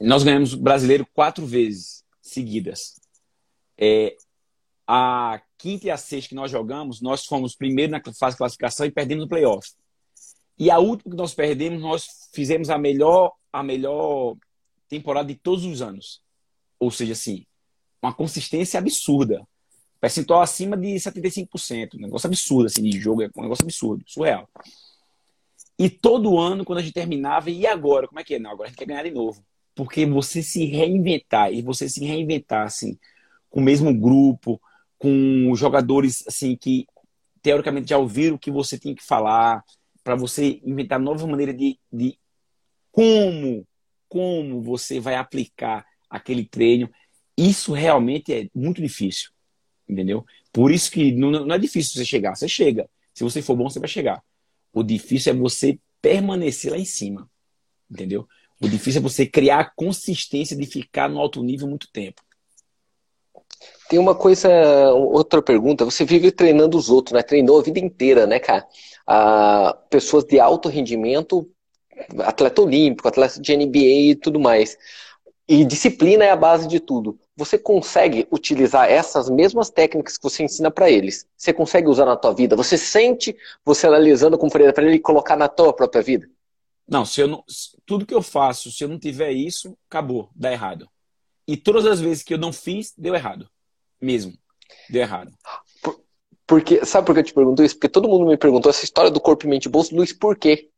Nós 0.00 0.24
ganhamos 0.24 0.54
brasileiro 0.54 1.06
quatro 1.14 1.46
vezes 1.46 2.02
seguidas. 2.20 3.00
É, 3.78 4.16
a 4.94 5.40
quinta 5.56 5.86
e 5.86 5.90
a 5.90 5.96
sexta 5.96 6.28
que 6.28 6.34
nós 6.34 6.50
jogamos, 6.50 7.00
nós 7.00 7.24
fomos 7.24 7.56
primeiro 7.56 7.92
na 7.92 8.02
fase 8.12 8.34
de 8.34 8.38
classificação 8.38 8.84
e 8.84 8.90
perdemos 8.90 9.24
no 9.24 9.28
playoff. 9.28 9.72
E 10.58 10.70
a 10.70 10.78
última 10.78 11.12
que 11.12 11.16
nós 11.16 11.32
perdemos, 11.32 11.80
nós 11.80 12.28
fizemos 12.34 12.68
a 12.68 12.76
melhor, 12.76 13.32
a 13.50 13.62
melhor 13.62 14.36
temporada 14.90 15.28
de 15.28 15.34
todos 15.34 15.64
os 15.64 15.80
anos. 15.80 16.20
Ou 16.78 16.90
seja, 16.90 17.14
assim, 17.14 17.46
uma 18.02 18.12
consistência 18.12 18.78
absurda. 18.78 19.48
Percentual 19.98 20.42
acima 20.42 20.76
de 20.76 20.88
75%. 20.88 21.94
Um 21.94 22.00
negócio 22.00 22.26
absurdo, 22.26 22.66
assim, 22.66 22.82
de 22.82 23.00
jogo. 23.00 23.22
É 23.22 23.30
um 23.34 23.42
negócio 23.44 23.64
absurdo, 23.64 24.04
surreal. 24.06 24.46
E 25.78 25.88
todo 25.88 26.38
ano, 26.38 26.66
quando 26.66 26.80
a 26.80 26.82
gente 26.82 26.92
terminava, 26.92 27.50
e 27.50 27.66
agora? 27.66 28.06
Como 28.06 28.20
é 28.20 28.24
que 28.24 28.34
é? 28.34 28.38
Não, 28.38 28.50
agora 28.50 28.66
a 28.66 28.68
gente 28.68 28.78
quer 28.78 28.84
ganhar 28.84 29.04
de 29.04 29.10
novo. 29.10 29.42
Porque 29.74 30.04
você 30.04 30.42
se 30.42 30.66
reinventar, 30.66 31.50
e 31.50 31.62
você 31.62 31.88
se 31.88 32.04
reinventar, 32.04 32.66
assim, 32.66 32.98
com 33.48 33.60
o 33.60 33.64
mesmo 33.64 33.90
grupo, 33.94 34.60
com 35.02 35.52
jogadores, 35.56 36.24
assim, 36.28 36.54
que 36.54 36.86
teoricamente 37.42 37.90
já 37.90 37.98
ouviram 37.98 38.36
o 38.36 38.38
que 38.38 38.52
você 38.52 38.78
tem 38.78 38.94
que 38.94 39.02
falar, 39.02 39.64
para 40.04 40.14
você 40.14 40.60
inventar 40.64 41.00
novas 41.00 41.24
maneiras 41.24 41.56
de, 41.56 41.76
de 41.92 42.16
como, 42.92 43.66
como 44.08 44.62
você 44.62 45.00
vai 45.00 45.16
aplicar 45.16 45.84
aquele 46.08 46.44
treino. 46.44 46.88
Isso 47.36 47.72
realmente 47.72 48.32
é 48.32 48.48
muito 48.54 48.80
difícil, 48.80 49.32
entendeu? 49.88 50.24
Por 50.52 50.70
isso 50.70 50.88
que 50.88 51.10
não, 51.10 51.32
não 51.32 51.54
é 51.56 51.58
difícil 51.58 51.94
você 51.94 52.04
chegar, 52.04 52.36
você 52.36 52.46
chega. 52.46 52.88
Se 53.12 53.24
você 53.24 53.42
for 53.42 53.56
bom, 53.56 53.68
você 53.68 53.80
vai 53.80 53.88
chegar. 53.88 54.22
O 54.72 54.84
difícil 54.84 55.32
é 55.32 55.36
você 55.36 55.80
permanecer 56.00 56.70
lá 56.70 56.78
em 56.78 56.84
cima, 56.84 57.28
entendeu? 57.90 58.28
O 58.60 58.68
difícil 58.68 59.00
é 59.00 59.02
você 59.02 59.26
criar 59.26 59.58
a 59.58 59.70
consistência 59.74 60.56
de 60.56 60.64
ficar 60.64 61.08
no 61.08 61.18
alto 61.18 61.42
nível 61.42 61.66
muito 61.66 61.90
tempo. 61.90 62.22
Tem 63.92 63.98
uma 63.98 64.14
coisa, 64.14 64.48
outra 64.94 65.42
pergunta. 65.42 65.84
Você 65.84 66.02
vive 66.02 66.32
treinando 66.32 66.78
os 66.78 66.88
outros, 66.88 67.12
né? 67.12 67.22
Treinou 67.22 67.60
a 67.60 67.62
vida 67.62 67.78
inteira, 67.78 68.26
né, 68.26 68.38
cara? 68.38 68.66
Ah, 69.06 69.76
pessoas 69.90 70.24
de 70.24 70.40
alto 70.40 70.70
rendimento, 70.70 71.46
atleta 72.20 72.62
olímpico, 72.62 73.06
atleta 73.06 73.38
de 73.38 73.54
NBA 73.54 74.12
e 74.12 74.14
tudo 74.14 74.40
mais. 74.40 74.78
E 75.46 75.62
disciplina 75.62 76.24
é 76.24 76.30
a 76.30 76.36
base 76.36 76.66
de 76.66 76.80
tudo. 76.80 77.20
Você 77.36 77.58
consegue 77.58 78.26
utilizar 78.32 78.90
essas 78.90 79.28
mesmas 79.28 79.68
técnicas 79.68 80.16
que 80.16 80.22
você 80.22 80.42
ensina 80.42 80.70
para 80.70 80.90
eles? 80.90 81.26
Você 81.36 81.52
consegue 81.52 81.86
usar 81.86 82.06
na 82.06 82.16
tua 82.16 82.32
vida? 82.32 82.56
Você 82.56 82.78
sente 82.78 83.36
você 83.62 83.86
analisando 83.86 84.38
com 84.38 84.48
para 84.48 84.82
ele 84.82 85.00
colocar 85.00 85.36
na 85.36 85.48
tua 85.48 85.70
própria 85.74 86.00
vida? 86.00 86.26
Não, 86.88 87.04
se 87.04 87.20
eu 87.20 87.28
não, 87.28 87.44
tudo 87.84 88.06
que 88.06 88.14
eu 88.14 88.22
faço, 88.22 88.72
se 88.72 88.84
eu 88.84 88.88
não 88.88 88.98
tiver 88.98 89.32
isso, 89.32 89.76
acabou, 89.86 90.30
dá 90.34 90.50
errado. 90.50 90.88
E 91.46 91.58
todas 91.58 91.84
as 91.84 92.00
vezes 92.00 92.22
que 92.22 92.32
eu 92.32 92.38
não 92.38 92.54
fiz, 92.54 92.94
deu 92.96 93.14
errado. 93.14 93.46
Mesmo. 94.02 94.32
Deu 94.90 95.02
errado. 95.02 95.32
Por, 95.80 96.00
porque, 96.46 96.84
sabe 96.84 97.06
por 97.06 97.14
que 97.14 97.20
eu 97.20 97.24
te 97.24 97.32
pergunto 97.32 97.62
isso? 97.62 97.76
Porque 97.76 97.88
todo 97.88 98.08
mundo 98.08 98.26
me 98.26 98.36
perguntou 98.36 98.68
essa 98.68 98.84
história 98.84 99.10
do 99.10 99.20
corpo 99.20 99.46
e 99.46 99.48
mente 99.48 99.68
bolso, 99.68 99.94
Luiz, 99.94 100.12
por 100.12 100.36
quê? 100.36 100.68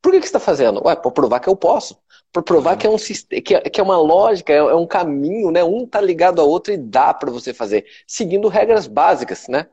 Por 0.00 0.12
que, 0.12 0.20
que 0.20 0.26
você 0.26 0.28
está 0.28 0.40
fazendo? 0.40 0.82
Ué, 0.86 0.96
para 0.96 1.10
provar 1.10 1.40
que 1.40 1.48
eu 1.48 1.56
posso. 1.56 1.98
Para 2.32 2.42
provar 2.42 2.76
que 2.76 2.86
é, 2.86 2.90
um, 2.90 2.96
que, 2.96 3.54
é, 3.54 3.60
que 3.60 3.80
é 3.80 3.82
uma 3.82 3.98
lógica, 3.98 4.52
é, 4.52 4.56
é 4.56 4.74
um 4.74 4.86
caminho, 4.86 5.50
né? 5.50 5.62
Um 5.62 5.86
tá 5.86 6.00
ligado 6.00 6.40
ao 6.40 6.48
outro 6.48 6.72
e 6.72 6.78
dá 6.78 7.12
para 7.12 7.30
você 7.30 7.52
fazer. 7.52 7.84
Seguindo 8.06 8.48
regras 8.48 8.86
básicas, 8.86 9.46
né? 9.48 9.66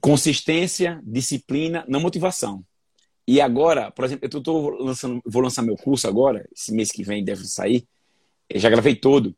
Consistência, 0.00 1.00
disciplina, 1.02 1.84
não 1.88 2.00
motivação. 2.00 2.62
E 3.26 3.40
agora, 3.40 3.90
por 3.90 4.04
exemplo, 4.04 4.28
eu 4.30 4.42
tô 4.42 4.70
lançando, 4.70 5.20
vou 5.24 5.42
lançar 5.42 5.62
meu 5.62 5.76
curso 5.76 6.06
agora, 6.06 6.46
esse 6.54 6.72
mês 6.72 6.90
que 6.90 7.02
vem 7.02 7.24
deve 7.24 7.44
sair. 7.44 7.86
Eu 8.48 8.60
já 8.60 8.68
gravei 8.68 8.94
todo. 8.94 9.34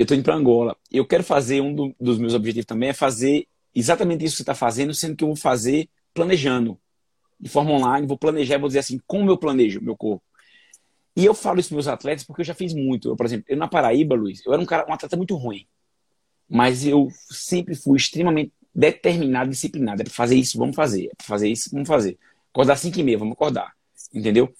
Eu 0.00 0.04
estou 0.04 0.16
indo 0.16 0.24
para 0.24 0.34
Angola. 0.34 0.74
Eu 0.90 1.06
quero 1.06 1.22
fazer, 1.22 1.60
um 1.60 1.74
do, 1.74 1.94
dos 2.00 2.18
meus 2.18 2.32
objetivos 2.32 2.64
também 2.64 2.88
é 2.88 2.94
fazer 2.94 3.46
exatamente 3.74 4.24
isso 4.24 4.32
que 4.32 4.36
você 4.38 4.42
está 4.44 4.54
fazendo, 4.54 4.94
sendo 4.94 5.14
que 5.14 5.22
eu 5.22 5.28
vou 5.28 5.36
fazer 5.36 5.90
planejando. 6.14 6.80
De 7.38 7.50
forma 7.50 7.72
online, 7.72 8.06
vou 8.06 8.16
planejar, 8.16 8.56
vou 8.56 8.68
dizer 8.68 8.78
assim, 8.78 8.98
como 9.06 9.30
eu 9.30 9.36
planejo 9.36 9.78
meu 9.82 9.94
corpo. 9.94 10.24
E 11.14 11.26
eu 11.26 11.34
falo 11.34 11.60
isso 11.60 11.68
para 11.68 11.74
meus 11.74 11.86
atletas 11.86 12.24
porque 12.24 12.40
eu 12.40 12.46
já 12.46 12.54
fiz 12.54 12.72
muito. 12.72 13.10
Eu, 13.10 13.16
por 13.16 13.26
exemplo, 13.26 13.44
eu 13.46 13.58
na 13.58 13.68
Paraíba, 13.68 14.14
Luiz, 14.14 14.40
eu 14.46 14.54
era 14.54 14.62
um, 14.62 14.64
cara, 14.64 14.86
um 14.88 14.94
atleta 14.94 15.18
muito 15.18 15.36
ruim. 15.36 15.66
Mas 16.48 16.86
eu 16.86 17.08
sempre 17.28 17.74
fui 17.74 17.98
extremamente 17.98 18.54
determinado, 18.74 19.50
disciplinado. 19.50 20.00
É 20.00 20.04
para 20.06 20.14
fazer 20.14 20.36
isso, 20.36 20.56
vamos 20.56 20.76
fazer. 20.76 21.08
É 21.12 21.14
para 21.14 21.26
fazer 21.26 21.48
isso, 21.50 21.68
vamos 21.70 21.86
fazer. 21.86 22.18
Acordar 22.50 22.72
às 22.72 22.80
5 22.80 22.98
e 22.98 23.02
meia, 23.02 23.18
vamos 23.18 23.34
acordar. 23.34 23.74
Entendeu? 24.14 24.50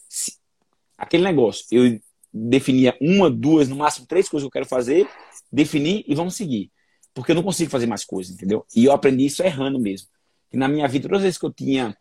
Aquele 0.98 1.24
negócio, 1.24 1.64
eu 1.70 1.98
definia 2.32 2.96
uma, 3.00 3.30
duas, 3.30 3.68
no 3.68 3.76
máximo 3.76 4.06
três 4.06 4.28
coisas 4.28 4.44
que 4.44 4.48
eu 4.48 4.52
quero 4.52 4.66
fazer, 4.66 5.08
definir 5.52 6.04
e 6.06 6.14
vamos 6.14 6.34
seguir. 6.34 6.70
Porque 7.14 7.32
eu 7.32 7.36
não 7.36 7.42
consigo 7.42 7.70
fazer 7.70 7.86
mais 7.86 8.04
coisas, 8.04 8.34
entendeu? 8.34 8.64
E 8.74 8.84
eu 8.84 8.92
aprendi 8.92 9.26
isso 9.26 9.42
errando 9.42 9.78
mesmo. 9.78 10.08
E 10.52 10.56
na 10.56 10.68
minha 10.68 10.86
vida, 10.88 11.08
todas 11.08 11.18
as 11.18 11.24
vezes 11.24 11.38
que 11.38 11.46
eu 11.46 11.52
tinha. 11.52 11.96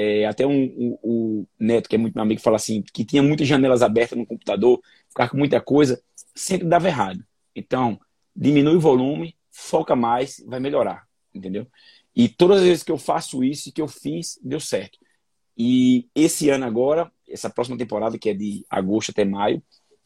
É, 0.00 0.26
até 0.26 0.46
um, 0.46 0.52
um, 0.52 0.98
um, 1.02 1.46
Neto, 1.58 1.88
que 1.88 1.96
é 1.96 1.98
muito 1.98 2.14
meu 2.14 2.22
amigo, 2.22 2.40
fala 2.40 2.56
assim: 2.56 2.82
que 2.82 3.04
tinha 3.04 3.22
muitas 3.22 3.48
janelas 3.48 3.82
abertas 3.82 4.16
no 4.16 4.24
computador, 4.24 4.80
ficar 5.08 5.28
com 5.28 5.36
muita 5.36 5.60
coisa, 5.60 6.00
sempre 6.34 6.68
dava 6.68 6.86
errado. 6.86 7.24
Então, 7.54 7.98
diminui 8.34 8.76
o 8.76 8.80
volume, 8.80 9.36
foca 9.50 9.96
mais, 9.96 10.40
vai 10.46 10.60
melhorar, 10.60 11.04
entendeu? 11.34 11.66
E 12.14 12.28
todas 12.28 12.58
as 12.58 12.64
vezes 12.64 12.82
que 12.84 12.92
eu 12.92 12.98
faço 12.98 13.42
isso 13.42 13.68
e 13.68 13.72
que 13.72 13.82
eu 13.82 13.88
fiz, 13.88 14.38
deu 14.42 14.60
certo. 14.60 14.98
E 15.56 16.06
esse 16.14 16.48
ano 16.48 16.64
agora, 16.64 17.10
essa 17.28 17.50
próxima 17.50 17.76
temporada, 17.76 18.16
que 18.16 18.30
é 18.30 18.34
de 18.34 18.64
agosto 18.70 19.10
até 19.10 19.24
maio, 19.24 19.60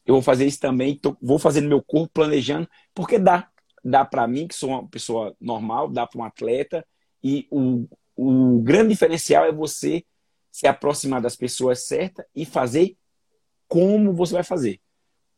eu 0.05 0.15
vou 0.15 0.21
fazer 0.21 0.45
isso 0.45 0.59
também. 0.59 0.97
Tô, 0.97 1.15
vou 1.21 1.39
fazer 1.39 1.61
no 1.61 1.69
meu 1.69 1.81
corpo, 1.81 2.13
planejando, 2.13 2.67
porque 2.93 3.17
dá. 3.17 3.49
Dá 3.85 4.05
para 4.05 4.25
mim, 4.27 4.47
que 4.47 4.55
sou 4.55 4.69
uma 4.69 4.87
pessoa 4.87 5.35
normal, 5.41 5.89
dá 5.89 6.07
para 6.07 6.21
um 6.21 6.23
atleta. 6.23 6.85
E 7.21 7.47
o, 7.51 7.85
o 8.15 8.61
grande 8.61 8.89
diferencial 8.89 9.43
é 9.45 9.51
você 9.51 10.05
se 10.49 10.67
aproximar 10.67 11.21
das 11.21 11.35
pessoas 11.35 11.85
certas 11.85 12.25
e 12.33 12.45
fazer 12.45 12.95
como 13.67 14.13
você 14.13 14.33
vai 14.33 14.43
fazer. 14.43 14.79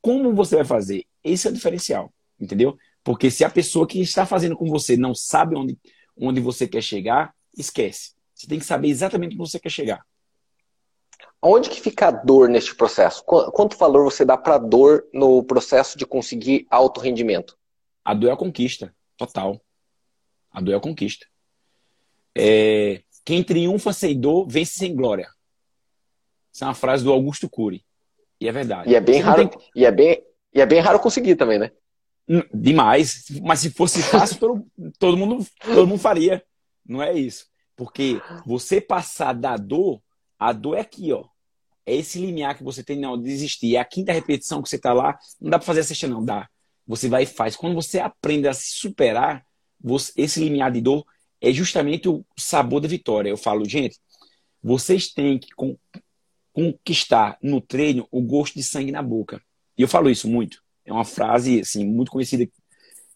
Como 0.01 0.35
você 0.35 0.57
vai 0.57 0.65
fazer? 0.65 1.05
Esse 1.23 1.47
é 1.47 1.49
o 1.49 1.53
diferencial, 1.53 2.13
entendeu? 2.39 2.77
Porque 3.03 3.31
se 3.31 3.43
a 3.43 3.49
pessoa 3.49 3.87
que 3.87 3.99
está 4.01 4.25
fazendo 4.25 4.55
com 4.55 4.69
você 4.69 4.95
não 4.95 5.15
sabe 5.15 5.55
onde, 5.55 5.79
onde 6.15 6.39
você 6.39 6.67
quer 6.67 6.81
chegar, 6.81 7.33
esquece. 7.57 8.13
Você 8.33 8.45
tem 8.45 8.59
que 8.59 8.65
saber 8.65 8.89
exatamente 8.89 9.33
onde 9.33 9.49
você 9.49 9.59
quer 9.59 9.69
chegar. 9.69 10.05
Onde 11.47 11.69
que 11.69 11.79
fica 11.79 12.07
a 12.07 12.11
dor 12.11 12.49
neste 12.49 12.73
processo? 12.73 13.23
Quanto 13.23 13.77
valor 13.77 14.03
você 14.03 14.25
dá 14.25 14.35
para 14.35 14.55
a 14.55 14.57
dor 14.57 15.05
no 15.13 15.43
processo 15.43 15.95
de 15.95 16.03
conseguir 16.03 16.65
alto 16.71 16.99
rendimento? 16.99 17.55
A 18.03 18.15
dor 18.15 18.29
é 18.29 18.33
a 18.33 18.35
conquista, 18.35 18.91
total. 19.15 19.61
A 20.49 20.59
dor 20.59 20.73
é 20.73 20.77
a 20.77 20.79
conquista. 20.79 21.27
É... 22.35 23.03
Quem 23.23 23.43
triunfa 23.43 23.93
sem 23.93 24.19
dor, 24.19 24.47
vence 24.47 24.71
sem 24.73 24.95
glória. 24.95 25.29
Essa 26.51 26.65
é 26.65 26.67
uma 26.69 26.73
frase 26.73 27.03
do 27.03 27.11
Augusto 27.11 27.47
Cury. 27.47 27.85
E 28.41 28.47
é 28.47 28.51
verdade. 28.51 28.89
E 28.89 28.95
é 28.95 28.99
bem 28.99 29.19
raro, 29.21 29.47
tem... 29.47 29.59
e 29.75 29.85
é 29.85 29.91
bem, 29.91 30.23
e 30.51 30.59
é 30.59 30.65
bem 30.65 30.79
raro 30.79 30.99
conseguir 30.99 31.35
também, 31.35 31.59
né? 31.59 31.71
Demais. 32.51 33.25
Mas 33.43 33.59
se 33.59 33.69
fosse 33.69 34.01
fácil, 34.01 34.39
todo, 34.39 34.65
todo, 34.97 35.15
mundo, 35.15 35.45
todo 35.61 35.85
mundo 35.85 35.99
faria. 35.99 36.43
Não 36.83 37.03
é 37.03 37.13
isso. 37.13 37.45
Porque 37.75 38.19
você 38.47 38.81
passar 38.81 39.33
da 39.33 39.55
dor, 39.57 40.01
a 40.39 40.51
dor 40.51 40.77
é 40.77 40.81
aqui, 40.81 41.13
ó. 41.13 41.34
É 41.85 41.95
esse 41.95 42.19
limiar 42.19 42.57
que 42.57 42.63
você 42.63 42.83
tem 42.83 42.99
não 42.99 43.19
desistir. 43.19 43.75
É 43.75 43.79
a 43.79 43.85
quinta 43.85 44.11
repetição 44.11 44.61
que 44.61 44.69
você 44.69 44.79
tá 44.79 44.93
lá, 44.93 45.17
não 45.39 45.49
dá 45.49 45.59
para 45.59 45.65
fazer 45.65 45.81
a 45.81 45.83
sexta 45.83 46.07
não, 46.07 46.23
dá. 46.23 46.49
Você 46.87 47.07
vai 47.07 47.23
e 47.23 47.27
faz. 47.27 47.55
Quando 47.55 47.75
você 47.75 47.99
aprende 47.99 48.47
a 48.47 48.53
se 48.53 48.71
superar, 48.71 49.45
você, 49.79 50.11
esse 50.15 50.39
limiar 50.39 50.71
de 50.71 50.81
dor 50.81 51.05
é 51.41 51.51
justamente 51.51 52.09
o 52.09 52.25
sabor 52.37 52.81
da 52.81 52.87
vitória. 52.87 53.29
Eu 53.29 53.37
falo, 53.37 53.67
gente, 53.67 53.99
vocês 54.61 55.11
têm 55.11 55.37
que 55.37 55.49
conquistar 56.51 57.37
no 57.41 57.61
treino 57.61 58.07
o 58.11 58.21
gosto 58.21 58.55
de 58.55 58.63
sangue 58.63 58.91
na 58.91 59.01
boca. 59.01 59.41
E 59.77 59.81
eu 59.81 59.87
falo 59.87 60.09
isso 60.09 60.27
muito. 60.27 60.63
É 60.83 60.91
uma 60.91 61.05
frase 61.05 61.59
assim 61.59 61.85
muito 61.85 62.11
conhecida 62.11 62.45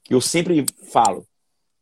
que 0.03 0.13
eu 0.13 0.21
sempre 0.21 0.65
falo. 0.91 1.27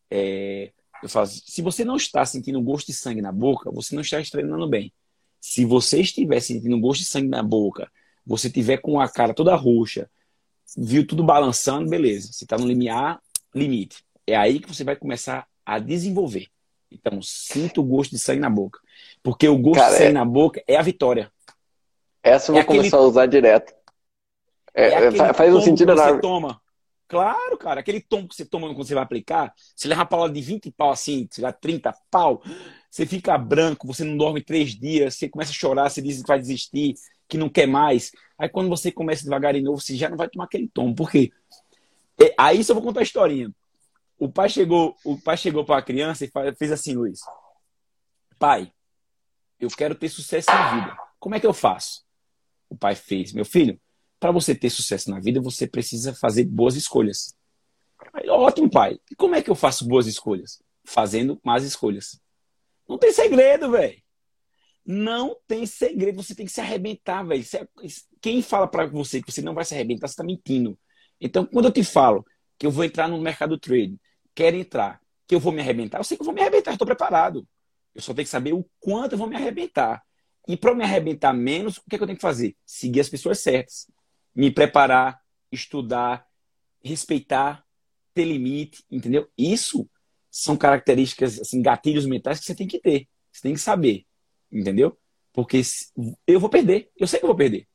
É, 0.09 0.71
eu 1.01 1.09
falo, 1.09 1.27
se 1.27 1.61
você 1.61 1.83
não 1.83 1.95
está 1.95 2.25
sentindo 2.25 2.61
gosto 2.61 2.87
de 2.87 2.93
sangue 2.93 3.21
na 3.21 3.31
boca, 3.31 3.71
você 3.71 3.95
não 3.95 4.01
está 4.01 4.21
treinando 4.21 4.67
bem. 4.69 4.93
Se 5.47 5.63
você 5.63 6.01
estiver 6.01 6.41
sentindo 6.41 6.77
gosto 6.77 6.99
de 6.99 7.05
sangue 7.05 7.29
na 7.29 7.41
boca, 7.41 7.89
você 8.25 8.49
tiver 8.49 8.79
com 8.79 8.99
a 8.99 9.07
cara 9.07 9.33
toda 9.33 9.55
roxa, 9.55 10.09
viu 10.77 11.07
tudo 11.07 11.23
balançando, 11.23 11.89
beleza. 11.89 12.33
Você 12.33 12.43
está 12.43 12.57
no 12.57 12.67
limiar, 12.67 13.21
limite. 13.55 14.03
É 14.27 14.35
aí 14.35 14.59
que 14.59 14.67
você 14.67 14.83
vai 14.83 14.97
começar 14.97 15.47
a 15.65 15.79
desenvolver. 15.79 16.49
Então, 16.91 17.21
sinta 17.21 17.79
o 17.79 17.83
gosto 17.83 18.11
de 18.11 18.19
sangue 18.19 18.41
na 18.41 18.49
boca. 18.49 18.81
Porque 19.23 19.47
o 19.47 19.57
gosto 19.57 19.79
cara, 19.79 19.91
de 19.91 19.97
sangue 19.99 20.09
é... 20.09 20.13
na 20.13 20.25
boca 20.25 20.61
é 20.67 20.75
a 20.75 20.81
vitória. 20.81 21.31
Essa 22.21 22.51
eu 22.51 22.55
vou 22.55 22.61
é 22.61 22.65
começar 22.65 22.87
aquele... 22.87 23.03
a 23.03 23.07
usar 23.07 23.25
direto. 23.25 23.73
É, 24.73 24.87
é 25.05 25.33
faz 25.33 25.55
um 25.55 25.61
sentido 25.61 25.93
enorme. 25.93 26.15
Você 26.15 26.21
toma 26.21 26.61
Claro, 27.07 27.57
cara. 27.57 27.79
Aquele 27.79 28.01
tom 28.01 28.27
que 28.27 28.35
você 28.35 28.45
toma 28.45 28.67
quando 28.67 28.85
você 28.85 28.93
vai 28.93 29.03
aplicar, 29.03 29.53
você 29.75 29.87
leva 29.87 30.01
uma 30.01 30.07
palavra 30.07 30.33
de 30.33 30.41
20 30.41 30.71
pau 30.71 30.91
assim, 30.91 31.27
você 31.29 31.41
dá 31.41 31.53
30 31.53 31.93
pau, 32.11 32.43
você 32.89 33.05
fica 33.05 33.37
branco, 33.37 33.85
você 33.85 34.03
não 34.03 34.17
dorme 34.17 34.41
três 34.41 34.71
dias, 34.71 35.15
você 35.15 35.29
começa 35.29 35.51
a 35.51 35.53
chorar, 35.53 35.89
você 35.89 36.01
diz 36.01 36.21
que 36.21 36.27
vai 36.27 36.39
desistir, 36.39 36.95
que 37.27 37.37
não 37.37 37.49
quer 37.49 37.67
mais. 37.67 38.11
Aí 38.37 38.49
quando 38.49 38.69
você 38.69 38.91
começa 38.91 39.23
devagar 39.23 39.53
de 39.53 39.61
novo, 39.61 39.79
você 39.79 39.95
já 39.95 40.09
não 40.09 40.17
vai 40.17 40.29
tomar 40.29 40.45
aquele 40.45 40.67
tom. 40.67 40.93
Por 40.93 41.11
quê? 41.11 41.31
É, 42.19 42.33
aí 42.37 42.63
só 42.63 42.73
vou 42.73 42.83
contar 42.83 43.01
a 43.01 43.03
historinha. 43.03 43.53
O 44.19 44.29
pai 44.29 44.49
chegou, 44.49 44.95
o 45.05 45.19
pai 45.19 45.37
chegou 45.37 45.63
para 45.63 45.77
a 45.77 45.81
criança 45.81 46.25
e 46.25 46.31
fez 46.55 46.71
assim, 46.71 46.95
Luiz. 46.95 47.19
Pai, 48.39 48.71
eu 49.59 49.69
quero 49.69 49.93
ter 49.93 50.09
sucesso 50.09 50.49
na 50.49 50.75
vida. 50.75 50.97
Como 51.19 51.35
é 51.35 51.39
que 51.39 51.45
eu 51.45 51.53
faço? 51.53 52.03
O 52.69 52.75
pai 52.75 52.95
fez, 52.95 53.31
meu 53.33 53.45
filho, 53.45 53.79
para 54.19 54.31
você 54.31 54.55
ter 54.55 54.69
sucesso 54.69 55.09
na 55.09 55.19
vida, 55.19 55.39
você 55.39 55.67
precisa 55.67 56.13
fazer 56.13 56.45
boas 56.45 56.75
escolhas. 56.75 57.35
Aí, 58.13 58.29
ótimo, 58.29 58.69
pai. 58.69 58.99
E 59.11 59.15
como 59.15 59.35
é 59.35 59.41
que 59.41 59.49
eu 59.49 59.55
faço 59.55 59.87
boas 59.87 60.07
escolhas? 60.07 60.61
Fazendo 60.83 61.39
más 61.43 61.63
escolhas. 61.63 62.19
Não 62.87 62.97
tem 62.97 63.11
segredo, 63.11 63.71
velho. 63.71 64.01
Não 64.85 65.37
tem 65.45 65.65
segredo, 65.65 66.23
você 66.23 66.33
tem 66.33 66.45
que 66.45 66.51
se 66.51 66.61
arrebentar, 66.61 67.23
velho. 67.23 67.43
Quem 68.21 68.41
fala 68.41 68.67
para 68.67 68.85
você 68.85 69.21
que 69.21 69.31
você 69.31 69.41
não 69.41 69.53
vai 69.53 69.65
se 69.65 69.73
arrebentar, 69.73 70.07
você 70.07 70.13
está 70.13 70.23
mentindo. 70.23 70.79
Então, 71.19 71.45
quando 71.45 71.65
eu 71.65 71.71
te 71.71 71.83
falo 71.83 72.25
que 72.57 72.65
eu 72.65 72.71
vou 72.71 72.85
entrar 72.85 73.07
no 73.07 73.19
mercado 73.19 73.59
trade, 73.59 73.99
quero 74.33 74.55
entrar, 74.55 75.01
que 75.27 75.35
eu 75.35 75.39
vou 75.39 75.51
me 75.51 75.61
arrebentar, 75.61 75.99
eu 75.99 76.03
sei 76.03 76.15
que 76.15 76.21
eu 76.21 76.25
vou 76.25 76.33
me 76.33 76.41
arrebentar, 76.41 76.71
estou 76.71 76.87
preparado. 76.87 77.45
Eu 77.93 78.01
só 78.01 78.13
tenho 78.13 78.25
que 78.25 78.29
saber 78.29 78.53
o 78.53 78.65
quanto 78.79 79.13
eu 79.13 79.17
vou 79.17 79.27
me 79.27 79.35
arrebentar. 79.35 80.01
E 80.47 80.55
para 80.55 80.73
me 80.73 80.83
arrebentar 80.83 81.33
menos, 81.33 81.77
o 81.77 81.81
que, 81.89 81.95
é 81.95 81.97
que 81.97 82.03
eu 82.03 82.07
tenho 82.07 82.17
que 82.17 82.21
fazer? 82.21 82.55
Seguir 82.65 83.01
as 83.01 83.09
pessoas 83.09 83.39
certas. 83.39 83.87
Me 84.33 84.49
preparar, 84.49 85.19
estudar, 85.51 86.25
respeitar, 86.81 87.65
ter 88.13 88.23
limite, 88.23 88.85
entendeu? 88.89 89.27
Isso 89.37 89.89
são 90.37 90.55
características, 90.55 91.39
assim, 91.39 91.63
gatilhos 91.63 92.05
mentais 92.05 92.39
que 92.39 92.45
você 92.45 92.53
tem 92.53 92.67
que 92.67 92.77
ter. 92.77 93.07
Você 93.31 93.41
tem 93.41 93.53
que 93.55 93.59
saber, 93.59 94.05
entendeu? 94.51 94.95
Porque 95.33 95.59
eu 96.27 96.39
vou 96.39 96.47
perder. 96.47 96.91
Eu 96.95 97.07
sei 97.07 97.17
que 97.17 97.25
eu 97.25 97.29
vou 97.29 97.35
perder. 97.35 97.67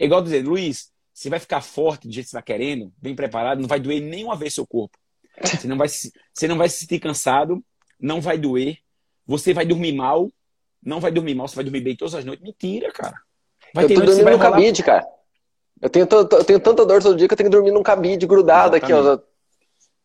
É 0.00 0.04
igual 0.04 0.20
dizer, 0.20 0.44
Luiz, 0.44 0.90
você 1.14 1.30
vai 1.30 1.38
ficar 1.38 1.60
forte 1.60 2.08
do 2.08 2.12
jeito 2.12 2.26
que 2.26 2.30
você 2.30 2.36
está 2.36 2.42
querendo, 2.42 2.92
bem 2.98 3.14
preparado, 3.14 3.60
não 3.60 3.68
vai 3.68 3.78
doer 3.78 4.00
nenhuma 4.00 4.34
vez 4.34 4.52
seu 4.52 4.66
corpo. 4.66 4.98
Você 5.44 5.68
não 5.68 5.78
vai, 5.78 5.88
você 5.88 6.48
não 6.48 6.58
vai 6.58 6.68
se 6.68 6.78
sentir 6.78 6.98
cansado, 6.98 7.64
não 8.00 8.20
vai 8.20 8.36
doer, 8.36 8.78
você 9.24 9.54
vai 9.54 9.64
dormir 9.64 9.92
mal, 9.92 10.28
não 10.82 10.98
vai 10.98 11.12
dormir 11.12 11.36
mal, 11.36 11.46
você 11.46 11.54
vai 11.54 11.64
dormir 11.64 11.82
bem 11.82 11.94
todas 11.94 12.16
as 12.16 12.24
noites. 12.24 12.44
Mentira, 12.44 12.90
cara. 12.90 13.16
Vai 13.72 13.84
eu 13.84 13.88
tô 13.94 14.00
dormindo 14.00 14.28
no 14.28 14.38
cabide, 14.40 14.82
cara. 14.82 15.06
Eu 15.80 15.88
tenho, 15.88 16.08
eu 16.10 16.44
tenho 16.44 16.58
tanta 16.58 16.84
dor 16.84 17.00
todo 17.00 17.16
dia 17.16 17.28
que 17.28 17.34
eu 17.34 17.38
tenho 17.38 17.48
que 17.48 17.56
dormir 17.56 17.70
num 17.70 17.82
cabide 17.82 18.26
grudado 18.26 18.76
Exatamente. 18.76 18.92
aqui, 18.92 19.08
ó. 19.08 19.32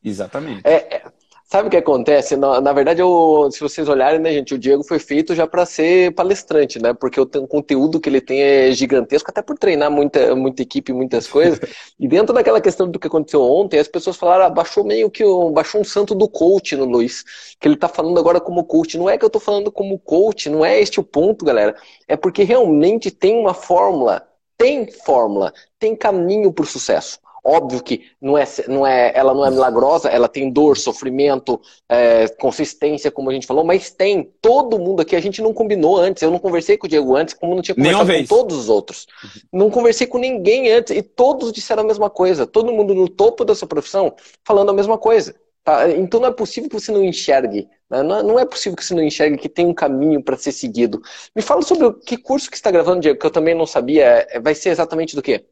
Exatamente. 0.04 0.62
É, 0.64 0.96
é, 0.96 1.12
Sabe 1.50 1.70
o 1.70 1.72
que 1.72 1.78
acontece? 1.78 2.36
Na, 2.36 2.60
na 2.60 2.74
verdade, 2.74 3.02
eu, 3.02 3.50
se 3.50 3.62
vocês 3.62 3.88
olharem, 3.88 4.20
né, 4.20 4.34
gente, 4.34 4.54
o 4.54 4.60
Diego 4.60 4.84
foi 4.84 5.00
feito 5.00 5.34
já 5.34 5.48
para 5.48 5.66
ser 5.66 6.14
palestrante, 6.14 6.78
né? 6.78 6.94
Porque 6.94 7.22
o, 7.22 7.24
o, 7.24 7.48
conteúdo 7.48 8.02
que 8.02 8.10
ele 8.10 8.20
tem 8.20 8.42
é 8.42 8.72
gigantesco, 8.74 9.32
até 9.32 9.42
por 9.42 9.58
treinar 9.58 9.90
muita, 9.90 10.36
muita 10.36 10.62
equipe, 10.62 10.92
muitas 10.92 11.26
coisas. 11.26 11.58
e 11.98 12.06
dentro 12.06 12.34
daquela 12.34 12.60
questão 12.60 12.92
do 12.92 13.00
que 13.00 13.08
aconteceu 13.08 13.42
ontem, 13.42 13.80
as 13.80 13.88
pessoas 13.88 14.18
falaram, 14.18 14.44
ah, 14.44 14.50
baixou 14.50 14.84
meio 14.84 15.10
que 15.10 15.24
um, 15.24 15.50
baixou 15.54 15.80
um 15.80 15.86
santo 15.86 16.14
do 16.14 16.28
coach 16.28 16.76
no 16.76 16.84
Luiz, 16.84 17.24
que 17.58 17.66
ele 17.66 17.78
tá 17.78 17.88
falando 17.88 18.20
agora 18.20 18.42
como 18.42 18.66
coach. 18.66 18.98
Não 18.98 19.10
é 19.10 19.18
que 19.18 19.24
eu 19.24 19.30
tô 19.30 19.40
falando 19.40 19.72
como 19.72 19.98
coach, 19.98 20.50
não 20.50 20.66
é 20.66 20.82
este 20.82 21.00
o 21.00 21.04
ponto, 21.04 21.46
galera. 21.46 21.78
É 22.10 22.18
porque 22.18 22.44
realmente 22.44 23.10
tem 23.10 23.40
uma 23.40 23.54
fórmula, 23.54 24.28
tem 24.58 24.92
fórmula, 24.92 25.54
tem 25.80 25.96
caminho 25.96 26.52
para 26.52 26.64
o 26.64 26.68
sucesso. 26.68 27.20
Óbvio 27.50 27.82
que 27.82 28.04
não 28.22 28.38
é, 28.38 28.46
não 28.68 28.86
é, 28.86 29.14
ela 29.16 29.34
não 29.34 29.46
é 29.46 29.50
milagrosa, 29.50 30.10
ela 30.10 30.28
tem 30.28 30.52
dor, 30.52 30.76
sofrimento, 30.76 31.62
é, 31.88 32.28
consistência, 32.28 33.10
como 33.10 33.30
a 33.30 33.34
gente 33.34 33.48
falou, 33.48 33.64
mas 33.64 33.90
tem. 33.90 34.30
Todo 34.42 34.78
mundo 34.78 35.02
aqui, 35.02 35.16
a 35.16 35.22
gente 35.22 35.42
não 35.42 35.54
combinou 35.54 35.96
antes. 35.96 36.22
Eu 36.22 36.30
não 36.30 36.40
conversei 36.40 36.78
com 36.78 36.88
o 36.88 36.90
Diego 36.90 37.16
antes, 37.16 37.34
como 37.34 37.56
não 37.56 37.62
tinha 37.62 37.74
conversado 37.74 38.12
com 38.14 38.26
todos 38.26 38.58
os 38.58 38.68
outros. 38.68 39.08
Não 39.50 39.70
conversei 39.70 40.06
com 40.06 40.18
ninguém 40.18 40.70
antes 40.74 40.94
e 40.94 41.02
todos 41.02 41.54
disseram 41.54 41.84
a 41.84 41.86
mesma 41.86 42.10
coisa. 42.10 42.46
Todo 42.46 42.74
mundo 42.74 42.94
no 42.94 43.08
topo 43.08 43.46
da 43.46 43.56
sua 43.56 43.68
profissão 43.68 44.14
falando 44.44 44.72
a 44.72 44.74
mesma 44.74 44.98
coisa. 44.98 45.34
Tá? 45.64 45.90
Então 45.90 46.20
não 46.20 46.28
é 46.28 46.34
possível 46.34 46.70
que 46.70 46.78
você 46.78 46.92
não 46.92 47.02
enxergue. 47.02 47.70
Né? 47.90 48.04
Não 48.04 48.38
é 48.38 48.46
possível 48.46 48.76
que 48.76 48.84
você 48.84 48.94
não 48.94 49.04
enxergue 49.04 49.38
que 49.38 49.48
tem 49.48 49.66
um 49.66 49.74
caminho 49.74 50.22
para 50.22 50.36
ser 50.36 50.52
seguido. 50.52 51.02
Me 51.34 51.42
fala 51.42 51.62
sobre 51.62 51.86
o 51.86 51.94
que 51.94 52.18
curso 52.18 52.50
que 52.50 52.58
está 52.58 52.70
gravando, 52.70 53.00
Diego, 53.00 53.18
que 53.18 53.26
eu 53.26 53.32
também 53.32 53.56
não 53.56 53.66
sabia. 53.66 54.28
É, 54.30 54.40
vai 54.40 54.54
ser 54.54 54.70
exatamente 54.70 55.16
do 55.16 55.22
quê? 55.22 55.46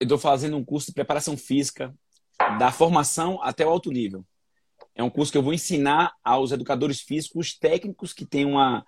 Eu 0.00 0.04
estou 0.04 0.18
fazendo 0.18 0.56
um 0.56 0.64
curso 0.64 0.86
de 0.86 0.94
preparação 0.94 1.36
física, 1.36 1.94
da 2.58 2.72
formação 2.72 3.38
até 3.42 3.66
o 3.66 3.68
alto 3.68 3.92
nível. 3.92 4.24
É 4.94 5.02
um 5.02 5.10
curso 5.10 5.30
que 5.30 5.36
eu 5.36 5.42
vou 5.42 5.52
ensinar 5.52 6.14
aos 6.24 6.52
educadores 6.52 7.00
físicos 7.02 7.56
técnicos 7.56 8.14
que 8.14 8.24
têm 8.24 8.46
uma, 8.46 8.84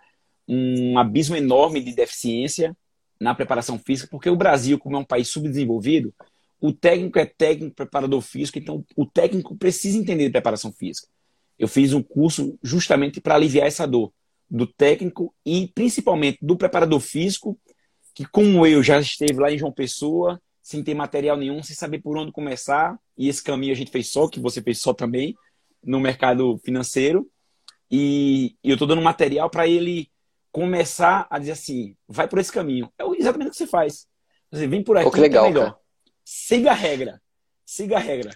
um 0.49 0.99
abismo 0.99 1.37
enorme 1.37 1.83
de 1.83 1.95
deficiência 1.95 2.75
na 3.21 3.35
preparação 3.35 3.79
física, 3.79 4.09
porque 4.11 4.31
o 4.31 4.37
Brasil, 4.37 4.79
como 4.79 4.97
é 4.97 4.99
um 4.99 5.05
país 5.05 5.29
subdesenvolvido, 5.29 6.15
o 6.61 6.73
técnico 6.73 7.19
é 7.19 7.27
técnico, 7.27 7.77
preparador 7.77 8.21
físico, 8.23 8.59
então 8.59 8.85
o 8.97 9.05
técnico 9.05 9.55
precisa 9.57 9.99
entender 9.99 10.27
de 10.27 10.33
preparação 10.33 10.73
física. 10.73 11.09
Eu 11.59 11.69
fiz 11.69 11.93
um 11.93 12.03
curso 12.03 12.59
justamente 12.63 13.21
para 13.21 13.35
aliviar 13.35 13.67
essa 13.67 13.87
dor 13.87 14.13
do 14.51 14.67
técnico 14.67 15.35
e 15.45 15.69
principalmente 15.75 16.39
do 16.41 16.57
preparador 16.57 17.01
físico, 17.01 17.59
que 18.15 18.25
como 18.25 18.67
eu 18.67 18.83
já 18.83 18.99
esteve 19.01 19.39
lá 19.39 19.53
em 19.53 19.59
João 19.59 19.73
Pessoa, 19.73 20.41
sem 20.63 20.83
ter 20.83 20.95
material 20.95 21.37
nenhum, 21.37 21.63
sem 21.63 21.75
saber 21.75 21.99
por 21.99 22.17
onde 22.17 22.31
começar. 22.33 22.99
E 23.19 23.29
esse 23.29 23.43
caminho 23.43 23.73
a 23.73 23.77
gente 23.77 23.91
fez 23.91 24.11
só, 24.11 24.29
que 24.29 24.41
você 24.41 24.63
fez 24.63 24.81
só 24.81 24.95
também, 24.95 25.35
no 25.83 25.99
mercado 25.99 26.59
financeiro. 26.65 27.29
E, 27.91 28.57
e 28.63 28.71
eu 28.71 28.75
estou 28.75 28.89
dando 28.89 29.03
material 29.03 29.51
para 29.51 29.67
ele 29.67 30.11
começar 30.53 31.27
a 31.29 31.39
dizer 31.39 31.53
assim: 31.53 31.97
vai 32.07 32.29
por 32.29 32.39
esse 32.39 32.53
caminho. 32.53 32.91
É 32.99 33.05
exatamente 33.19 33.49
o 33.49 33.51
que 33.51 33.57
você 33.57 33.67
faz. 33.67 34.07
Você 34.51 34.67
vem 34.67 34.85
por 34.85 34.97
aqui, 34.97 35.09
oh, 35.09 35.11
que 35.11 35.21
legal, 35.21 35.47
é 35.47 35.49
melhor. 35.49 35.71
Cara. 35.73 35.79
Siga 36.25 36.71
a 36.71 36.75
regra. 36.75 37.23
Siga 37.65 37.97
a 37.97 38.01
regra. 38.01 38.31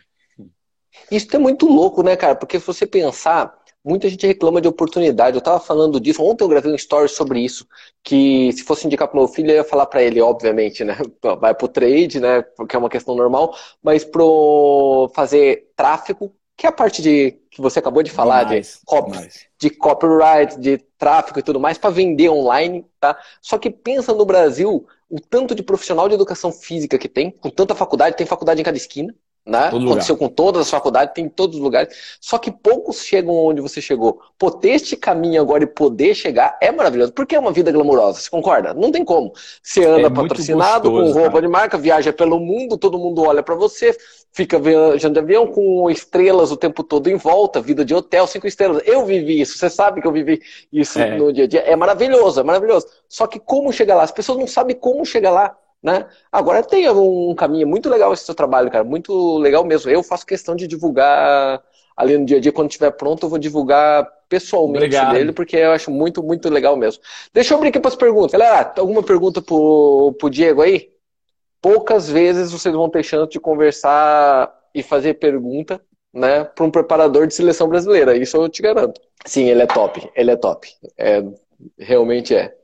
Isso 1.11 1.35
é 1.35 1.39
muito 1.39 1.66
louco, 1.66 2.03
né, 2.03 2.16
cara? 2.16 2.35
Porque 2.35 2.59
se 2.59 2.66
você 2.66 2.87
pensar, 2.87 3.55
Muita 3.87 4.09
gente 4.09 4.26
reclama 4.26 4.61
de 4.61 4.66
oportunidade. 4.66 5.37
Eu 5.37 5.39
estava 5.39 5.61
falando 5.61 6.01
disso. 6.01 6.20
Ontem 6.20 6.43
eu 6.43 6.49
gravei 6.49 6.72
um 6.72 6.74
story 6.74 7.09
sobre 7.09 7.39
isso. 7.39 7.64
Que 8.03 8.53
se 8.53 8.64
fosse 8.64 8.84
indicar 8.84 9.07
para 9.07 9.20
meu 9.20 9.28
filho, 9.28 9.51
eu 9.53 9.57
ia 9.57 9.64
falar 9.64 9.87
para 9.87 10.03
ele, 10.03 10.20
obviamente, 10.20 10.82
né? 10.82 10.97
Vai 11.41 11.55
pro 11.55 11.68
trade, 11.68 12.18
né? 12.18 12.43
Porque 12.43 12.74
é 12.74 12.78
uma 12.80 12.91
questão 12.91 13.14
normal. 13.14 13.57
Mas 13.80 14.05
pro 14.05 15.09
fazer 15.14 15.70
tráfego, 15.76 16.34
que 16.57 16.66
é 16.66 16.68
a 16.68 16.72
parte 16.72 17.01
de 17.01 17.39
que 17.49 17.61
você 17.61 17.78
acabou 17.78 18.03
de 18.03 18.11
falar, 18.11 18.43
demais, 18.43 18.80
de, 18.80 18.84
copy, 18.84 19.28
de 19.61 19.70
copyright, 19.70 20.59
de 20.59 20.78
tráfego 20.99 21.39
e 21.39 21.43
tudo 21.43 21.61
mais, 21.61 21.78
para 21.78 21.91
vender 21.91 22.28
online, 22.28 22.84
tá? 22.99 23.16
Só 23.41 23.57
que 23.57 23.70
pensa 23.70 24.12
no 24.12 24.24
Brasil 24.24 24.84
o 25.09 25.20
tanto 25.20 25.55
de 25.55 25.62
profissional 25.62 26.09
de 26.09 26.14
educação 26.14 26.51
física 26.51 26.99
que 26.99 27.09
tem, 27.09 27.30
com 27.30 27.51
tanta 27.51 27.74
faculdade, 27.74 28.16
tem 28.16 28.26
faculdade 28.26 28.61
em 28.61 28.64
cada 28.64 28.76
esquina, 28.76 29.14
né? 29.47 29.69
Aconteceu 29.69 30.17
com 30.17 30.29
todas 30.29 30.63
as 30.63 30.71
faculdades, 30.71 31.15
tem 31.15 31.27
em 31.27 31.29
todos 31.29 31.57
os 31.57 31.63
lugares. 31.63 31.95
Só 32.21 32.37
que 32.37 32.51
poucos 32.51 33.05
chegam 33.05 33.33
onde 33.33 33.61
você 33.61 33.81
chegou. 33.81 34.21
Pô, 34.37 34.51
ter 34.51 34.71
este 34.71 34.97
caminho 34.97 35.41
agora 35.41 35.63
e 35.63 35.67
poder 35.69 36.15
chegar 36.15 36.59
é 36.61 36.73
maravilhoso. 36.73 37.13
Porque 37.13 37.37
é 37.37 37.39
uma 37.39 37.53
vida 37.53 37.71
glamourosa, 37.71 38.21
você 38.21 38.29
concorda? 38.29 38.75
Não 38.75 38.91
tem 38.91 39.05
como. 39.05 39.33
Você 39.63 39.85
anda 39.85 40.09
é 40.09 40.11
patrocinado, 40.11 40.91
gostoso, 40.91 41.13
com 41.13 41.19
roupa 41.21 41.35
cara. 41.35 41.43
de 41.43 41.49
marca, 41.49 41.79
viaja 41.79 42.13
pelo 42.13 42.41
mundo, 42.41 42.77
todo 42.77 42.99
mundo 42.99 43.23
olha 43.23 43.43
para 43.43 43.55
você, 43.55 43.97
fica 44.33 44.59
viajando 44.59 45.15
de 45.15 45.21
avião 45.21 45.47
com 45.47 45.89
estrelas 45.89 46.51
o 46.51 46.57
tempo 46.57 46.83
todo 46.83 47.09
em 47.09 47.17
volta, 47.17 47.61
vida 47.61 47.85
de 47.85 47.95
hotel, 47.95 48.27
cinco 48.27 48.49
estrelas. 48.49 48.83
Eu 48.85 49.07
vivi 49.07 49.41
isso, 49.41 49.57
você 49.57 49.71
sabe 49.71 50.01
que 50.01 50.09
eu 50.09 50.13
vivi 50.13 50.43
isso 50.73 50.99
é. 50.99 51.17
no 51.17 51.33
dia 51.33 51.45
a 51.45 51.49
dia. 51.49 51.61
É 51.61 51.77
maravilhoso, 51.77 52.41
é 52.41 52.43
maravilhoso. 52.43 52.89
Só 53.09 53.29
que 53.29 53.39
como 53.39 53.73
chegar 53.73 53.95
lá? 53.95 54.03
As 54.03 54.11
pessoas 54.11 54.39
não 54.39 54.47
sabem 54.49 54.75
como 54.75 55.07
chegar 55.07 55.31
lá. 55.31 55.57
Né? 55.87 56.05
Agora 56.32 56.64
tem 56.64 56.91
um 56.91 57.32
caminho 57.37 57.64
muito 57.64 57.89
legal 57.89 58.12
esse 58.12 58.24
seu 58.24 58.34
trabalho, 58.34 58.68
cara, 58.72 58.82
muito 58.82 59.39
legal 59.39 59.64
mesmo. 59.64 59.89
Eu 59.89 60.03
faço 60.03 60.26
questão 60.26 60.57
de 60.57 60.66
divulgar 60.66 61.62
ali 61.97 62.18
no 62.18 62.26
dia 62.26 62.39
a 62.39 62.41
dia, 62.41 62.51
quando 62.51 62.70
estiver 62.70 62.91
pronto, 62.91 63.24
eu 63.24 63.30
vou 63.30 63.39
divulgar 63.39 64.05
pessoalmente 64.28 64.87
Obrigado. 64.87 65.14
dele, 65.14 65.32
porque 65.32 65.57
eu 65.57 65.70
acho 65.70 65.93
muito, 65.93 66.24
muito 66.24 66.49
legal 66.49 66.76
mesmo. 66.76 67.01
Deixa 67.32 67.55
eu 67.55 67.59
abrir 67.59 67.68
aqui 67.68 67.78
para 67.78 67.89
as 67.89 67.95
perguntas. 67.95 68.32
Galera, 68.32 68.74
alguma 68.78 69.01
pergunta 69.01 69.41
pro, 69.41 70.12
pro 70.18 70.28
Diego 70.28 70.61
aí? 70.61 70.91
Poucas 71.62 72.11
vezes 72.11 72.51
vocês 72.51 72.74
vão 72.74 72.91
ter 72.91 73.05
chance 73.05 73.30
de 73.30 73.39
conversar 73.39 74.53
e 74.74 74.82
fazer 74.82 75.14
pergunta, 75.14 75.80
né, 76.12 76.43
para 76.43 76.64
um 76.64 76.70
preparador 76.70 77.28
de 77.28 77.34
seleção 77.34 77.68
brasileira. 77.68 78.16
Isso 78.16 78.37
eu 78.37 78.49
te 78.49 78.61
garanto. 78.61 79.01
Sim, 79.24 79.45
ele 79.45 79.62
é 79.62 79.66
top. 79.66 80.11
Ele 80.16 80.32
é 80.32 80.37
top. 80.37 80.68
É, 80.99 81.22
realmente 81.78 82.34
é. 82.34 82.57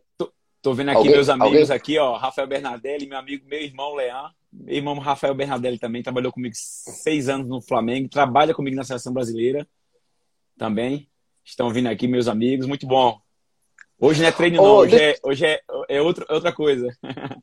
Tô 0.62 0.72
vendo 0.72 0.90
aqui 0.90 0.98
alguém, 0.98 1.12
meus 1.12 1.28
amigos 1.28 1.70
alguém? 1.70 1.76
aqui, 1.76 1.98
ó, 1.98 2.16
Rafael 2.16 2.46
Bernardelli, 2.46 3.08
meu 3.08 3.18
amigo, 3.18 3.44
meu 3.48 3.60
irmão 3.60 3.96
Leão, 3.96 4.30
meu 4.52 4.76
irmão 4.76 4.96
Rafael 5.00 5.34
Bernardelli 5.34 5.76
também 5.76 6.04
trabalhou 6.04 6.30
comigo 6.30 6.54
seis 6.56 7.28
anos 7.28 7.48
no 7.48 7.60
Flamengo, 7.60 8.08
trabalha 8.08 8.54
comigo 8.54 8.76
na 8.76 8.84
seleção 8.84 9.12
brasileira 9.12 9.66
também. 10.56 11.08
Estão 11.44 11.68
vindo 11.70 11.88
aqui 11.88 12.06
meus 12.06 12.28
amigos, 12.28 12.68
muito 12.68 12.86
bom. 12.86 13.18
Hoje 13.98 14.22
não 14.22 14.28
é 14.28 14.32
treino 14.32 14.62
oh, 14.62 14.64
não, 14.64 14.76
hoje, 14.76 14.96
deixa... 14.96 15.04
é, 15.04 15.28
hoje 15.28 15.46
é, 15.46 15.60
é 15.88 16.00
outro, 16.00 16.24
outra 16.28 16.52
coisa. 16.52 16.96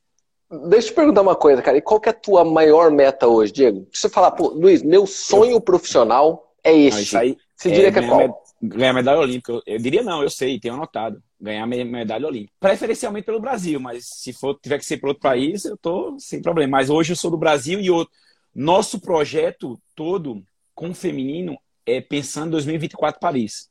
Deixa 0.67 0.87
eu 0.87 0.91
te 0.93 0.95
perguntar 0.95 1.21
uma 1.21 1.35
coisa, 1.35 1.61
cara. 1.61 1.77
E 1.77 1.81
qual 1.81 1.99
que 1.99 2.09
é 2.09 2.11
a 2.11 2.15
tua 2.15 2.43
maior 2.43 2.89
meta 2.89 3.27
hoje, 3.27 3.53
Diego? 3.53 3.87
Se 3.93 4.01
você 4.01 4.09
falar, 4.09 4.31
pô, 4.31 4.47
Luiz, 4.47 4.81
meu 4.81 5.05
sonho 5.05 5.61
profissional 5.61 6.55
é 6.63 6.75
este. 6.75 7.13
Não, 7.13 7.21
aí, 7.21 7.37
você 7.55 7.69
diria 7.69 7.89
é, 7.89 7.91
que 7.91 7.99
é 7.99 8.07
qual? 8.07 8.43
Ganhar 8.59 8.93
medalha 8.93 9.19
olímpica. 9.19 9.51
Eu, 9.51 9.61
eu 9.67 9.77
diria 9.77 10.01
não, 10.01 10.23
eu 10.23 10.29
sei, 10.29 10.59
tenho 10.59 10.73
anotado 10.73 11.21
ganhar 11.39 11.65
medalha 11.65 12.27
olímpica. 12.27 12.53
Preferencialmente 12.59 13.25
pelo 13.25 13.39
Brasil, 13.39 13.79
mas 13.79 14.05
se 14.07 14.33
for 14.33 14.59
tiver 14.61 14.77
que 14.77 14.85
ser 14.85 14.97
para 14.97 15.09
outro 15.09 15.21
país, 15.21 15.63
eu 15.65 15.77
tô 15.77 16.19
sem 16.19 16.41
problema. 16.41 16.77
Mas 16.77 16.89
hoje 16.89 17.13
eu 17.13 17.15
sou 17.15 17.31
do 17.31 17.37
Brasil 17.37 17.79
e 17.79 17.89
outro. 17.89 18.13
Nosso 18.53 18.99
projeto 18.99 19.79
todo 19.95 20.43
com 20.75 20.89
o 20.89 20.95
feminino 20.95 21.57
é 21.85 22.01
pensando 22.01 22.47
em 22.47 22.51
2024 22.51 23.19
Paris. 23.19 23.69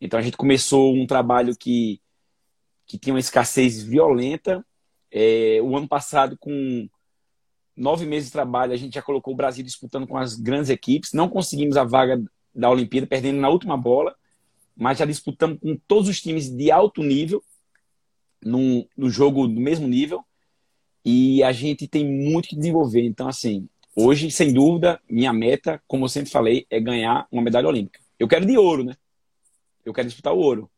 Então 0.00 0.18
a 0.18 0.22
gente 0.22 0.36
começou 0.36 0.94
um 0.94 1.06
trabalho 1.06 1.56
que, 1.56 2.00
que 2.86 2.98
tinha 2.98 3.14
uma 3.14 3.20
escassez 3.20 3.82
violenta. 3.82 4.64
É, 5.10 5.60
o 5.62 5.76
ano 5.76 5.88
passado, 5.88 6.36
com 6.38 6.88
nove 7.76 8.06
meses 8.06 8.28
de 8.28 8.32
trabalho, 8.32 8.72
a 8.72 8.76
gente 8.76 8.94
já 8.94 9.02
colocou 9.02 9.34
o 9.34 9.36
Brasil 9.36 9.64
disputando 9.64 10.06
com 10.06 10.16
as 10.16 10.36
grandes 10.36 10.70
equipes. 10.70 11.12
Não 11.12 11.28
conseguimos 11.28 11.76
a 11.76 11.84
vaga 11.84 12.22
da 12.54 12.70
Olimpíada, 12.70 13.06
perdendo 13.06 13.40
na 13.40 13.48
última 13.48 13.76
bola 13.76 14.14
mas 14.80 14.98
já 14.98 15.04
disputamos 15.04 15.58
com 15.60 15.76
todos 15.86 16.08
os 16.08 16.20
times 16.22 16.48
de 16.48 16.70
alto 16.72 17.02
nível. 17.02 17.44
num, 18.42 18.86
num 18.96 19.10
jogo 19.10 19.46
do 19.46 19.60
mesmo 19.60 19.86
nível 19.86 20.24
e 21.04 21.42
a 21.42 21.52
gente 21.52 21.86
tem 21.86 22.04
muito 22.04 22.48
que 22.48 22.56
desenvolver. 22.56 23.02
Então, 23.04 23.28
assim, 23.28 23.68
hoje, 23.94 24.30
sem 24.30 24.52
dúvida, 24.52 24.98
minha 25.08 25.32
meta, 25.32 25.82
como 25.86 26.06
eu 26.06 26.08
sempre 26.08 26.30
falei, 26.30 26.66
é 26.70 26.80
ganhar 26.80 27.26
uma 27.30 27.42
medalha 27.42 27.68
olímpica. 27.68 28.00
Eu 28.18 28.26
quero 28.26 28.46
de 28.46 28.56
ouro, 28.56 28.84
né? 28.84 28.96
Eu 29.84 29.92
quero 29.92 30.08
disputar 30.08 30.32
o 30.32 30.38
ouro. 30.38 30.70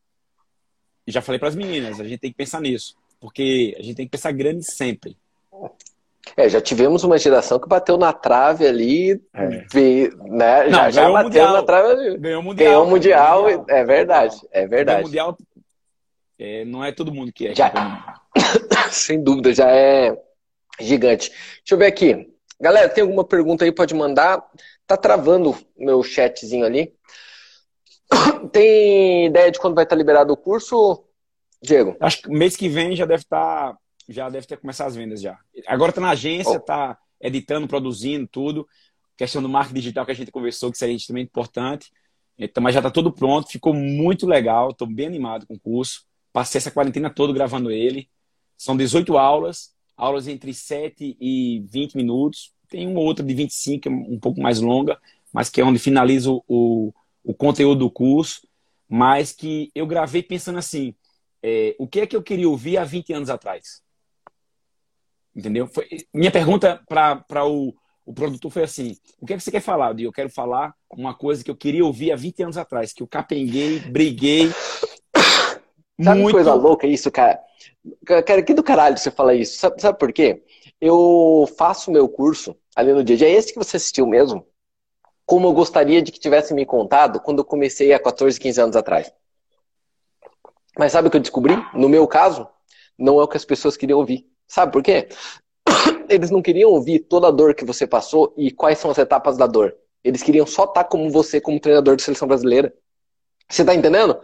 E 1.06 1.12
já 1.12 1.22
falei 1.22 1.38
para 1.38 1.48
as 1.48 1.56
meninas, 1.56 2.00
a 2.00 2.04
gente 2.04 2.20
tem 2.20 2.30
que 2.30 2.36
pensar 2.36 2.60
nisso, 2.60 2.96
porque 3.20 3.74
a 3.78 3.82
gente 3.82 3.96
tem 3.96 4.06
que 4.06 4.12
pensar 4.12 4.32
grande 4.32 4.64
sempre. 4.64 5.16
É, 6.36 6.48
já 6.48 6.60
tivemos 6.60 7.04
uma 7.04 7.18
geração 7.18 7.58
que 7.58 7.68
bateu 7.68 7.96
na 7.96 8.12
trave 8.12 8.66
ali, 8.66 9.20
é. 9.34 9.48
né? 10.28 10.64
Não, 10.64 10.70
já, 10.70 10.90
já 10.90 11.10
bateu 11.10 11.24
mundial, 11.24 11.52
na 11.52 11.62
trave 11.62 11.88
ali. 11.90 12.18
Ganhou 12.18 12.40
o 12.40 12.44
Mundial. 12.44 12.68
Ganhou 12.68 12.86
o 12.86 12.90
mundial, 12.90 13.42
mundial. 13.42 13.66
é 13.68 13.84
verdade, 13.84 14.36
é 14.52 14.66
verdade. 14.66 15.10
Ganhou 15.10 15.28
o 15.28 15.32
Mundial, 15.32 15.38
é, 16.38 16.64
não 16.64 16.84
é 16.84 16.90
todo 16.90 17.12
mundo 17.12 17.32
que 17.32 17.48
é. 17.48 17.54
Já... 17.54 17.72
Sem 18.90 19.22
dúvida, 19.22 19.54
já 19.54 19.70
é 19.70 20.16
gigante. 20.80 21.30
Deixa 21.30 21.72
eu 21.72 21.78
ver 21.78 21.86
aqui. 21.86 22.28
Galera, 22.60 22.88
tem 22.88 23.02
alguma 23.02 23.24
pergunta 23.24 23.64
aí? 23.64 23.72
Pode 23.72 23.94
mandar. 23.94 24.42
Tá 24.86 24.96
travando 24.96 25.56
meu 25.76 26.02
chatzinho 26.02 26.64
ali. 26.64 26.92
Tem 28.52 29.26
ideia 29.26 29.50
de 29.50 29.58
quando 29.58 29.74
vai 29.74 29.84
estar 29.84 29.96
liberado 29.96 30.32
o 30.32 30.36
curso, 30.36 31.04
Diego? 31.62 31.96
Acho 32.00 32.22
que 32.22 32.30
mês 32.30 32.56
que 32.56 32.68
vem 32.68 32.94
já 32.94 33.06
deve 33.06 33.22
estar, 33.22 33.72
tá, 33.72 33.78
já 34.08 34.28
deve 34.28 34.46
ter 34.46 34.58
começado 34.58 34.88
as 34.88 34.96
vendas 34.96 35.20
já. 35.20 35.38
Agora 35.66 35.90
está 35.90 36.00
na 36.00 36.10
agência, 36.10 36.56
está 36.56 36.98
oh. 37.00 37.26
editando, 37.26 37.68
produzindo 37.68 38.26
tudo. 38.26 38.66
Questão 39.16 39.42
do 39.42 39.48
marketing 39.48 39.80
digital 39.80 40.04
que 40.06 40.12
a 40.12 40.14
gente 40.14 40.30
conversou, 40.30 40.70
que 40.70 40.78
seria 40.78 40.96
extremamente 40.96 41.28
importante. 41.28 41.90
Então, 42.38 42.62
mas 42.62 42.74
já 42.74 42.80
está 42.80 42.90
tudo 42.90 43.12
pronto, 43.12 43.50
ficou 43.50 43.74
muito 43.74 44.26
legal, 44.26 44.70
estou 44.70 44.86
bem 44.86 45.06
animado 45.06 45.46
com 45.46 45.54
o 45.54 45.60
curso. 45.60 46.04
Passei 46.32 46.58
essa 46.58 46.70
quarentena 46.70 47.10
toda 47.10 47.32
gravando 47.32 47.70
ele. 47.70 48.08
São 48.56 48.76
18 48.76 49.16
aulas, 49.18 49.74
aulas 49.96 50.26
entre 50.26 50.54
7 50.54 51.16
e 51.20 51.62
20 51.68 51.94
minutos. 51.94 52.52
Tem 52.68 52.86
uma 52.86 53.00
outra 53.00 53.24
de 53.24 53.34
25, 53.34 53.88
é 53.88 53.92
um 53.92 54.18
pouco 54.18 54.40
mais 54.40 54.60
longa, 54.60 54.98
mas 55.32 55.50
que 55.50 55.60
é 55.60 55.64
onde 55.64 55.78
finalizo 55.78 56.42
o, 56.48 56.92
o 57.22 57.34
conteúdo 57.34 57.80
do 57.80 57.90
curso. 57.90 58.46
Mas 58.88 59.32
que 59.32 59.70
eu 59.74 59.86
gravei 59.86 60.22
pensando 60.22 60.58
assim: 60.58 60.94
é, 61.42 61.74
o 61.78 61.86
que 61.86 62.00
é 62.00 62.06
que 62.06 62.16
eu 62.16 62.22
queria 62.22 62.48
ouvir 62.48 62.78
há 62.78 62.84
20 62.84 63.12
anos 63.12 63.30
atrás? 63.30 63.82
Entendeu? 65.34 65.66
Foi, 65.66 65.86
minha 66.12 66.30
pergunta 66.30 66.82
para 66.88 67.44
o, 67.44 67.74
o 68.04 68.12
produtor 68.12 68.50
foi 68.50 68.62
assim: 68.64 68.96
o 69.20 69.26
que 69.26 69.34
é 69.34 69.36
que 69.36 69.42
você 69.42 69.50
quer 69.50 69.60
falar? 69.60 69.98
Eu 69.98 70.12
quero 70.12 70.28
falar 70.28 70.74
uma 70.90 71.14
coisa 71.14 71.42
que 71.42 71.50
eu 71.50 71.56
queria 71.56 71.84
ouvir 71.84 72.12
há 72.12 72.16
20 72.16 72.42
anos 72.42 72.56
atrás, 72.58 72.92
que 72.92 73.02
eu 73.02 73.06
capenguei, 73.08 73.80
briguei, 73.80 74.50
Sabe 76.02 76.20
Muito... 76.20 76.34
coisa 76.34 76.54
louca 76.54 76.86
isso, 76.86 77.10
cara? 77.10 77.40
Cara, 78.04 78.42
que 78.42 78.54
do 78.54 78.62
caralho 78.62 78.96
você 78.96 79.10
fala 79.10 79.34
isso? 79.34 79.58
Sabe, 79.58 79.80
sabe 79.80 79.98
por 79.98 80.12
quê? 80.12 80.42
Eu 80.80 81.48
faço 81.56 81.90
meu 81.90 82.08
curso 82.08 82.56
ali 82.74 82.92
no 82.92 83.04
dia 83.04 83.16
dia. 83.16 83.28
É 83.28 83.32
esse 83.32 83.52
que 83.52 83.58
você 83.58 83.76
assistiu 83.76 84.06
mesmo? 84.06 84.46
Como 85.24 85.46
eu 85.46 85.52
gostaria 85.52 86.02
de 86.02 86.10
que 86.10 86.18
tivesse 86.18 86.52
me 86.54 86.66
contado 86.66 87.20
quando 87.20 87.38
eu 87.38 87.44
comecei 87.44 87.92
há 87.92 88.00
14, 88.00 88.38
15 88.38 88.60
anos 88.60 88.76
atrás. 88.76 89.12
Mas 90.78 90.92
sabe 90.92 91.08
o 91.08 91.10
que 91.10 91.16
eu 91.16 91.20
descobri? 91.20 91.54
No 91.74 91.88
meu 91.88 92.06
caso, 92.08 92.48
não 92.98 93.20
é 93.20 93.24
o 93.24 93.28
que 93.28 93.36
as 93.36 93.44
pessoas 93.44 93.76
queriam 93.76 93.98
ouvir. 93.98 94.26
Sabe 94.52 94.70
por 94.70 94.82
quê? 94.82 95.08
Eles 96.10 96.30
não 96.30 96.42
queriam 96.42 96.68
ouvir 96.68 96.98
toda 96.98 97.28
a 97.28 97.30
dor 97.30 97.54
que 97.54 97.64
você 97.64 97.86
passou 97.86 98.34
e 98.36 98.50
quais 98.50 98.76
são 98.76 98.90
as 98.90 98.98
etapas 98.98 99.38
da 99.38 99.46
dor. 99.46 99.74
Eles 100.04 100.22
queriam 100.22 100.46
só 100.46 100.64
estar 100.64 100.84
como 100.84 101.08
você, 101.08 101.40
como 101.40 101.58
treinador 101.58 101.96
de 101.96 102.02
seleção 102.02 102.28
brasileira. 102.28 102.70
Você 103.48 103.64
tá 103.64 103.74
entendendo? 103.74 104.20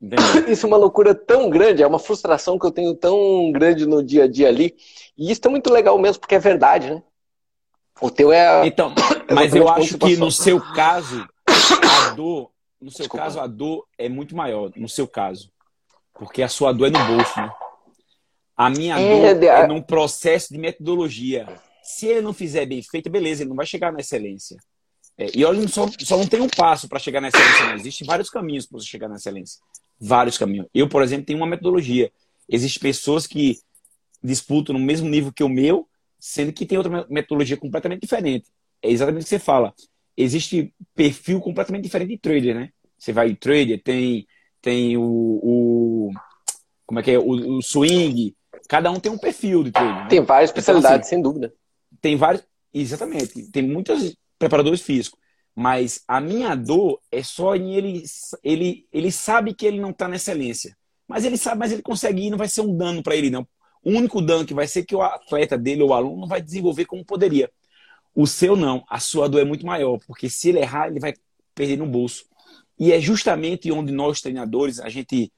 Isso 0.46 0.64
é 0.64 0.68
uma 0.68 0.76
loucura 0.76 1.12
tão 1.12 1.50
grande, 1.50 1.82
é 1.82 1.86
uma 1.88 1.98
frustração 1.98 2.56
que 2.56 2.64
eu 2.64 2.70
tenho 2.70 2.94
tão 2.94 3.50
grande 3.50 3.84
no 3.84 4.00
dia 4.00 4.24
a 4.24 4.28
dia 4.28 4.46
ali. 4.46 4.76
E 5.18 5.32
isso 5.32 5.40
é 5.44 5.48
muito 5.48 5.72
legal 5.72 5.98
mesmo, 5.98 6.20
porque 6.20 6.36
é 6.36 6.38
verdade, 6.38 6.90
né? 6.90 7.02
O 8.00 8.10
teu 8.12 8.32
é. 8.32 8.64
Então, 8.68 8.94
mas 9.32 9.56
eu 9.56 9.68
acho 9.68 9.98
que 9.98 10.16
no 10.16 10.30
seu 10.30 10.60
caso, 10.60 11.26
a 11.48 12.10
dor, 12.10 12.52
no 12.80 12.92
seu 12.92 13.04
Desculpa. 13.04 13.24
caso, 13.24 13.40
a 13.40 13.46
dor 13.48 13.88
é 13.98 14.08
muito 14.08 14.36
maior, 14.36 14.70
no 14.76 14.88
seu 14.88 15.08
caso. 15.08 15.50
Porque 16.12 16.42
a 16.42 16.48
sua 16.48 16.70
dor 16.70 16.86
é 16.86 16.90
no 16.90 17.04
bolso, 17.16 17.40
né? 17.40 17.50
A 18.56 18.70
minha 18.70 18.98
é, 18.98 19.34
dor 19.34 19.44
é 19.44 19.66
num 19.66 19.82
processo 19.82 20.52
de 20.52 20.58
metodologia. 20.58 21.46
Se 21.82 22.06
ele 22.06 22.20
não 22.20 22.32
fizer 22.32 22.66
bem 22.66 22.82
feito, 22.82 23.10
beleza, 23.10 23.42
ele 23.42 23.50
não 23.50 23.56
vai 23.56 23.66
chegar 23.66 23.92
na 23.92 24.00
excelência. 24.00 24.56
É, 25.18 25.26
e 25.34 25.44
olha, 25.44 25.66
só, 25.68 25.88
só 26.00 26.16
não 26.16 26.26
tem 26.26 26.40
um 26.40 26.48
passo 26.48 26.88
para 26.88 26.98
chegar 26.98 27.20
na 27.20 27.28
excelência, 27.28 27.66
não. 27.66 27.74
Existem 27.74 28.06
vários 28.06 28.30
caminhos 28.30 28.66
para 28.66 28.80
você 28.80 28.86
chegar 28.86 29.08
na 29.08 29.16
excelência 29.16 29.60
vários 30.00 30.36
caminhos. 30.36 30.66
Eu, 30.74 30.88
por 30.88 31.02
exemplo, 31.02 31.26
tenho 31.26 31.38
uma 31.38 31.46
metodologia. 31.46 32.10
Existem 32.48 32.80
pessoas 32.80 33.26
que 33.26 33.58
disputam 34.22 34.74
no 34.74 34.80
mesmo 34.80 35.08
nível 35.08 35.32
que 35.32 35.44
o 35.44 35.48
meu, 35.48 35.88
sendo 36.18 36.52
que 36.52 36.66
tem 36.66 36.78
outra 36.78 37.06
metodologia 37.08 37.56
completamente 37.56 38.02
diferente. 38.02 38.48
É 38.82 38.90
exatamente 38.90 39.22
o 39.22 39.24
que 39.24 39.30
você 39.30 39.38
fala. 39.38 39.74
Existe 40.16 40.72
perfil 40.94 41.40
completamente 41.40 41.84
diferente 41.84 42.10
de 42.10 42.18
trader, 42.18 42.54
né? 42.54 42.70
Você 42.98 43.12
vai 43.12 43.30
em 43.30 43.34
trader, 43.34 43.82
tem, 43.82 44.26
tem 44.62 44.96
o, 44.96 45.02
o 45.02 46.10
como 46.86 47.00
é 47.00 47.02
que 47.02 47.10
é, 47.10 47.18
o, 47.18 47.56
o, 47.58 47.62
swing. 47.62 48.34
Cada 48.68 48.90
um 48.90 49.00
tem 49.00 49.10
um 49.10 49.18
perfil 49.18 49.64
de 49.64 49.72
trader. 49.72 50.04
Né? 50.04 50.08
Tem 50.08 50.20
várias 50.22 50.50
especialidades, 50.50 50.94
então, 50.94 51.00
assim, 51.00 51.10
sem 51.10 51.22
dúvida. 51.22 51.54
Tem 52.00 52.16
vários, 52.16 52.44
exatamente. 52.72 53.50
Tem 53.50 53.62
muitos 53.62 54.16
preparadores 54.38 54.80
físicos. 54.80 55.18
Mas 55.54 56.02
a 56.08 56.20
minha 56.20 56.54
dor 56.54 57.00
é 57.12 57.22
só 57.22 57.54
em 57.54 57.74
ele, 57.74 58.04
ele, 58.42 58.86
ele 58.92 59.12
sabe 59.12 59.54
que 59.54 59.64
ele 59.64 59.80
não 59.80 59.90
está 59.90 60.08
na 60.08 60.16
excelência. 60.16 60.76
Mas 61.06 61.24
ele 61.24 61.36
sabe, 61.36 61.58
mas 61.58 61.70
ele 61.70 61.82
consegue 61.82 62.26
ir, 62.26 62.30
não 62.30 62.38
vai 62.38 62.48
ser 62.48 62.62
um 62.62 62.76
dano 62.76 63.02
para 63.02 63.14
ele, 63.14 63.30
não. 63.30 63.46
O 63.82 63.90
único 63.90 64.20
dano 64.20 64.46
que 64.46 64.54
vai 64.54 64.66
ser 64.66 64.84
que 64.84 64.96
o 64.96 65.02
atleta 65.02 65.56
dele 65.56 65.82
ou 65.82 65.90
o 65.90 65.94
aluno 65.94 66.22
não 66.22 66.26
vai 66.26 66.40
desenvolver 66.40 66.86
como 66.86 67.04
poderia. 67.04 67.50
O 68.14 68.26
seu 68.26 68.56
não, 68.56 68.84
a 68.88 68.98
sua 68.98 69.28
dor 69.28 69.40
é 69.40 69.44
muito 69.44 69.66
maior, 69.66 69.98
porque 70.06 70.28
se 70.28 70.48
ele 70.48 70.60
errar, 70.60 70.88
ele 70.88 70.98
vai 70.98 71.12
perder 71.54 71.76
no 71.76 71.86
bolso. 71.86 72.24
E 72.78 72.92
é 72.92 73.00
justamente 73.00 73.70
onde 73.70 73.92
nós 73.92 74.20
treinadores 74.20 74.80
a 74.80 74.88
gente 74.88 75.32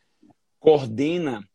coordena, 0.59 1.47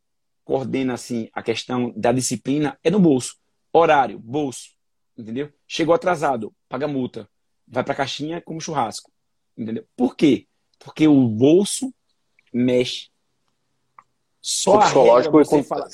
coordena 0.44 0.94
assim 0.94 1.30
a 1.34 1.42
questão 1.42 1.92
da 1.96 2.12
disciplina 2.12 2.78
é 2.84 2.89
no 2.89 3.00
bolso. 3.00 3.38
Horário, 3.74 4.20
bolso, 4.20 4.72
entendeu? 5.18 5.52
Chegou 5.68 5.94
atrasado, 5.94 6.54
paga 6.68 6.88
multa 6.88 7.30
vai 7.72 7.84
para 7.84 7.94
a 7.94 7.98
caixinha 7.98 8.42
como 8.42 8.60
churrasco. 8.60 9.10
Entendeu? 9.58 9.86
Por 9.96 10.16
quê? 10.16 10.48
Porque 10.78 11.08
o 11.08 11.28
bolso 11.28 11.94
mexe. 12.54 13.10
Só 14.42 14.80
a 14.80 14.88
regra 14.88 15.32
você 15.32 15.64
fala, 15.64 15.88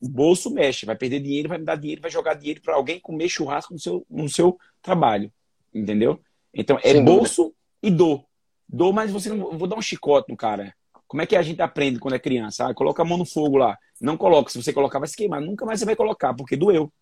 o 0.00 0.08
bolso 0.08 0.50
mexe, 0.50 0.84
vai 0.84 0.96
perder 0.96 1.20
dinheiro, 1.20 1.48
vai 1.48 1.58
me 1.58 1.64
dar 1.64 1.76
dinheiro, 1.76 2.02
vai 2.02 2.10
jogar 2.10 2.34
dinheiro 2.34 2.60
para 2.60 2.74
alguém 2.74 3.00
comer 3.00 3.28
churrasco 3.28 3.72
no 3.72 3.78
seu, 3.78 4.06
no 4.10 4.28
seu 4.28 4.58
trabalho. 4.82 5.32
Entendeu? 5.72 6.20
Então 6.52 6.78
é 6.82 6.92
Sem 6.92 7.04
bolso 7.04 7.42
dúvida. 7.44 7.56
e 7.82 7.90
dor. 7.90 8.24
Dor, 8.68 8.92
mas 8.92 9.10
você 9.10 9.30
não 9.30 9.56
vou 9.56 9.66
dar 9.66 9.76
um 9.76 9.82
chicote 9.82 10.30
no 10.30 10.36
cara. 10.36 10.74
Como 11.08 11.22
é 11.22 11.26
que 11.26 11.34
a 11.34 11.42
gente 11.42 11.60
aprende 11.62 11.98
quando 11.98 12.14
é 12.14 12.18
criança? 12.18 12.68
Ah, 12.68 12.74
coloca 12.74 13.02
a 13.02 13.04
mão 13.04 13.16
no 13.16 13.24
fogo 13.24 13.56
lá. 13.56 13.76
Não 14.00 14.16
coloca. 14.16 14.50
Se 14.50 14.62
você 14.62 14.72
colocar, 14.72 14.98
vai 14.98 15.08
se 15.08 15.16
queimar. 15.16 15.40
Nunca 15.40 15.64
mais 15.64 15.80
você 15.80 15.86
vai 15.86 15.96
colocar, 15.96 16.34
porque 16.34 16.54
doeu. 16.54 16.92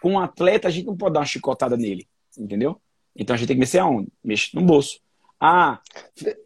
Com 0.00 0.12
um 0.12 0.20
atleta, 0.20 0.68
a 0.68 0.70
gente 0.70 0.86
não 0.86 0.96
pode 0.96 1.14
dar 1.14 1.20
uma 1.20 1.26
chicotada 1.26 1.76
nele. 1.76 2.08
Entendeu? 2.38 2.80
Então 3.14 3.34
a 3.34 3.36
gente 3.36 3.48
tem 3.48 3.56
que 3.56 3.60
mexer 3.60 3.80
aonde? 3.80 4.08
Mexe 4.22 4.54
no 4.54 4.62
bolso. 4.62 5.00
Ah, 5.40 5.80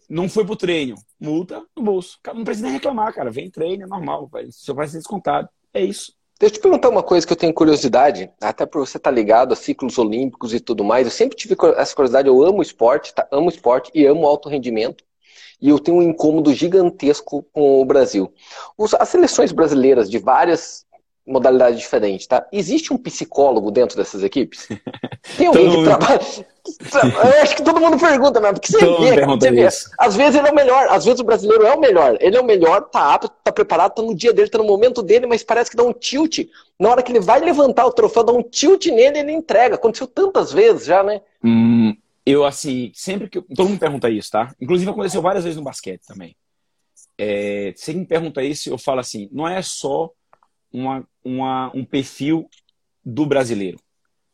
não 0.08 0.28
foi 0.28 0.46
pro 0.46 0.56
treino. 0.56 0.96
Multa 1.20 1.62
no 1.76 1.82
bolso. 1.82 2.18
Não 2.34 2.42
precisa 2.42 2.66
nem 2.66 2.74
reclamar, 2.74 3.14
cara. 3.14 3.30
Vem 3.30 3.50
treino, 3.50 3.84
é 3.84 3.86
normal. 3.86 4.30
Só 4.50 4.72
vai 4.72 4.88
ser 4.88 4.96
descontado. 4.96 5.48
É 5.74 5.84
isso. 5.84 6.12
Deixa 6.40 6.54
eu 6.54 6.58
te 6.58 6.62
perguntar 6.62 6.88
uma 6.88 7.02
coisa 7.02 7.26
que 7.26 7.32
eu 7.32 7.36
tenho 7.36 7.52
curiosidade, 7.52 8.30
até 8.40 8.64
por 8.64 8.86
você 8.86 8.96
estar 8.96 9.10
tá 9.10 9.14
ligado 9.14 9.52
a 9.52 9.56
ciclos 9.56 9.98
olímpicos 9.98 10.54
e 10.54 10.60
tudo 10.60 10.84
mais. 10.84 11.04
Eu 11.04 11.10
sempre 11.10 11.36
tive 11.36 11.56
essa 11.76 11.94
curiosidade, 11.94 12.28
eu 12.28 12.42
amo 12.44 12.62
esporte, 12.62 13.12
tá? 13.12 13.26
amo 13.32 13.48
esporte 13.48 13.90
e 13.92 14.06
amo 14.06 14.24
alto 14.24 14.48
rendimento. 14.48 15.04
E 15.60 15.68
eu 15.68 15.78
tenho 15.78 15.98
um 15.98 16.02
incômodo 16.02 16.52
gigantesco 16.54 17.44
com 17.52 17.80
o 17.80 17.84
Brasil. 17.84 18.32
As 18.98 19.08
seleções 19.08 19.52
brasileiras 19.52 20.08
de 20.08 20.18
várias 20.18 20.86
modalidade 21.28 21.76
diferente, 21.76 22.26
tá? 22.26 22.46
Existe 22.50 22.92
um 22.92 22.96
psicólogo 22.96 23.70
dentro 23.70 23.96
dessas 23.96 24.24
equipes? 24.24 24.66
Tem 25.36 25.46
alguém 25.46 25.70
que 25.70 25.84
trabalha. 25.84 26.20
Eu 26.68 27.42
acho 27.42 27.56
que 27.56 27.62
todo 27.62 27.80
mundo 27.80 27.98
pergunta, 27.98 28.40
mas 28.40 28.52
porque 28.52 28.72
você 28.72 28.86
vê, 28.86 29.26
você 29.26 29.50
vê. 29.50 29.68
Às 29.98 30.16
vezes 30.16 30.36
ele 30.36 30.48
é 30.48 30.50
o 30.50 30.54
melhor, 30.54 30.86
às 30.88 31.04
vezes 31.04 31.20
o 31.20 31.24
brasileiro 31.24 31.66
é 31.66 31.74
o 31.74 31.80
melhor. 31.80 32.16
Ele 32.20 32.36
é 32.36 32.40
o 32.40 32.44
melhor, 32.44 32.82
tá 32.90 33.14
apto, 33.14 33.30
tá 33.42 33.50
preparado, 33.50 33.94
tá 33.94 34.02
no 34.02 34.14
dia 34.14 34.34
dele, 34.34 34.50
tá 34.50 34.58
no 34.58 34.64
momento 34.64 35.02
dele, 35.02 35.26
mas 35.26 35.42
parece 35.42 35.70
que 35.70 35.76
dá 35.76 35.82
um 35.82 35.94
tilt. 35.94 36.40
Na 36.78 36.90
hora 36.90 37.02
que 37.02 37.10
ele 37.10 37.20
vai 37.20 37.40
levantar 37.40 37.86
o 37.86 37.92
troféu, 37.92 38.22
dá 38.22 38.32
um 38.32 38.42
tilt 38.42 38.86
nele 38.86 39.18
ele 39.18 39.32
entrega. 39.32 39.76
Aconteceu 39.76 40.06
tantas 40.06 40.52
vezes 40.52 40.84
já, 40.86 41.02
né? 41.02 41.22
Hum, 41.42 41.96
eu, 42.30 42.44
assim, 42.44 42.92
sempre 42.94 43.28
que. 43.28 43.40
Todo 43.40 43.68
mundo 43.70 43.80
pergunta 43.80 44.10
isso, 44.10 44.30
tá? 44.30 44.54
Inclusive 44.60 44.90
aconteceu 44.90 45.22
várias 45.22 45.44
vezes 45.44 45.56
no 45.56 45.64
basquete 45.64 46.02
também. 46.06 46.36
É, 47.16 47.72
sempre 47.74 48.00
me 48.00 48.06
pergunta 48.06 48.42
isso, 48.42 48.68
eu 48.68 48.76
falo 48.76 49.00
assim: 49.00 49.28
não 49.32 49.48
é 49.48 49.62
só 49.62 50.10
uma, 50.70 51.08
uma, 51.24 51.72
um 51.74 51.84
perfil 51.84 52.48
do 53.02 53.24
brasileiro. 53.24 53.78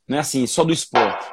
Não 0.09 0.19
é 0.19 0.21
assim, 0.21 0.45
só 0.47 0.65
do 0.65 0.73
esporte. 0.73 1.25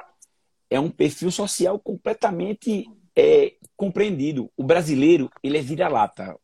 É 0.70 0.80
um 0.80 0.90
perfil 0.90 1.32
social 1.32 1.80
completamente 1.80 2.88
é, 3.16 3.56
compreendido. 3.76 4.50
O 4.56 4.64
brasileiro, 4.64 5.30
ele 5.44 5.58
é 5.58 5.62
vira-lata, 5.62 6.38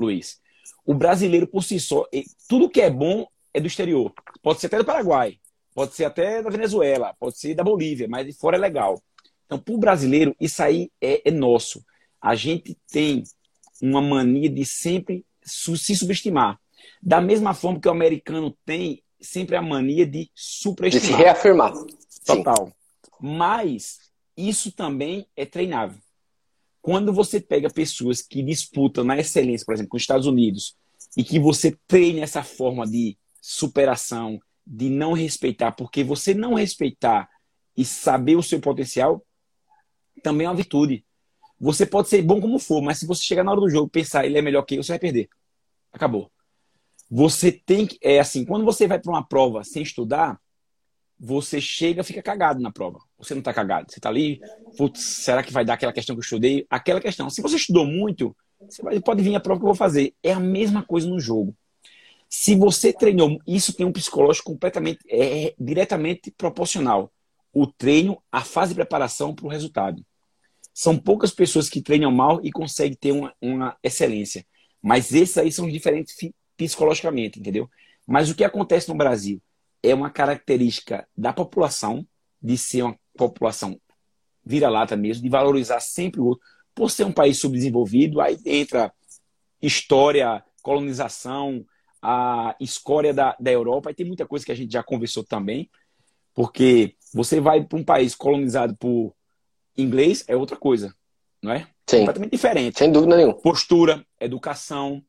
Luiz. 0.00 0.40
O 0.86 0.94
brasileiro, 0.94 1.46
por 1.46 1.62
si 1.62 1.78
só, 1.78 2.06
tudo 2.48 2.70
que 2.70 2.80
é 2.80 2.90
bom 2.90 3.26
é 3.52 3.60
do 3.60 3.66
exterior. 3.66 4.12
Pode 4.42 4.58
ser 4.58 4.68
até 4.68 4.78
do 4.78 4.84
Paraguai, 4.84 5.38
pode 5.74 5.94
ser 5.94 6.06
até 6.06 6.42
da 6.42 6.50
Venezuela, 6.50 7.14
pode 7.20 7.38
ser 7.38 7.54
da 7.54 7.62
Bolívia, 7.62 8.08
mas 8.08 8.26
de 8.26 8.32
fora 8.32 8.56
é 8.56 8.60
legal. 8.60 9.00
Então, 9.50 9.58
para 9.58 9.74
o 9.74 9.78
brasileiro, 9.78 10.36
isso 10.40 10.62
aí 10.62 10.92
é, 11.00 11.28
é 11.28 11.30
nosso. 11.32 11.84
A 12.22 12.36
gente 12.36 12.78
tem 12.88 13.24
uma 13.82 14.00
mania 14.00 14.48
de 14.48 14.64
sempre 14.64 15.26
se 15.42 15.96
subestimar. 15.96 16.60
Da 17.02 17.20
mesma 17.20 17.52
forma 17.52 17.80
que 17.80 17.88
o 17.88 17.90
americano 17.90 18.56
tem 18.64 19.02
sempre 19.20 19.56
a 19.56 19.62
mania 19.62 20.06
de 20.06 20.30
superestimar. 20.36 21.08
De 21.08 21.12
se 21.16 21.20
reafirmar. 21.20 21.72
Total. 22.24 22.66
Sim. 22.68 22.72
Mas 23.20 23.98
isso 24.36 24.70
também 24.70 25.26
é 25.34 25.44
treinável. 25.44 25.98
Quando 26.80 27.12
você 27.12 27.40
pega 27.40 27.68
pessoas 27.68 28.22
que 28.22 28.44
disputam 28.44 29.02
na 29.02 29.18
excelência, 29.18 29.66
por 29.66 29.74
exemplo, 29.74 29.90
com 29.90 29.96
os 29.96 30.02
Estados 30.04 30.28
Unidos, 30.28 30.76
e 31.16 31.24
que 31.24 31.40
você 31.40 31.76
treina 31.88 32.20
essa 32.20 32.44
forma 32.44 32.86
de 32.86 33.18
superação, 33.40 34.40
de 34.64 34.88
não 34.88 35.12
respeitar, 35.12 35.72
porque 35.72 36.04
você 36.04 36.34
não 36.34 36.54
respeitar 36.54 37.28
e 37.76 37.84
saber 37.84 38.36
o 38.36 38.42
seu 38.44 38.60
potencial 38.60 39.26
também 40.22 40.46
é 40.46 40.50
uma 40.50 40.56
virtude. 40.56 41.04
Você 41.58 41.84
pode 41.84 42.08
ser 42.08 42.22
bom 42.22 42.40
como 42.40 42.58
for, 42.58 42.80
mas 42.80 42.98
se 42.98 43.06
você 43.06 43.22
chegar 43.22 43.44
na 43.44 43.50
hora 43.50 43.60
do 43.60 43.68
jogo 43.68 43.88
e 43.88 43.90
pensar 43.90 44.24
ele 44.24 44.38
é 44.38 44.42
melhor 44.42 44.62
que 44.62 44.76
eu, 44.76 44.82
você 44.82 44.92
vai 44.92 44.98
perder. 44.98 45.28
Acabou. 45.92 46.30
Você 47.10 47.50
tem 47.50 47.86
que. 47.86 47.98
É 48.02 48.20
assim, 48.20 48.44
quando 48.44 48.64
você 48.64 48.86
vai 48.86 48.98
para 48.98 49.10
uma 49.10 49.26
prova 49.26 49.64
sem 49.64 49.82
estudar, 49.82 50.40
você 51.18 51.60
chega 51.60 52.02
fica 52.02 52.22
cagado 52.22 52.60
na 52.60 52.70
prova. 52.70 52.98
Você 53.18 53.34
não 53.34 53.40
está 53.40 53.52
cagado. 53.52 53.90
Você 53.90 53.98
está 53.98 54.08
ali, 54.08 54.40
putz, 54.78 55.02
será 55.02 55.42
que 55.42 55.52
vai 55.52 55.64
dar 55.64 55.74
aquela 55.74 55.92
questão 55.92 56.16
que 56.16 56.20
eu 56.20 56.24
estudei? 56.24 56.66
Aquela 56.70 57.00
questão. 57.00 57.28
Se 57.28 57.42
você 57.42 57.56
estudou 57.56 57.84
muito, 57.84 58.34
você 58.58 58.82
vai, 58.82 58.98
pode 59.00 59.22
vir 59.22 59.34
a 59.34 59.40
prova 59.40 59.60
que 59.60 59.64
eu 59.64 59.68
vou 59.68 59.74
fazer. 59.74 60.14
É 60.22 60.32
a 60.32 60.40
mesma 60.40 60.82
coisa 60.82 61.08
no 61.08 61.20
jogo. 61.20 61.54
Se 62.28 62.54
você 62.54 62.92
treinou, 62.92 63.38
isso 63.46 63.74
tem 63.74 63.84
um 63.84 63.92
psicológico 63.92 64.52
completamente, 64.52 65.00
é, 65.08 65.46
é 65.46 65.54
diretamente 65.58 66.30
proporcional. 66.30 67.12
O 67.52 67.66
treino, 67.66 68.22
a 68.30 68.42
fase 68.42 68.70
de 68.70 68.76
preparação 68.76 69.34
para 69.34 69.46
o 69.46 69.48
resultado. 69.48 70.04
São 70.72 70.96
poucas 70.96 71.32
pessoas 71.32 71.68
que 71.68 71.82
treinam 71.82 72.12
mal 72.12 72.40
e 72.44 72.50
conseguem 72.50 72.96
ter 72.96 73.12
uma, 73.12 73.34
uma 73.40 73.76
excelência. 73.82 74.46
Mas 74.80 75.12
esses 75.12 75.36
aí 75.36 75.52
são 75.52 75.68
diferentes 75.68 76.14
psicologicamente, 76.56 77.38
entendeu? 77.38 77.68
Mas 78.06 78.30
o 78.30 78.34
que 78.34 78.44
acontece 78.44 78.88
no 78.88 78.94
Brasil 78.94 79.42
é 79.82 79.94
uma 79.94 80.10
característica 80.10 81.06
da 81.16 81.32
população, 81.32 82.06
de 82.42 82.56
ser 82.56 82.82
uma 82.82 82.98
população 83.16 83.78
vira-lata 84.44 84.96
mesmo, 84.96 85.22
de 85.22 85.28
valorizar 85.28 85.80
sempre 85.80 86.20
o 86.20 86.26
outro. 86.26 86.44
Por 86.74 86.90
ser 86.90 87.04
um 87.04 87.12
país 87.12 87.38
subdesenvolvido, 87.38 88.20
aí 88.20 88.38
entra 88.44 88.92
história, 89.60 90.42
colonização, 90.62 91.64
a 92.02 92.56
escória 92.58 93.12
da, 93.12 93.36
da 93.38 93.50
Europa, 93.50 93.90
e 93.90 93.94
tem 93.94 94.06
muita 94.06 94.26
coisa 94.26 94.44
que 94.44 94.52
a 94.52 94.54
gente 94.54 94.72
já 94.72 94.82
conversou 94.82 95.22
também, 95.22 95.70
porque 96.34 96.96
você 97.12 97.40
vai 97.40 97.64
para 97.64 97.78
um 97.78 97.84
país 97.84 98.14
colonizado 98.14 98.76
por 98.76 99.14
inglês, 99.76 100.24
é 100.28 100.36
outra 100.36 100.56
coisa, 100.56 100.94
não 101.42 101.52
é? 101.52 101.66
Sim. 101.86 101.98
Completamente 102.00 102.32
diferente. 102.32 102.78
Sem 102.78 102.92
dúvida 102.92 103.16
nenhuma. 103.16 103.34
Postura, 103.34 104.04
educação, 104.20 105.02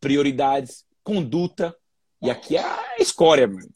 prioridades, 0.00 0.84
conduta, 1.02 1.76
e 2.20 2.30
aqui 2.30 2.56
é 2.56 2.60
a 2.60 2.96
escória, 2.98 3.46
mano. 3.46 3.68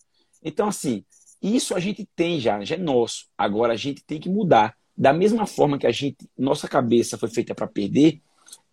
Então, 0.42 0.68
assim, 0.68 1.04
isso 1.42 1.74
a 1.74 1.80
gente 1.80 2.08
tem 2.16 2.40
já, 2.40 2.64
já 2.64 2.74
é 2.74 2.78
nosso. 2.78 3.26
Agora 3.36 3.74
a 3.74 3.76
gente 3.76 4.02
tem 4.04 4.18
que 4.18 4.28
mudar. 4.28 4.76
Da 4.96 5.12
mesma 5.12 5.46
forma 5.46 5.78
que 5.78 5.86
a 5.86 5.92
gente, 5.92 6.28
nossa 6.36 6.66
cabeça 6.66 7.16
foi 7.16 7.28
feita 7.28 7.54
para 7.54 7.66
perder, 7.66 8.20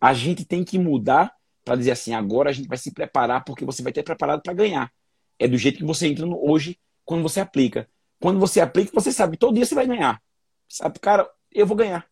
a 0.00 0.12
gente 0.12 0.44
tem 0.44 0.64
que 0.64 0.78
mudar 0.78 1.32
para 1.64 1.76
dizer 1.76 1.92
assim, 1.92 2.14
agora 2.14 2.50
a 2.50 2.52
gente 2.52 2.68
vai 2.68 2.78
se 2.78 2.92
preparar 2.92 3.44
porque 3.44 3.64
você 3.64 3.82
vai 3.82 3.92
ter 3.92 4.02
preparado 4.02 4.42
para 4.42 4.52
ganhar. 4.52 4.90
É 5.38 5.46
do 5.46 5.58
jeito 5.58 5.78
que 5.78 5.84
você 5.84 6.08
entra 6.08 6.24
no, 6.24 6.38
hoje 6.48 6.78
quando 7.04 7.22
você 7.22 7.40
aplica. 7.40 7.88
Quando 8.20 8.38
você 8.38 8.60
aplica, 8.60 8.90
você 8.92 9.12
sabe, 9.12 9.36
todo 9.36 9.54
dia 9.54 9.64
você 9.64 9.74
vai 9.74 9.86
ganhar. 9.86 10.22
Sabe, 10.68 10.98
cara, 10.98 11.28
eu 11.52 11.66
vou 11.66 11.76
ganhar. 11.76 12.06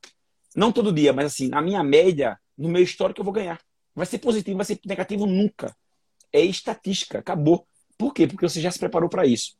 Não 0.54 0.70
todo 0.70 0.92
dia, 0.92 1.12
mas 1.12 1.26
assim, 1.26 1.48
na 1.48 1.60
minha 1.60 1.82
média, 1.82 2.38
no 2.56 2.68
meu 2.68 2.82
histórico, 2.82 3.20
eu 3.20 3.24
vou 3.24 3.32
ganhar. 3.32 3.60
Vai 3.94 4.06
ser 4.06 4.18
positivo, 4.18 4.56
vai 4.56 4.66
ser 4.66 4.78
negativo 4.84 5.26
nunca. 5.26 5.74
É 6.32 6.40
estatística, 6.40 7.18
acabou. 7.18 7.66
Por 7.96 8.12
quê? 8.12 8.26
Porque 8.26 8.48
você 8.48 8.60
já 8.60 8.70
se 8.70 8.78
preparou 8.78 9.08
para 9.08 9.26
isso. 9.26 9.56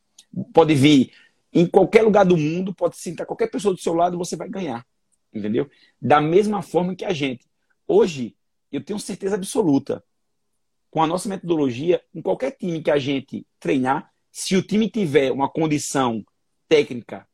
Pode 0.53 0.75
vir 0.75 1.13
em 1.53 1.67
qualquer 1.67 2.03
lugar 2.03 2.25
do 2.25 2.37
mundo, 2.37 2.75
pode 2.75 2.97
sentar 2.97 3.27
qualquer 3.27 3.49
pessoa 3.49 3.73
do 3.73 3.81
seu 3.81 3.95
lado, 3.95 4.19
você 4.19 4.37
vai 4.37 4.49
ganhar. 4.49 4.85
Entendeu? 5.33 5.71
Da 6.01 6.21
mesma 6.21 6.63
forma 6.63 6.95
que 6.95 7.05
a 7.05 7.13
gente. 7.13 7.47
Hoje, 7.87 8.37
eu 8.73 8.83
tenho 8.83 8.99
certeza 8.99 9.37
absoluta, 9.37 10.03
com 10.91 11.03
a 11.03 11.07
nossa 11.07 11.29
metodologia, 11.29 12.03
em 12.15 12.23
qualquer 12.23 12.53
time 12.53 12.83
que 12.83 12.91
a 12.91 12.99
gente 12.99 13.47
treinar, 13.59 14.11
se 14.31 14.57
o 14.57 14.63
time 14.63 14.89
tiver 14.89 15.31
uma 15.31 15.49
condição 15.49 16.25
técnica 16.69 17.27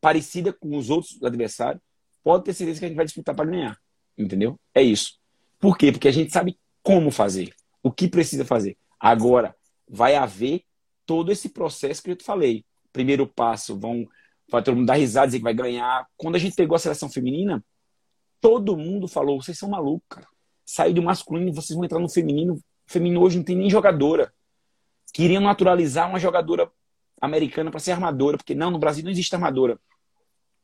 parecida 0.00 0.52
com 0.52 0.76
os 0.76 0.90
outros 0.90 1.22
adversários, 1.22 1.82
pode 2.22 2.44
ter 2.44 2.54
certeza 2.54 2.80
que 2.80 2.84
a 2.86 2.88
gente 2.88 2.96
vai 2.96 3.04
disputar 3.04 3.34
para 3.34 3.50
ganhar. 3.50 3.78
Entendeu? 4.16 4.58
É 4.74 4.82
isso. 4.82 5.18
Por 5.58 5.76
quê? 5.76 5.92
Porque 5.92 6.08
a 6.08 6.12
gente 6.12 6.32
sabe 6.32 6.58
como 6.82 7.10
fazer, 7.10 7.54
o 7.82 7.90
que 7.90 8.08
precisa 8.08 8.44
fazer. 8.44 8.76
Agora, 8.98 9.54
vai 9.88 10.14
haver 10.14 10.62
todo 11.04 11.32
esse 11.32 11.48
processo 11.48 12.02
que 12.02 12.10
eu 12.10 12.16
te 12.16 12.24
falei. 12.24 12.64
Primeiro 12.92 13.26
passo, 13.26 13.78
vão 13.78 14.06
vai 14.50 14.62
todo 14.62 14.76
mundo 14.76 14.86
dar 14.86 14.94
risada, 14.94 15.26
dizer 15.26 15.38
que 15.38 15.44
vai 15.44 15.54
ganhar. 15.54 16.06
Quando 16.16 16.34
a 16.34 16.38
gente 16.38 16.56
pegou 16.56 16.74
a 16.74 16.78
seleção 16.78 17.08
feminina, 17.08 17.64
todo 18.40 18.76
mundo 18.76 19.06
falou: 19.06 19.40
vocês 19.40 19.58
são 19.58 19.68
malucos, 19.68 20.06
cara. 20.08 20.26
Saiu 20.64 20.94
do 20.94 21.02
masculino, 21.02 21.52
vocês 21.52 21.74
vão 21.74 21.84
entrar 21.84 21.98
no 21.98 22.08
feminino. 22.08 22.54
O 22.54 22.62
feminino 22.86 23.20
hoje 23.20 23.36
não 23.38 23.44
tem 23.44 23.56
nem 23.56 23.70
jogadora. 23.70 24.32
Queriam 25.12 25.42
naturalizar 25.42 26.08
uma 26.08 26.18
jogadora 26.18 26.70
americana 27.20 27.70
para 27.70 27.80
ser 27.80 27.92
armadora, 27.92 28.36
porque 28.36 28.54
não, 28.54 28.70
no 28.70 28.78
Brasil 28.78 29.04
não 29.04 29.10
existe 29.10 29.34
armadora. 29.34 29.78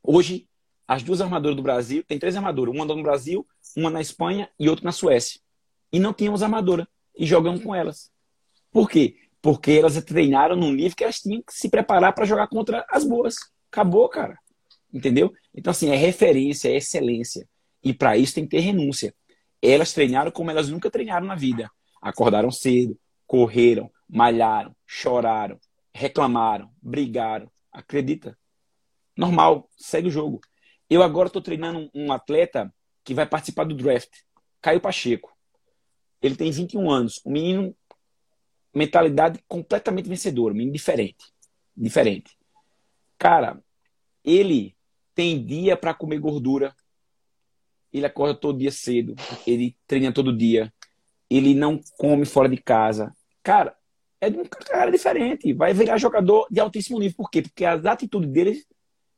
Hoje, 0.01 0.47
as 0.87 1.03
duas 1.03 1.19
armadoras 1.21 1.55
do 1.55 1.61
Brasil, 1.61 2.03
tem 2.03 2.17
três 2.17 2.35
armadoras, 2.35 2.73
uma 2.73 2.85
no 2.85 3.03
Brasil, 3.03 3.45
uma 3.75 3.89
na 3.89 3.99
Espanha 3.99 4.49
e 4.59 4.69
outra 4.69 4.85
na 4.85 4.91
Suécia. 4.91 5.41
E 5.91 5.99
não 5.99 6.13
tínhamos 6.13 6.41
armadora. 6.41 6.87
E 7.17 7.25
jogamos 7.25 7.63
com 7.63 7.75
elas. 7.75 8.09
Por 8.71 8.89
quê? 8.89 9.15
Porque 9.41 9.71
elas 9.71 10.01
treinaram 10.03 10.55
num 10.55 10.71
nível 10.71 10.95
que 10.95 11.03
elas 11.03 11.19
tinham 11.19 11.41
que 11.41 11.53
se 11.53 11.69
preparar 11.69 12.13
para 12.13 12.25
jogar 12.25 12.47
contra 12.47 12.85
as 12.89 13.03
boas. 13.03 13.35
Acabou, 13.71 14.07
cara. 14.07 14.37
Entendeu? 14.93 15.33
Então, 15.53 15.71
assim, 15.71 15.89
é 15.89 15.95
referência, 15.95 16.69
é 16.69 16.77
excelência. 16.77 17.47
E 17.83 17.93
para 17.93 18.17
isso 18.17 18.35
tem 18.35 18.43
que 18.45 18.51
ter 18.51 18.59
renúncia. 18.59 19.13
Elas 19.61 19.93
treinaram 19.93 20.31
como 20.31 20.51
elas 20.51 20.69
nunca 20.69 20.89
treinaram 20.89 21.25
na 21.25 21.35
vida. 21.35 21.69
Acordaram 22.01 22.51
cedo, 22.51 22.97
correram, 23.25 23.91
malharam, 24.07 24.75
choraram, 24.85 25.59
reclamaram, 25.97 26.71
brigaram. 26.79 27.49
Acredita? 27.71 28.37
Normal, 29.17 29.67
segue 29.75 30.07
o 30.07 30.11
jogo. 30.11 30.39
Eu 30.87 31.01
agora 31.01 31.27
estou 31.27 31.41
treinando 31.41 31.89
um 31.93 32.11
atleta 32.11 32.71
que 33.03 33.15
vai 33.15 33.25
participar 33.25 33.63
do 33.63 33.75
draft, 33.75 34.11
Caio 34.61 34.79
Pacheco. 34.79 35.35
Ele 36.21 36.35
tem 36.35 36.51
21 36.51 36.89
anos. 36.89 37.21
Um 37.25 37.31
menino, 37.31 37.75
mentalidade 38.73 39.43
completamente 39.47 40.07
vencedora, 40.07 40.53
um 40.53 40.57
menino 40.57 40.73
diferente. 40.73 41.25
Diferente. 41.75 42.37
Cara, 43.17 43.59
ele 44.23 44.75
tem 45.15 45.43
dia 45.43 45.75
para 45.75 45.95
comer 45.95 46.19
gordura. 46.19 46.75
Ele 47.91 48.05
acorda 48.05 48.35
todo 48.35 48.59
dia 48.59 48.71
cedo. 48.71 49.15
Ele 49.47 49.75
treina 49.87 50.13
todo 50.13 50.35
dia. 50.35 50.71
Ele 51.27 51.55
não 51.55 51.79
come 51.97 52.25
fora 52.25 52.47
de 52.47 52.57
casa. 52.57 53.15
Cara, 53.41 53.75
é 54.19 54.29
de 54.29 54.37
um 54.37 54.45
cara 54.45 54.91
diferente. 54.91 55.53
Vai 55.53 55.73
virar 55.73 55.97
jogador 55.97 56.47
de 56.49 56.59
altíssimo 56.59 56.99
nível. 56.99 57.17
Por 57.17 57.29
quê? 57.29 57.41
Porque 57.41 57.65
as 57.65 57.85
atitudes 57.85 58.29
dele 58.29 58.63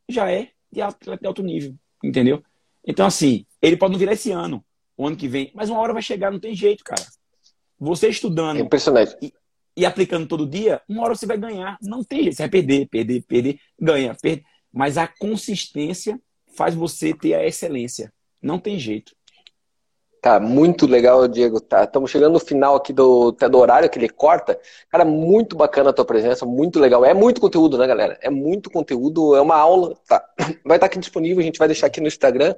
já 0.07 0.31
é 0.31 0.49
de 0.71 0.81
alto, 0.81 1.17
de 1.17 1.27
alto 1.27 1.43
nível. 1.43 1.75
Entendeu? 2.03 2.43
Então, 2.85 3.05
assim, 3.05 3.45
ele 3.61 3.77
pode 3.77 3.91
não 3.93 3.99
virar 3.99 4.13
esse 4.13 4.31
ano, 4.31 4.63
o 4.97 5.05
ano 5.05 5.15
que 5.15 5.27
vem, 5.27 5.51
mas 5.53 5.69
uma 5.69 5.79
hora 5.79 5.93
vai 5.93 6.01
chegar, 6.01 6.31
não 6.31 6.39
tem 6.39 6.55
jeito, 6.55 6.83
cara. 6.83 7.05
Você 7.77 8.09
estudando 8.09 8.57
é 8.57 8.61
impressionante. 8.61 9.15
E, 9.21 9.33
e, 9.75 9.85
aplicando 9.85 10.27
todo 10.27 10.47
dia, 10.47 10.81
uma 10.87 11.03
hora 11.03 11.15
você 11.15 11.25
vai 11.25 11.37
ganhar. 11.37 11.77
Não 11.81 12.03
tem 12.03 12.23
jeito, 12.23 12.35
você 12.35 12.43
vai 12.43 12.49
perder, 12.49 12.87
perder, 12.87 13.23
perder, 13.23 13.59
ganha, 13.79 14.15
perder. 14.15 14.43
Mas 14.71 14.97
a 14.97 15.07
consistência 15.07 16.19
faz 16.55 16.75
você 16.75 17.13
ter 17.13 17.33
a 17.33 17.45
excelência. 17.45 18.11
Não 18.41 18.59
tem 18.59 18.77
jeito. 18.77 19.13
Tá, 20.21 20.37
muito 20.39 20.85
legal, 20.85 21.27
Diego. 21.27 21.61
Tá, 21.61 21.85
estamos 21.85 22.11
chegando 22.11 22.33
no 22.33 22.39
final 22.39 22.75
aqui 22.75 22.91
do, 22.91 23.29
até 23.29 23.47
do 23.47 23.57
horário 23.57 23.89
que 23.89 23.97
ele 23.97 24.09
corta. 24.09 24.59
Cara, 24.89 25.05
muito 25.05 25.55
bacana 25.55 25.91
a 25.91 25.93
tua 25.93 26.03
presença, 26.03 26.45
muito 26.45 26.79
legal. 26.79 27.05
É 27.05 27.13
muito 27.13 27.39
conteúdo, 27.39 27.77
né, 27.77 27.87
galera? 27.87 28.17
É 28.21 28.29
muito 28.29 28.69
conteúdo, 28.69 29.35
é 29.35 29.41
uma 29.41 29.55
aula. 29.55 29.95
Tá. 30.07 30.23
Vai 30.65 30.75
estar 30.77 30.87
aqui 30.87 30.99
disponível, 30.99 31.39
a 31.39 31.43
gente 31.43 31.57
vai 31.59 31.67
deixar 31.67 31.87
aqui 31.87 32.01
no 32.01 32.07
Instagram. 32.07 32.53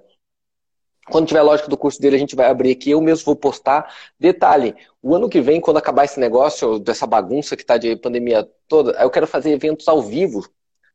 Quando 1.09 1.27
tiver 1.27 1.39
a 1.39 1.43
lógica 1.43 1.69
do 1.69 1.77
curso 1.77 2.01
dele, 2.01 2.15
a 2.15 2.19
gente 2.19 2.35
vai 2.35 2.47
abrir 2.47 2.71
aqui. 2.71 2.91
Eu 2.91 3.01
mesmo 3.01 3.25
vou 3.25 3.35
postar. 3.35 3.93
Detalhe: 4.19 4.75
o 5.01 5.15
ano 5.15 5.29
que 5.29 5.41
vem, 5.41 5.59
quando 5.59 5.77
acabar 5.77 6.05
esse 6.05 6.19
negócio, 6.19 6.79
dessa 6.79 7.05
bagunça 7.05 7.57
que 7.57 7.65
tá 7.65 7.77
de 7.77 7.95
pandemia 7.95 8.47
toda, 8.67 8.91
eu 8.93 9.09
quero 9.09 9.27
fazer 9.27 9.51
eventos 9.51 9.87
ao 9.87 10.01
vivo 10.01 10.47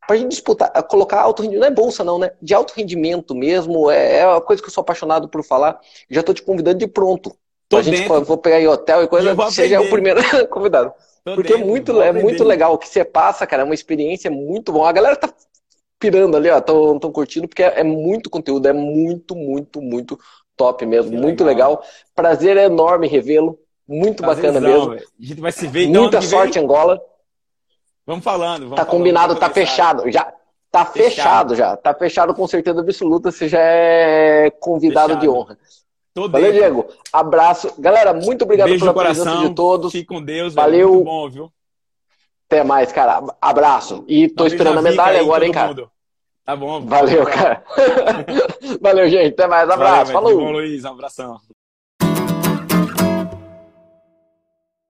para 0.07 0.17
gente 0.17 0.31
disputar, 0.31 0.71
colocar 0.85 1.21
alto 1.21 1.43
rendimento, 1.43 1.61
não 1.61 1.69
é 1.69 1.71
bolsa 1.71 2.05
não, 2.05 2.19
né? 2.19 2.31
De 2.41 2.55
alto 2.55 2.73
rendimento 2.77 3.35
mesmo, 3.35 3.91
é, 3.91 4.21
é 4.21 4.27
uma 4.27 4.41
coisa 4.41 4.63
que 4.63 4.69
eu 4.69 4.73
sou 4.73 4.83
apaixonado 4.83 5.29
por 5.29 5.43
falar. 5.45 5.79
Já 6.09 6.21
estou 6.21 6.35
te 6.35 6.43
convidando 6.43 6.79
de 6.79 6.87
pronto. 6.87 7.37
Tô 7.69 7.79
a 7.79 7.83
gente 7.83 8.03
dentro. 8.03 8.25
for 8.25 8.39
pegar 8.39 8.61
em 8.61 8.69
hotel 8.69 9.03
e 9.03 9.09
coisa, 9.09 9.51
seja 9.51 9.81
o 9.81 9.91
primeiro 9.91 10.21
convidado. 10.49 10.93
Tô 11.25 11.35
Porque 11.35 11.53
é 11.53 11.57
dentro, 11.57 11.65
é 11.65 11.71
muito, 11.71 12.03
é 12.03 12.13
muito 12.13 12.45
legal 12.45 12.75
o 12.75 12.79
que 12.79 12.89
você 12.89 13.05
passa, 13.05 13.47
cara. 13.47 13.63
É 13.63 13.65
uma 13.65 13.75
experiência 13.75 14.31
muito 14.31 14.73
bom. 14.73 14.85
A 14.85 14.93
galera 14.93 15.17
tá 15.17 15.33
pirando 15.99 16.37
ali, 16.37 16.49
ó. 16.49 16.61
Tão, 16.61 16.99
tão 17.01 17.11
curtindo, 17.11 17.49
porque 17.49 17.65
é, 17.65 17.81
é 17.81 17.83
muito 17.83 18.31
conteúdo, 18.31 18.69
é 18.69 18.73
muito, 18.73 19.35
muito, 19.35 19.83
muito 19.83 20.17
top 20.57 20.87
mesmo. 20.87 21.11
Que 21.11 21.17
muito 21.17 21.43
legal. 21.43 21.71
legal. 21.71 21.85
Prazer 22.15 22.57
enorme 22.57 23.09
revê-lo. 23.09 23.59
Muito 23.89 24.23
Prazerzão, 24.23 24.55
bacana 24.55 24.73
mesmo. 24.73 24.91
Véio. 24.91 25.09
A 25.21 25.25
gente 25.25 25.41
vai 25.41 25.53
se 25.53 25.67
ver 25.67 25.85
então, 25.85 26.03
Muita 26.03 26.21
sorte, 26.23 26.55
vem. 26.55 26.63
Angola. 26.63 27.01
Vamos 28.07 28.25
falando. 28.25 28.63
Vamos 28.63 28.77
tá 28.77 28.85
falando, 28.85 28.91
combinado, 28.91 29.37
tá 29.37 29.51
fechado. 29.51 30.11
Já, 30.11 30.33
tá 30.71 30.85
fechado. 30.85 31.09
fechado. 31.09 31.55
já. 31.57 31.77
Tá 31.77 31.93
fechado 31.93 32.35
com 32.35 32.47
certeza 32.47 32.81
absoluta. 32.81 33.33
Você 33.33 33.49
já 33.49 33.61
é 33.61 34.51
convidado 34.61 35.09
fechado. 35.09 35.21
de 35.21 35.29
honra. 35.29 35.59
Tô 36.15 36.29
Valeu, 36.29 36.53
dentro. 36.53 36.59
Diego. 36.59 36.87
Abraço. 37.13 37.75
Galera, 37.79 38.15
muito 38.15 38.43
obrigado 38.43 38.69
Beijo 38.69 38.85
pela 38.87 38.95
presença 38.95 39.37
de 39.39 39.55
todos. 39.55 39.93
Fique 39.93 40.07
com 40.07 40.23
Deus. 40.23 40.55
Valeu. 40.55 40.93
Muito 40.93 41.05
bom, 41.05 41.29
viu? 41.29 41.53
Até 42.49 42.63
mais, 42.63 42.93
cara. 42.93 43.23
Abraço. 43.41 44.05
E 44.07 44.29
tô 44.29 44.47
esperando 44.47 44.79
a 44.79 44.83
medalha 44.83 45.21
agora, 45.21 45.45
hein, 45.45 45.53
cara. 45.53 45.69
Mundo. 45.69 45.91
Tá 46.45 46.55
bom. 46.55 46.81
Valeu, 46.87 47.27
cara. 47.27 47.65
Valeu, 48.81 49.11
gente. 49.11 49.33
Até 49.33 49.49
mais. 49.49 49.69
Abraço. 49.69 50.13
Valeu, 50.13 50.13
Falou. 50.13 50.47
Bom, 50.47 50.53
Luiz. 50.53 50.85
Um 50.85 50.91
abração. 50.91 51.41